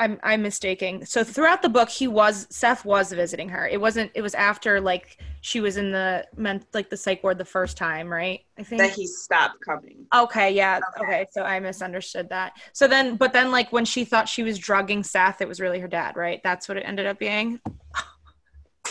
I'm 0.00 0.18
I'm 0.22 0.42
mistaking. 0.42 1.04
So 1.04 1.22
throughout 1.22 1.60
the 1.60 1.68
book, 1.68 1.90
he 1.90 2.08
was 2.08 2.46
Seth 2.50 2.84
was 2.84 3.12
visiting 3.12 3.50
her. 3.50 3.68
It 3.68 3.80
wasn't. 3.80 4.10
It 4.14 4.22
was 4.22 4.34
after 4.34 4.80
like 4.80 5.18
she 5.42 5.60
was 5.60 5.76
in 5.76 5.92
the 5.92 6.26
meant 6.36 6.66
like 6.72 6.90
the 6.90 6.96
psych 6.96 7.22
ward 7.22 7.36
the 7.36 7.44
first 7.44 7.76
time, 7.76 8.08
right? 8.08 8.40
I 8.58 8.62
think 8.62 8.80
that 8.80 8.92
he 8.92 9.06
stopped 9.06 9.60
coming. 9.64 10.06
Okay, 10.14 10.52
yeah. 10.52 10.80
Okay. 10.96 11.06
okay, 11.06 11.26
so 11.30 11.42
I 11.42 11.60
misunderstood 11.60 12.30
that. 12.30 12.54
So 12.72 12.88
then, 12.88 13.16
but 13.16 13.34
then 13.34 13.50
like 13.52 13.72
when 13.72 13.84
she 13.84 14.04
thought 14.04 14.28
she 14.28 14.42
was 14.42 14.58
drugging 14.58 15.02
Seth, 15.04 15.42
it 15.42 15.48
was 15.48 15.60
really 15.60 15.78
her 15.80 15.88
dad, 15.88 16.16
right? 16.16 16.40
That's 16.42 16.66
what 16.66 16.78
it 16.78 16.80
ended 16.80 17.06
up 17.06 17.18
being. 17.18 17.60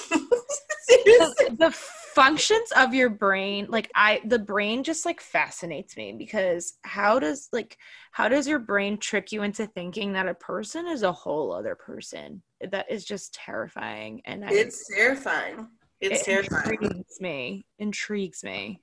the, 0.09 1.55
the 1.57 1.71
functions 1.71 2.71
of 2.75 2.93
your 2.93 3.09
brain 3.09 3.67
like 3.69 3.89
i 3.95 4.19
the 4.25 4.39
brain 4.39 4.83
just 4.83 5.05
like 5.05 5.21
fascinates 5.21 5.95
me 5.95 6.13
because 6.17 6.73
how 6.83 7.19
does 7.19 7.47
like 7.53 7.77
how 8.11 8.27
does 8.27 8.47
your 8.47 8.59
brain 8.59 8.97
trick 8.97 9.31
you 9.31 9.43
into 9.43 9.67
thinking 9.67 10.13
that 10.13 10.27
a 10.27 10.33
person 10.33 10.87
is 10.87 11.03
a 11.03 11.11
whole 11.11 11.53
other 11.53 11.75
person 11.75 12.41
that 12.71 12.85
is 12.89 13.05
just 13.05 13.33
terrifying 13.33 14.21
and 14.25 14.43
it's 14.49 14.83
I, 14.91 14.97
terrifying 14.97 15.67
it's 16.01 16.21
it 16.21 16.25
terrifying 16.25 16.77
intrigues 16.81 17.21
me 17.21 17.65
intrigues 17.77 18.43
me 18.43 18.81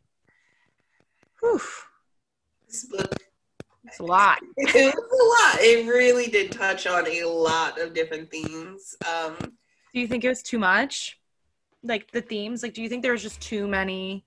Whew. 1.40 1.60
this 2.68 2.86
book 2.86 3.14
It's 3.84 4.00
a 4.00 4.04
lot. 4.04 4.38
it 4.56 4.94
was 4.94 4.94
a 4.94 5.54
lot. 5.54 5.60
It 5.60 5.86
really 5.86 6.28
did 6.28 6.50
touch 6.50 6.86
on 6.86 7.06
a 7.06 7.24
lot 7.24 7.80
of 7.80 7.94
different 7.94 8.30
themes. 8.30 8.96
Um, 9.06 9.36
do 9.94 10.00
you 10.00 10.06
think 10.06 10.24
it 10.24 10.28
was 10.28 10.42
too 10.42 10.58
much? 10.58 11.18
Like 11.82 12.10
the 12.12 12.20
themes? 12.20 12.62
Like, 12.62 12.74
do 12.74 12.82
you 12.82 12.88
think 12.88 13.02
there 13.02 13.12
was 13.12 13.22
just 13.22 13.40
too 13.40 13.66
many 13.66 14.24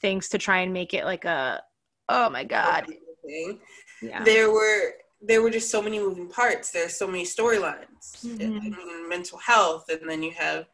things 0.00 0.28
to 0.30 0.38
try 0.38 0.58
and 0.58 0.72
make 0.72 0.94
it 0.94 1.04
like 1.04 1.24
a, 1.24 1.62
oh 2.08 2.30
my 2.30 2.44
god? 2.44 2.86
Thing. 3.26 3.60
Yeah. 4.02 4.22
There 4.24 4.50
were 4.50 4.94
there 5.22 5.42
were 5.42 5.50
just 5.50 5.70
so 5.70 5.82
many 5.82 5.98
moving 5.98 6.28
parts. 6.28 6.70
There's 6.70 6.96
so 6.96 7.06
many 7.06 7.24
storylines. 7.24 8.24
Mm-hmm. 8.24 8.74
I 8.74 8.84
mean, 8.84 9.08
mental 9.08 9.38
health, 9.38 9.88
and 9.88 10.08
then 10.08 10.22
you 10.22 10.32
have 10.32 10.66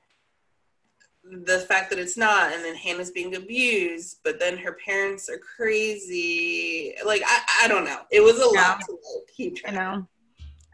the 1.24 1.60
fact 1.60 1.90
that 1.90 1.98
it's 1.98 2.16
not, 2.16 2.52
and 2.52 2.64
then 2.64 2.74
Hannah's 2.74 3.12
being 3.12 3.36
abused, 3.36 4.18
but 4.24 4.40
then 4.40 4.58
her 4.58 4.76
parents 4.84 5.28
are 5.28 5.38
crazy. 5.38 6.94
Like 7.04 7.22
I, 7.24 7.64
I 7.64 7.68
don't 7.68 7.84
know. 7.84 8.00
It 8.10 8.20
was 8.20 8.36
a 8.36 8.50
yeah. 8.52 8.68
lot 8.68 8.80
to 8.80 8.92
like, 8.92 9.28
keep 9.34 9.56
track. 9.56 9.72
I 9.72 9.76
know. 9.76 10.08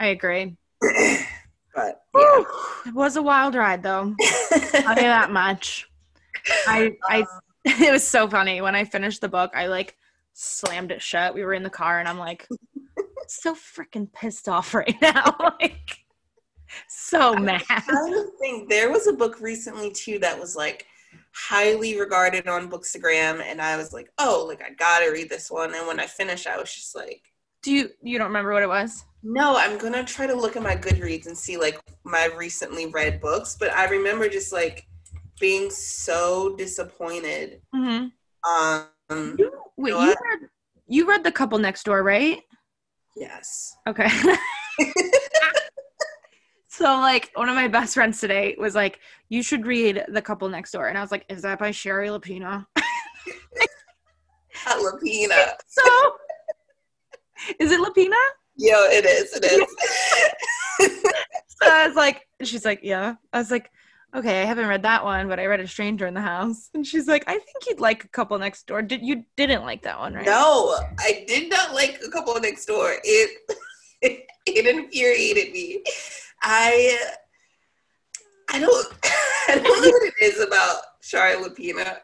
I 0.00 0.06
agree. 0.08 0.56
but 1.74 2.02
yeah. 2.16 2.44
it 2.86 2.94
was 2.94 3.16
a 3.16 3.22
wild 3.22 3.54
ride, 3.54 3.82
though. 3.82 4.14
I'll 4.52 4.60
tell 4.60 4.96
you 4.96 5.02
that 5.02 5.30
much. 5.30 5.88
I, 6.66 6.96
I, 7.08 7.20
um, 7.20 7.26
it 7.64 7.92
was 7.92 8.06
so 8.06 8.28
funny 8.28 8.60
when 8.60 8.74
I 8.74 8.84
finished 8.84 9.20
the 9.20 9.28
book. 9.28 9.52
I 9.54 9.66
like 9.66 9.96
slammed 10.32 10.92
it 10.92 11.02
shut. 11.02 11.34
We 11.34 11.44
were 11.44 11.54
in 11.54 11.62
the 11.62 11.70
car, 11.70 11.98
and 11.98 12.08
I'm 12.08 12.18
like, 12.18 12.48
so 13.28 13.54
freaking 13.54 14.12
pissed 14.12 14.48
off 14.48 14.74
right 14.74 14.96
now. 15.02 15.36
like 15.60 15.98
so 16.88 17.34
mad. 17.34 17.62
I 17.68 18.24
think 18.40 18.68
there 18.68 18.90
was 18.90 19.06
a 19.06 19.12
book 19.12 19.40
recently 19.40 19.90
too 19.90 20.18
that 20.20 20.38
was 20.38 20.56
like 20.56 20.86
highly 21.32 21.98
regarded 21.98 22.48
on 22.48 22.70
Bookstagram, 22.70 23.42
and 23.42 23.60
I 23.60 23.76
was 23.76 23.92
like, 23.92 24.10
oh, 24.18 24.44
like 24.48 24.62
I 24.62 24.70
gotta 24.70 25.10
read 25.10 25.28
this 25.28 25.50
one. 25.50 25.74
And 25.74 25.86
when 25.86 26.00
I 26.00 26.06
finished, 26.06 26.46
I 26.46 26.58
was 26.58 26.72
just 26.72 26.94
like, 26.94 27.22
do 27.62 27.72
you 27.72 27.90
you 28.02 28.18
don't 28.18 28.28
remember 28.28 28.52
what 28.52 28.62
it 28.62 28.68
was? 28.68 29.04
No, 29.22 29.56
I'm 29.56 29.78
gonna 29.78 30.04
try 30.04 30.26
to 30.26 30.34
look 30.34 30.56
at 30.56 30.62
my 30.62 30.76
Goodreads 30.76 31.26
and 31.26 31.36
see 31.36 31.56
like 31.56 31.80
my 32.04 32.26
recently 32.36 32.86
read 32.86 33.20
books, 33.20 33.56
but 33.58 33.72
I 33.72 33.86
remember 33.86 34.28
just 34.28 34.52
like 34.52 34.86
being 35.40 35.70
so 35.70 36.54
disappointed. 36.56 37.60
Mm-hmm. 37.74 38.08
Um, 38.48 39.36
you, 39.38 39.52
wait, 39.76 39.90
you, 39.90 40.00
you 40.00 40.06
read 40.06 40.48
you 40.86 41.08
read 41.08 41.24
the 41.24 41.32
couple 41.32 41.58
next 41.58 41.84
door, 41.84 42.02
right? 42.02 42.40
Yes. 43.16 43.76
Okay. 43.86 44.08
so 46.68 46.84
like 46.84 47.30
one 47.34 47.48
of 47.48 47.56
my 47.56 47.68
best 47.68 47.94
friends 47.94 48.20
today 48.20 48.54
was 48.58 48.74
like, 48.74 49.00
"You 49.28 49.42
should 49.42 49.66
read 49.66 50.04
The 50.08 50.22
Couple 50.22 50.48
Next 50.48 50.72
Door," 50.72 50.88
and 50.88 50.96
I 50.96 51.00
was 51.00 51.10
like, 51.10 51.24
"Is 51.28 51.42
that 51.42 51.58
by 51.58 51.72
Shari 51.72 52.08
Lapena?" 52.08 52.66
Lapena. 54.64 55.54
so, 55.66 55.82
is 57.58 57.72
it 57.72 57.80
Lapena? 57.80 58.14
Yo, 58.58 58.76
it 58.90 59.04
is. 59.04 59.32
It 59.34 59.44
is. 59.44 60.90
so 61.48 61.70
I 61.70 61.86
was 61.86 61.96
like, 61.96 62.26
she's 62.42 62.64
like, 62.64 62.80
yeah. 62.82 63.14
I 63.32 63.38
was 63.38 63.52
like, 63.52 63.70
okay, 64.14 64.42
I 64.42 64.44
haven't 64.44 64.66
read 64.66 64.82
that 64.82 65.04
one, 65.04 65.28
but 65.28 65.38
I 65.38 65.46
read 65.46 65.60
A 65.60 65.68
Stranger 65.68 66.08
in 66.08 66.14
the 66.14 66.20
House. 66.20 66.68
And 66.74 66.84
she's 66.84 67.06
like, 67.06 67.22
I 67.28 67.34
think 67.34 67.68
you'd 67.68 67.78
like 67.78 68.02
A 68.04 68.08
Couple 68.08 68.36
Next 68.36 68.66
Door. 68.66 68.82
Did 68.82 69.02
you 69.02 69.24
didn't 69.36 69.62
like 69.62 69.82
that 69.82 70.00
one, 70.00 70.14
right? 70.14 70.26
No, 70.26 70.76
I 70.98 71.24
did 71.28 71.50
not 71.50 71.72
like 71.72 72.00
A 72.04 72.10
Couple 72.10 72.38
Next 72.40 72.66
Door. 72.66 72.96
It 73.04 73.38
it, 74.02 74.26
it 74.46 74.66
infuriated 74.66 75.52
me. 75.52 75.82
I 76.42 76.98
I 78.50 78.58
don't 78.58 78.86
I 79.48 79.54
don't 79.54 79.62
know 79.62 79.90
what 79.90 80.02
it 80.02 80.14
is 80.20 80.40
about 80.40 80.78
Shari 81.00 81.36
Lapena, 81.36 81.98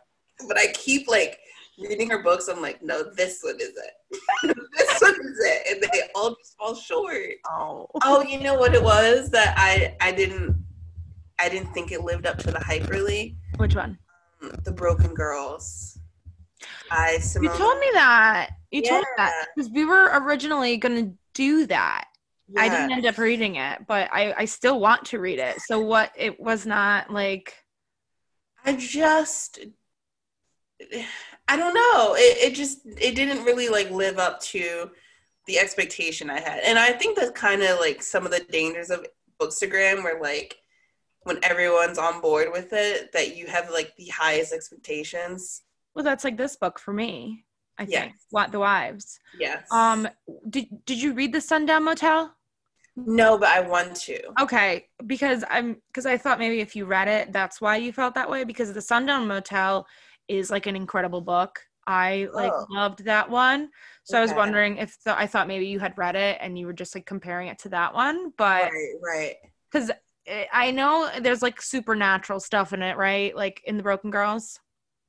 but 0.47 0.57
I 0.57 0.69
keep 0.73 1.09
like 1.09 1.39
reading 1.79 2.11
her 2.11 2.23
books. 2.23 2.49
I'm 2.49 2.61
like, 2.61 2.83
no, 2.83 3.03
this 3.03 3.41
one 3.43 3.57
is 3.61 3.73
it. 3.77 4.57
this 4.77 5.01
one 5.01 5.15
is 5.15 5.39
it, 5.41 5.67
and 5.71 5.83
they 5.83 6.03
all 6.15 6.35
just 6.37 6.57
fall 6.57 6.75
short. 6.75 7.35
Oh, 7.51 7.89
oh, 8.03 8.23
you 8.23 8.41
know 8.41 8.55
what 8.55 8.75
it 8.75 8.83
was 8.83 9.31
that 9.31 9.55
I 9.57 9.97
I 10.01 10.13
didn't 10.13 10.65
I 11.39 11.49
didn't 11.49 11.73
think 11.73 11.93
it 11.93 12.03
lived 12.03 12.27
up 12.27 12.39
to 12.39 12.51
the 12.51 12.61
hype 12.61 12.89
really. 12.89 13.37
Which 13.57 13.75
one? 13.75 13.99
Um, 14.43 14.53
the 14.65 14.73
Broken 14.73 15.15
Girls. 15.15 15.99
I 16.91 17.19
Simone. 17.19 17.53
You 17.53 17.59
told 17.59 17.79
me 17.79 17.89
that. 17.95 18.51
You 18.71 18.83
yeah. 18.85 18.91
told 18.91 19.03
me 19.03 19.09
that 19.17 19.47
because 19.55 19.71
we 19.71 19.85
were 19.85 20.11
originally 20.21 20.77
gonna 20.77 21.13
do 21.35 21.67
that. 21.67 22.07
I 22.57 22.69
didn't 22.69 22.93
end 22.93 23.07
up 23.07 23.19
reading 23.19 23.57
it, 23.57 23.87
but 23.87 24.09
I 24.13 24.35
I 24.37 24.45
still 24.45 24.79
want 24.79 25.07
to 25.07 25.19
read 25.19 25.39
it. 25.39 25.61
So 25.63 25.81
what? 25.81 26.13
It 26.17 26.39
was 26.39 26.67
not 26.67 27.11
like. 27.11 27.55
I 28.65 28.77
just. 28.77 29.59
I 31.49 31.57
don't 31.57 31.75
know. 31.75 32.15
It 32.17 32.53
it 32.53 32.55
just 32.55 32.81
it 32.85 33.15
didn't 33.15 33.45
really 33.45 33.69
like 33.69 33.91
live 33.91 34.19
up 34.19 34.41
to 34.43 34.91
the 35.47 35.59
expectation 35.59 36.31
I 36.31 36.41
had, 36.41 36.61
and 36.65 36.79
I 36.79 36.93
think 36.93 37.17
that's 37.17 37.31
kind 37.33 37.63
of 37.63 37.79
like 37.81 38.03
some 38.03 38.25
of 38.25 38.33
the 38.33 38.41
dangers 38.51 38.91
of 38.91 39.07
Bookstagram, 39.41 40.03
where 40.03 40.21
like 40.21 40.57
when 41.25 41.39
everyone's 41.43 41.99
on 41.99 42.21
board 42.21 42.49
with 42.53 42.73
it 42.73 43.13
that 43.13 43.37
you 43.37 43.47
have 43.47 43.71
like 43.71 43.95
the 43.97 44.07
highest 44.09 44.53
expectations. 44.53 45.63
Well, 45.95 46.05
that's 46.05 46.25
like 46.25 46.37
this 46.37 46.57
book 46.57 46.79
for 46.79 46.93
me. 46.93 47.45
I 47.79 47.87
yes. 47.89 48.03
think 48.03 48.15
what 48.31 48.53
the 48.53 48.61
wives. 48.61 49.19
Yes. 49.39 49.67
Um. 49.71 50.09
Did 50.49 50.67
Did 50.87 51.03
you 51.03 51.13
read 51.13 51.33
the 51.33 51.41
Sundown 51.41 51.85
Motel? 51.85 52.35
No, 52.97 53.37
but 53.37 53.49
I 53.49 53.61
want 53.61 53.97
to. 54.03 54.21
Okay, 54.41 54.87
because 55.07 55.43
I'm 55.51 55.77
because 55.89 56.07
I 56.07 56.17
thought 56.17 56.39
maybe 56.39 56.61
if 56.61 56.77
you 56.77 56.85
read 56.85 57.09
it, 57.09 57.33
that's 57.33 57.61
why 57.61 57.77
you 57.77 57.93
felt 57.93 58.15
that 58.15 58.31
way. 58.31 58.45
Because 58.45 58.73
the 58.73 58.81
Sundown 58.81 59.27
Motel 59.27 59.87
is 60.29 60.51
like 60.51 60.67
an 60.67 60.77
incredible 60.77 61.21
book. 61.21 61.61
I 61.87 62.29
like 62.33 62.53
oh. 62.53 62.67
loved 62.71 63.05
that 63.05 63.29
one. 63.29 63.69
So 64.05 64.17
okay. 64.17 64.21
I 64.21 64.23
was 64.23 64.35
wondering 64.35 64.79
if 64.79 64.97
the, 65.05 65.17
I 65.17 65.27
thought 65.27 65.49
maybe 65.49 65.67
you 65.67 65.79
had 65.79 65.97
read 65.97 66.17
it 66.17 66.39
and 66.41 66.59
you 66.59 66.67
were 66.67 66.73
just 66.73 66.95
like 66.95 67.07
comparing 67.07 67.49
it 67.49 67.59
to 67.61 67.69
that 67.71 67.95
one, 67.95 68.33
but 68.37 68.71
right, 68.71 68.95
right. 69.03 69.35
Because 69.71 69.91
eh, 70.27 70.47
I 70.53 70.71
know 70.71 71.11
there's 71.21 71.43
like 71.43 71.61
supernatural 71.61 72.41
stuff 72.41 72.73
in 72.73 72.83
it, 72.83 72.97
right? 72.97 73.35
Like 73.37 73.63
in 73.67 73.77
the 73.77 73.83
Broken 73.83 74.11
Girls. 74.11 74.59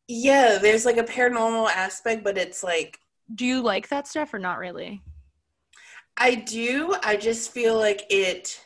Yeah, 0.08 0.60
there's 0.62 0.86
like 0.86 0.98
a 0.98 1.04
paranormal 1.04 1.70
aspect, 1.70 2.24
but 2.24 2.38
it's 2.38 2.64
like. 2.64 3.00
Do 3.34 3.46
you 3.46 3.62
like 3.62 3.90
that 3.90 4.08
stuff 4.08 4.34
or 4.34 4.40
not 4.40 4.60
really? 4.60 5.02
I 6.18 6.36
do. 6.36 6.96
I 7.04 7.18
just 7.18 7.52
feel 7.52 7.76
like 7.78 8.04
it. 8.10 8.62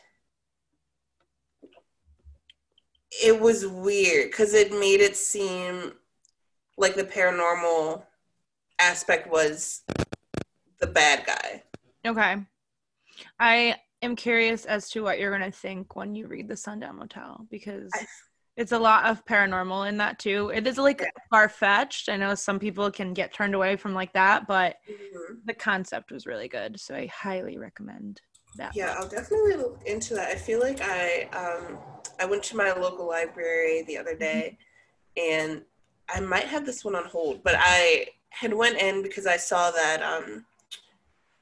It 3.24 3.40
was 3.40 3.66
weird 3.66 4.30
because 4.30 4.54
it 4.54 4.72
made 4.72 5.02
it 5.02 5.16
seem 5.16 5.94
like 6.80 6.96
the 6.96 7.04
paranormal 7.04 8.02
aspect 8.80 9.30
was 9.30 9.84
the 10.80 10.88
bad 10.88 11.26
guy. 11.26 11.64
Okay. 12.08 12.38
I 13.40 13.76
am 14.02 14.16
curious 14.16 14.66
as 14.66 14.90
to 14.92 15.04
what 15.04 15.20
you're 15.20 15.38
going 15.38 15.52
to 15.52 15.56
think 15.56 15.96
when 15.96 16.16
you 16.16 16.28
read 16.28 16.48
The 16.48 16.56
Sundown 16.56 16.98
Motel 16.98 17.46
because 17.52 17.92
I, 17.94 18.06
it's 18.56 18.72
a 18.72 18.80
lot 18.80 19.06
of 19.06 19.26
paranormal 19.26 19.90
in 19.90 19.98
that 19.98 20.20
too. 20.20 20.52
It 20.56 20.66
is 20.66 20.78
like 20.78 21.02
yeah. 21.02 21.10
far 21.30 21.50
fetched. 21.50 22.08
I 22.08 22.16
know 22.16 22.34
some 22.34 22.60
people 22.60 22.90
can 22.90 23.14
get 23.14 23.34
turned 23.34 23.56
away 23.56 23.76
from 23.76 23.94
like 23.94 24.14
that, 24.14 24.48
but 24.48 24.78
mm-hmm. 24.90 25.36
the 25.46 25.54
concept 25.54 26.12
was 26.12 26.26
really 26.26 26.48
good. 26.48 26.80
So 26.80 26.96
I 26.96 27.08
highly 27.08 27.58
recommend 27.58 28.22
that. 28.56 28.74
Yeah, 28.74 28.96
I'll 28.98 29.08
definitely 29.10 29.58
look 29.58 29.82
into 29.86 30.14
that. 30.16 30.30
I 30.30 30.36
feel 30.36 30.62
like 30.62 30.80
I 30.82 31.24
um 31.34 31.78
I 32.22 32.26
went 32.26 32.44
to 32.44 32.58
my 32.58 32.72
local 32.72 33.08
library 33.08 33.84
the 33.84 33.98
other 33.98 34.16
day 34.16 34.58
mm-hmm. 35.18 35.50
and 35.52 35.62
I 36.14 36.20
might 36.20 36.46
have 36.46 36.66
this 36.66 36.84
one 36.84 36.96
on 36.96 37.06
hold, 37.06 37.44
but 37.44 37.56
I 37.58 38.08
had 38.30 38.54
went 38.54 38.78
in 38.78 39.04
because 39.04 39.26
I 39.26 39.38
saw 39.38 39.72
that 39.72 40.02
um 40.02 40.46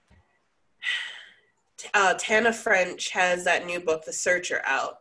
uh, 1.93 2.13
Tana 2.15 2.53
French 2.53 3.09
has 3.09 3.43
that 3.43 3.65
new 3.65 3.79
book, 3.79 4.05
The 4.05 4.13
Searcher, 4.13 4.61
out. 4.65 4.99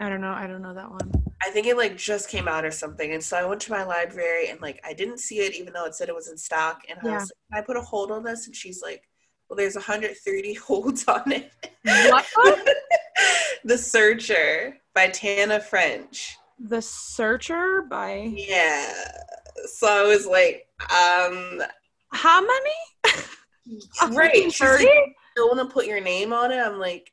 I 0.00 0.08
don't 0.08 0.20
know. 0.20 0.32
I 0.32 0.46
don't 0.46 0.62
know 0.62 0.74
that 0.74 0.90
one. 0.90 1.10
I 1.42 1.50
think 1.50 1.66
it 1.66 1.76
like 1.76 1.96
just 1.96 2.28
came 2.28 2.48
out 2.48 2.64
or 2.64 2.70
something. 2.70 3.12
And 3.12 3.22
so 3.22 3.36
I 3.36 3.44
went 3.44 3.60
to 3.62 3.72
my 3.72 3.84
library 3.84 4.48
and 4.48 4.60
like 4.60 4.80
I 4.84 4.92
didn't 4.92 5.18
see 5.18 5.38
it 5.40 5.54
even 5.54 5.72
though 5.72 5.86
it 5.86 5.94
said 5.94 6.08
it 6.08 6.14
was 6.14 6.28
in 6.28 6.36
stock. 6.36 6.82
And 6.88 6.98
yeah. 7.02 7.10
I 7.10 7.14
was 7.14 7.32
like, 7.52 7.62
I 7.62 7.66
put 7.66 7.76
a 7.76 7.80
hold 7.80 8.10
on 8.10 8.24
this? 8.24 8.46
And 8.46 8.54
she's 8.54 8.82
like, 8.82 9.02
Well, 9.48 9.56
there's 9.56 9.74
130 9.74 10.54
holds 10.54 11.06
on 11.06 11.32
it. 11.32 11.52
The 13.64 13.76
Searcher 13.76 14.78
by 14.94 15.08
Tana 15.08 15.60
French. 15.60 16.37
The 16.58 16.82
Searcher 16.82 17.82
by 17.82 18.32
Yeah. 18.34 18.92
So 19.66 19.86
I 19.86 20.06
was 20.06 20.26
like, 20.26 20.66
um 20.80 21.62
How 22.10 22.40
many? 22.40 23.24
right. 24.16 24.52
30? 24.52 24.88
still 25.32 25.48
want 25.48 25.60
to 25.68 25.72
put 25.72 25.86
your 25.86 26.00
name 26.00 26.32
on 26.32 26.50
it, 26.50 26.58
I'm 26.58 26.78
like, 26.78 27.12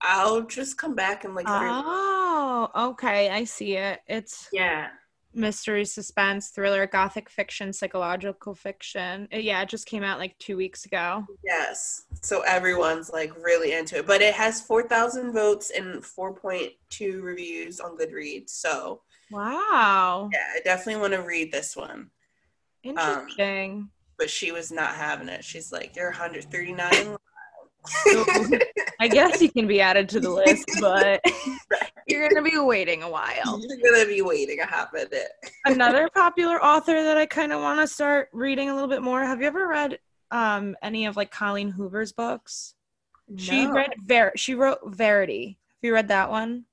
I'll 0.00 0.42
just 0.42 0.78
come 0.78 0.94
back 0.94 1.24
and 1.24 1.34
like. 1.34 1.46
Oh, 1.48 2.70
okay. 2.90 3.30
I 3.30 3.44
see 3.44 3.76
it. 3.76 4.00
It's 4.06 4.48
yeah, 4.52 4.88
mystery, 5.36 5.84
suspense, 5.84 6.48
thriller, 6.48 6.86
gothic 6.86 7.28
fiction, 7.28 7.72
psychological 7.72 8.54
fiction. 8.54 9.28
It, 9.30 9.44
yeah, 9.44 9.62
it 9.62 9.68
just 9.68 9.86
came 9.86 10.02
out 10.02 10.18
like 10.18 10.36
two 10.38 10.56
weeks 10.56 10.86
ago. 10.86 11.24
Yes, 11.44 12.04
so 12.22 12.40
everyone's 12.40 13.10
like 13.10 13.36
really 13.36 13.72
into 13.72 13.98
it, 13.98 14.06
but 14.06 14.22
it 14.22 14.34
has 14.34 14.60
four 14.60 14.82
thousand 14.82 15.32
votes 15.32 15.70
and 15.70 16.04
four 16.04 16.32
point 16.32 16.72
two 16.88 17.20
reviews 17.22 17.80
on 17.80 17.96
Goodreads. 17.96 18.50
So 18.50 19.02
wow, 19.30 20.30
yeah, 20.32 20.46
I 20.56 20.60
definitely 20.64 21.00
want 21.00 21.12
to 21.12 21.22
read 21.22 21.52
this 21.52 21.76
one. 21.76 22.10
Interesting. 22.82 23.72
Um, 23.72 23.90
but 24.18 24.30
she 24.30 24.50
was 24.50 24.72
not 24.72 24.94
having 24.94 25.28
it. 25.28 25.44
She's 25.44 25.72
like, 25.72 25.94
"You're 25.94 26.10
139." 26.10 27.16
I 29.00 29.08
guess 29.08 29.40
you 29.40 29.50
can 29.50 29.66
be 29.66 29.80
added 29.80 30.08
to 30.10 30.20
the 30.20 30.30
list, 30.30 30.64
but 30.80 31.20
you're 32.06 32.28
gonna 32.28 32.42
be 32.42 32.58
waiting 32.58 33.02
a 33.02 33.10
while. 33.10 33.60
You're 33.60 33.92
gonna 33.92 34.06
be 34.06 34.22
waiting 34.22 34.60
a 34.60 34.66
hot 34.66 34.92
minute. 34.92 35.28
Another 35.64 36.08
popular 36.14 36.62
author 36.62 37.02
that 37.02 37.16
I 37.16 37.26
kind 37.26 37.52
of 37.52 37.60
want 37.60 37.80
to 37.80 37.86
start 37.86 38.28
reading 38.32 38.70
a 38.70 38.74
little 38.74 38.88
bit 38.88 39.02
more. 39.02 39.24
Have 39.24 39.40
you 39.40 39.46
ever 39.46 39.68
read 39.68 39.98
um 40.30 40.76
any 40.82 41.06
of 41.06 41.16
like 41.16 41.30
Colleen 41.30 41.70
Hoover's 41.70 42.12
books? 42.12 42.74
No. 43.28 43.36
She 43.36 43.66
read 43.66 43.92
Ver. 44.04 44.32
She 44.36 44.54
wrote 44.54 44.78
Verity. 44.86 45.58
Have 45.68 45.88
you 45.88 45.94
read 45.94 46.08
that 46.08 46.30
one? 46.30 46.64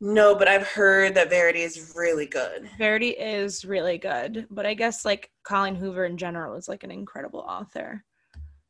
No, 0.00 0.36
but 0.36 0.46
I've 0.46 0.66
heard 0.66 1.14
that 1.16 1.28
Verity 1.28 1.62
is 1.62 1.92
really 1.96 2.26
good. 2.26 2.68
Verity 2.78 3.10
is 3.10 3.64
really 3.64 3.98
good, 3.98 4.46
but 4.48 4.64
I 4.64 4.74
guess 4.74 5.04
like 5.04 5.30
Colleen 5.42 5.74
Hoover 5.74 6.04
in 6.04 6.16
general 6.16 6.54
is 6.54 6.68
like 6.68 6.84
an 6.84 6.92
incredible 6.92 7.40
author. 7.40 8.04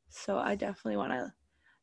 So 0.09 0.39
I 0.39 0.55
definitely 0.55 0.97
want 0.97 1.13
to 1.13 1.33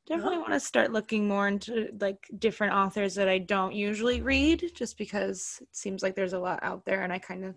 definitely 0.08 0.38
want 0.38 0.54
to 0.54 0.60
start 0.60 0.92
looking 0.92 1.28
more 1.28 1.48
into 1.48 1.90
like 2.00 2.30
different 2.38 2.74
authors 2.74 3.16
that 3.16 3.28
I 3.28 3.40
don't 3.40 3.74
usually 3.74 4.22
read 4.22 4.72
just 4.76 4.98
because 4.98 5.60
it 5.62 5.68
seems 5.72 6.04
like 6.04 6.16
there's 6.16 6.34
a 6.34 6.40
lot 6.40 6.60
out 6.62 6.86
there 6.86 7.02
and 7.02 7.12
I 7.12 7.20
kind 7.20 7.46
of 7.46 7.56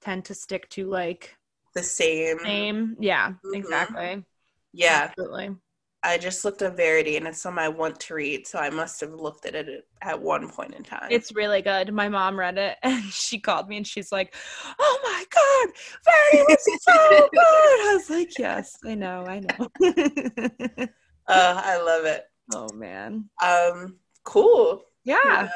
tend 0.00 0.26
to 0.26 0.34
stick 0.34 0.68
to 0.70 0.88
like 0.88 1.36
the 1.74 1.82
same. 1.82 2.38
Same. 2.40 2.96
Yeah, 3.00 3.30
mm-hmm. 3.30 3.54
exactly. 3.54 4.24
Yeah. 4.72 5.08
Absolutely. 5.10 5.56
I 6.02 6.18
just 6.18 6.44
looked 6.44 6.62
up 6.62 6.76
Verity 6.76 7.16
and 7.16 7.26
it's 7.26 7.44
on 7.46 7.58
I 7.58 7.68
want 7.68 7.98
to 8.00 8.14
read, 8.14 8.46
so 8.46 8.60
I 8.60 8.70
must 8.70 9.00
have 9.00 9.12
looked 9.12 9.44
at 9.44 9.56
it 9.56 9.88
at 10.02 10.22
one 10.22 10.48
point 10.48 10.74
in 10.74 10.84
time. 10.84 11.08
It's 11.10 11.34
really 11.34 11.62
good. 11.62 11.92
My 11.92 12.08
mom 12.08 12.38
read 12.38 12.58
it 12.58 12.76
and 12.82 13.02
she 13.04 13.40
called 13.40 13.68
me 13.68 13.78
and 13.78 13.86
she's 13.86 14.12
like, 14.12 14.34
"Oh 14.78 14.98
my 15.02 15.24
god, 15.34 15.74
Verity 16.04 16.46
was 16.48 16.82
so 16.82 17.28
good!" 17.32 17.40
I 17.40 17.94
was 17.96 18.10
like, 18.10 18.38
"Yes, 18.38 18.76
I 18.84 18.94
know, 18.94 19.24
I 19.26 19.40
know." 19.40 20.86
uh, 21.28 21.62
I 21.64 21.82
love 21.82 22.04
it. 22.04 22.24
Oh 22.54 22.68
man. 22.72 23.28
Um, 23.42 23.96
cool. 24.24 24.82
Yeah, 25.04 25.48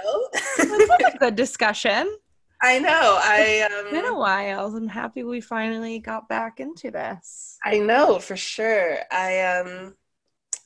you 0.58 0.64
know? 0.64 0.96
a 1.06 1.18
good 1.18 1.36
discussion. 1.36 2.16
I 2.62 2.78
know. 2.78 3.18
I 3.22 3.62
um, 3.62 3.86
it's 3.86 3.90
been 3.90 4.04
a 4.04 4.18
while. 4.18 4.66
I'm 4.76 4.88
happy 4.88 5.24
we 5.24 5.40
finally 5.40 5.98
got 5.98 6.28
back 6.28 6.60
into 6.60 6.90
this. 6.90 7.56
I 7.64 7.78
know 7.78 8.18
for 8.18 8.36
sure. 8.36 8.98
I 9.10 9.40
um 9.40 9.94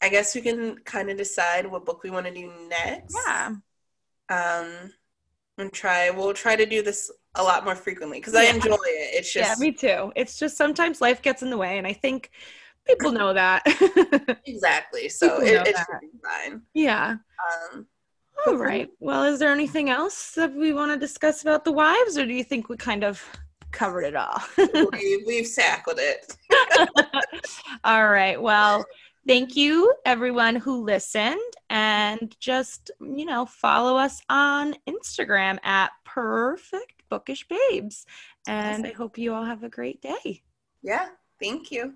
I 0.02 0.08
guess 0.10 0.34
we 0.34 0.42
can 0.42 0.76
kind 0.84 1.10
of 1.10 1.16
decide 1.16 1.66
what 1.66 1.86
book 1.86 2.02
we 2.02 2.10
want 2.10 2.26
to 2.26 2.34
do 2.34 2.52
next. 2.68 3.16
Yeah. 3.26 3.54
Um, 4.28 4.92
and 5.56 5.72
try. 5.72 6.10
We'll 6.10 6.34
try 6.34 6.56
to 6.56 6.66
do 6.66 6.82
this 6.82 7.10
a 7.36 7.42
lot 7.42 7.64
more 7.64 7.74
frequently 7.74 8.18
because 8.18 8.34
yeah. 8.34 8.40
I 8.40 8.44
enjoy 8.44 8.74
it. 8.74 9.14
It's 9.14 9.32
just 9.32 9.58
yeah, 9.58 9.64
me 9.64 9.72
too. 9.72 10.12
It's 10.14 10.38
just 10.38 10.56
sometimes 10.56 11.00
life 11.00 11.22
gets 11.22 11.42
in 11.42 11.48
the 11.48 11.56
way, 11.56 11.78
and 11.78 11.86
I 11.86 11.94
think 11.94 12.30
people 12.86 13.12
know 13.12 13.32
that. 13.32 13.62
exactly. 14.46 15.08
So 15.08 15.40
it, 15.40 15.66
it 15.66 15.76
should 15.76 16.00
be 16.00 16.10
fine. 16.22 16.62
Yeah. 16.74 17.16
Um. 17.72 17.86
All 18.46 18.56
right. 18.56 18.88
Well, 19.00 19.24
is 19.24 19.38
there 19.38 19.52
anything 19.52 19.90
else 19.90 20.32
that 20.32 20.52
we 20.52 20.72
want 20.72 20.92
to 20.92 20.98
discuss 20.98 21.42
about 21.42 21.64
the 21.64 21.72
wives, 21.72 22.18
or 22.18 22.26
do 22.26 22.32
you 22.32 22.44
think 22.44 22.68
we 22.68 22.76
kind 22.76 23.04
of 23.04 23.22
covered 23.70 24.04
it 24.04 24.16
all? 24.16 24.42
we, 24.92 25.24
we've 25.26 25.52
tackled 25.54 25.98
it. 26.00 26.36
all 27.84 28.08
right. 28.08 28.40
Well 28.40 28.84
thank 29.26 29.56
you 29.56 29.94
everyone 30.04 30.54
who 30.56 30.84
listened 30.84 31.40
and 31.70 32.36
just 32.40 32.90
you 33.00 33.24
know 33.24 33.46
follow 33.46 33.96
us 33.96 34.20
on 34.28 34.74
instagram 34.86 35.58
at 35.64 35.90
perfect 36.04 37.02
bookish 37.08 37.46
babes 37.48 38.04
and 38.46 38.86
i 38.86 38.92
hope 38.92 39.16
you 39.16 39.32
all 39.32 39.44
have 39.44 39.62
a 39.62 39.68
great 39.68 40.00
day 40.02 40.42
yeah 40.82 41.08
thank 41.40 41.70
you 41.70 41.94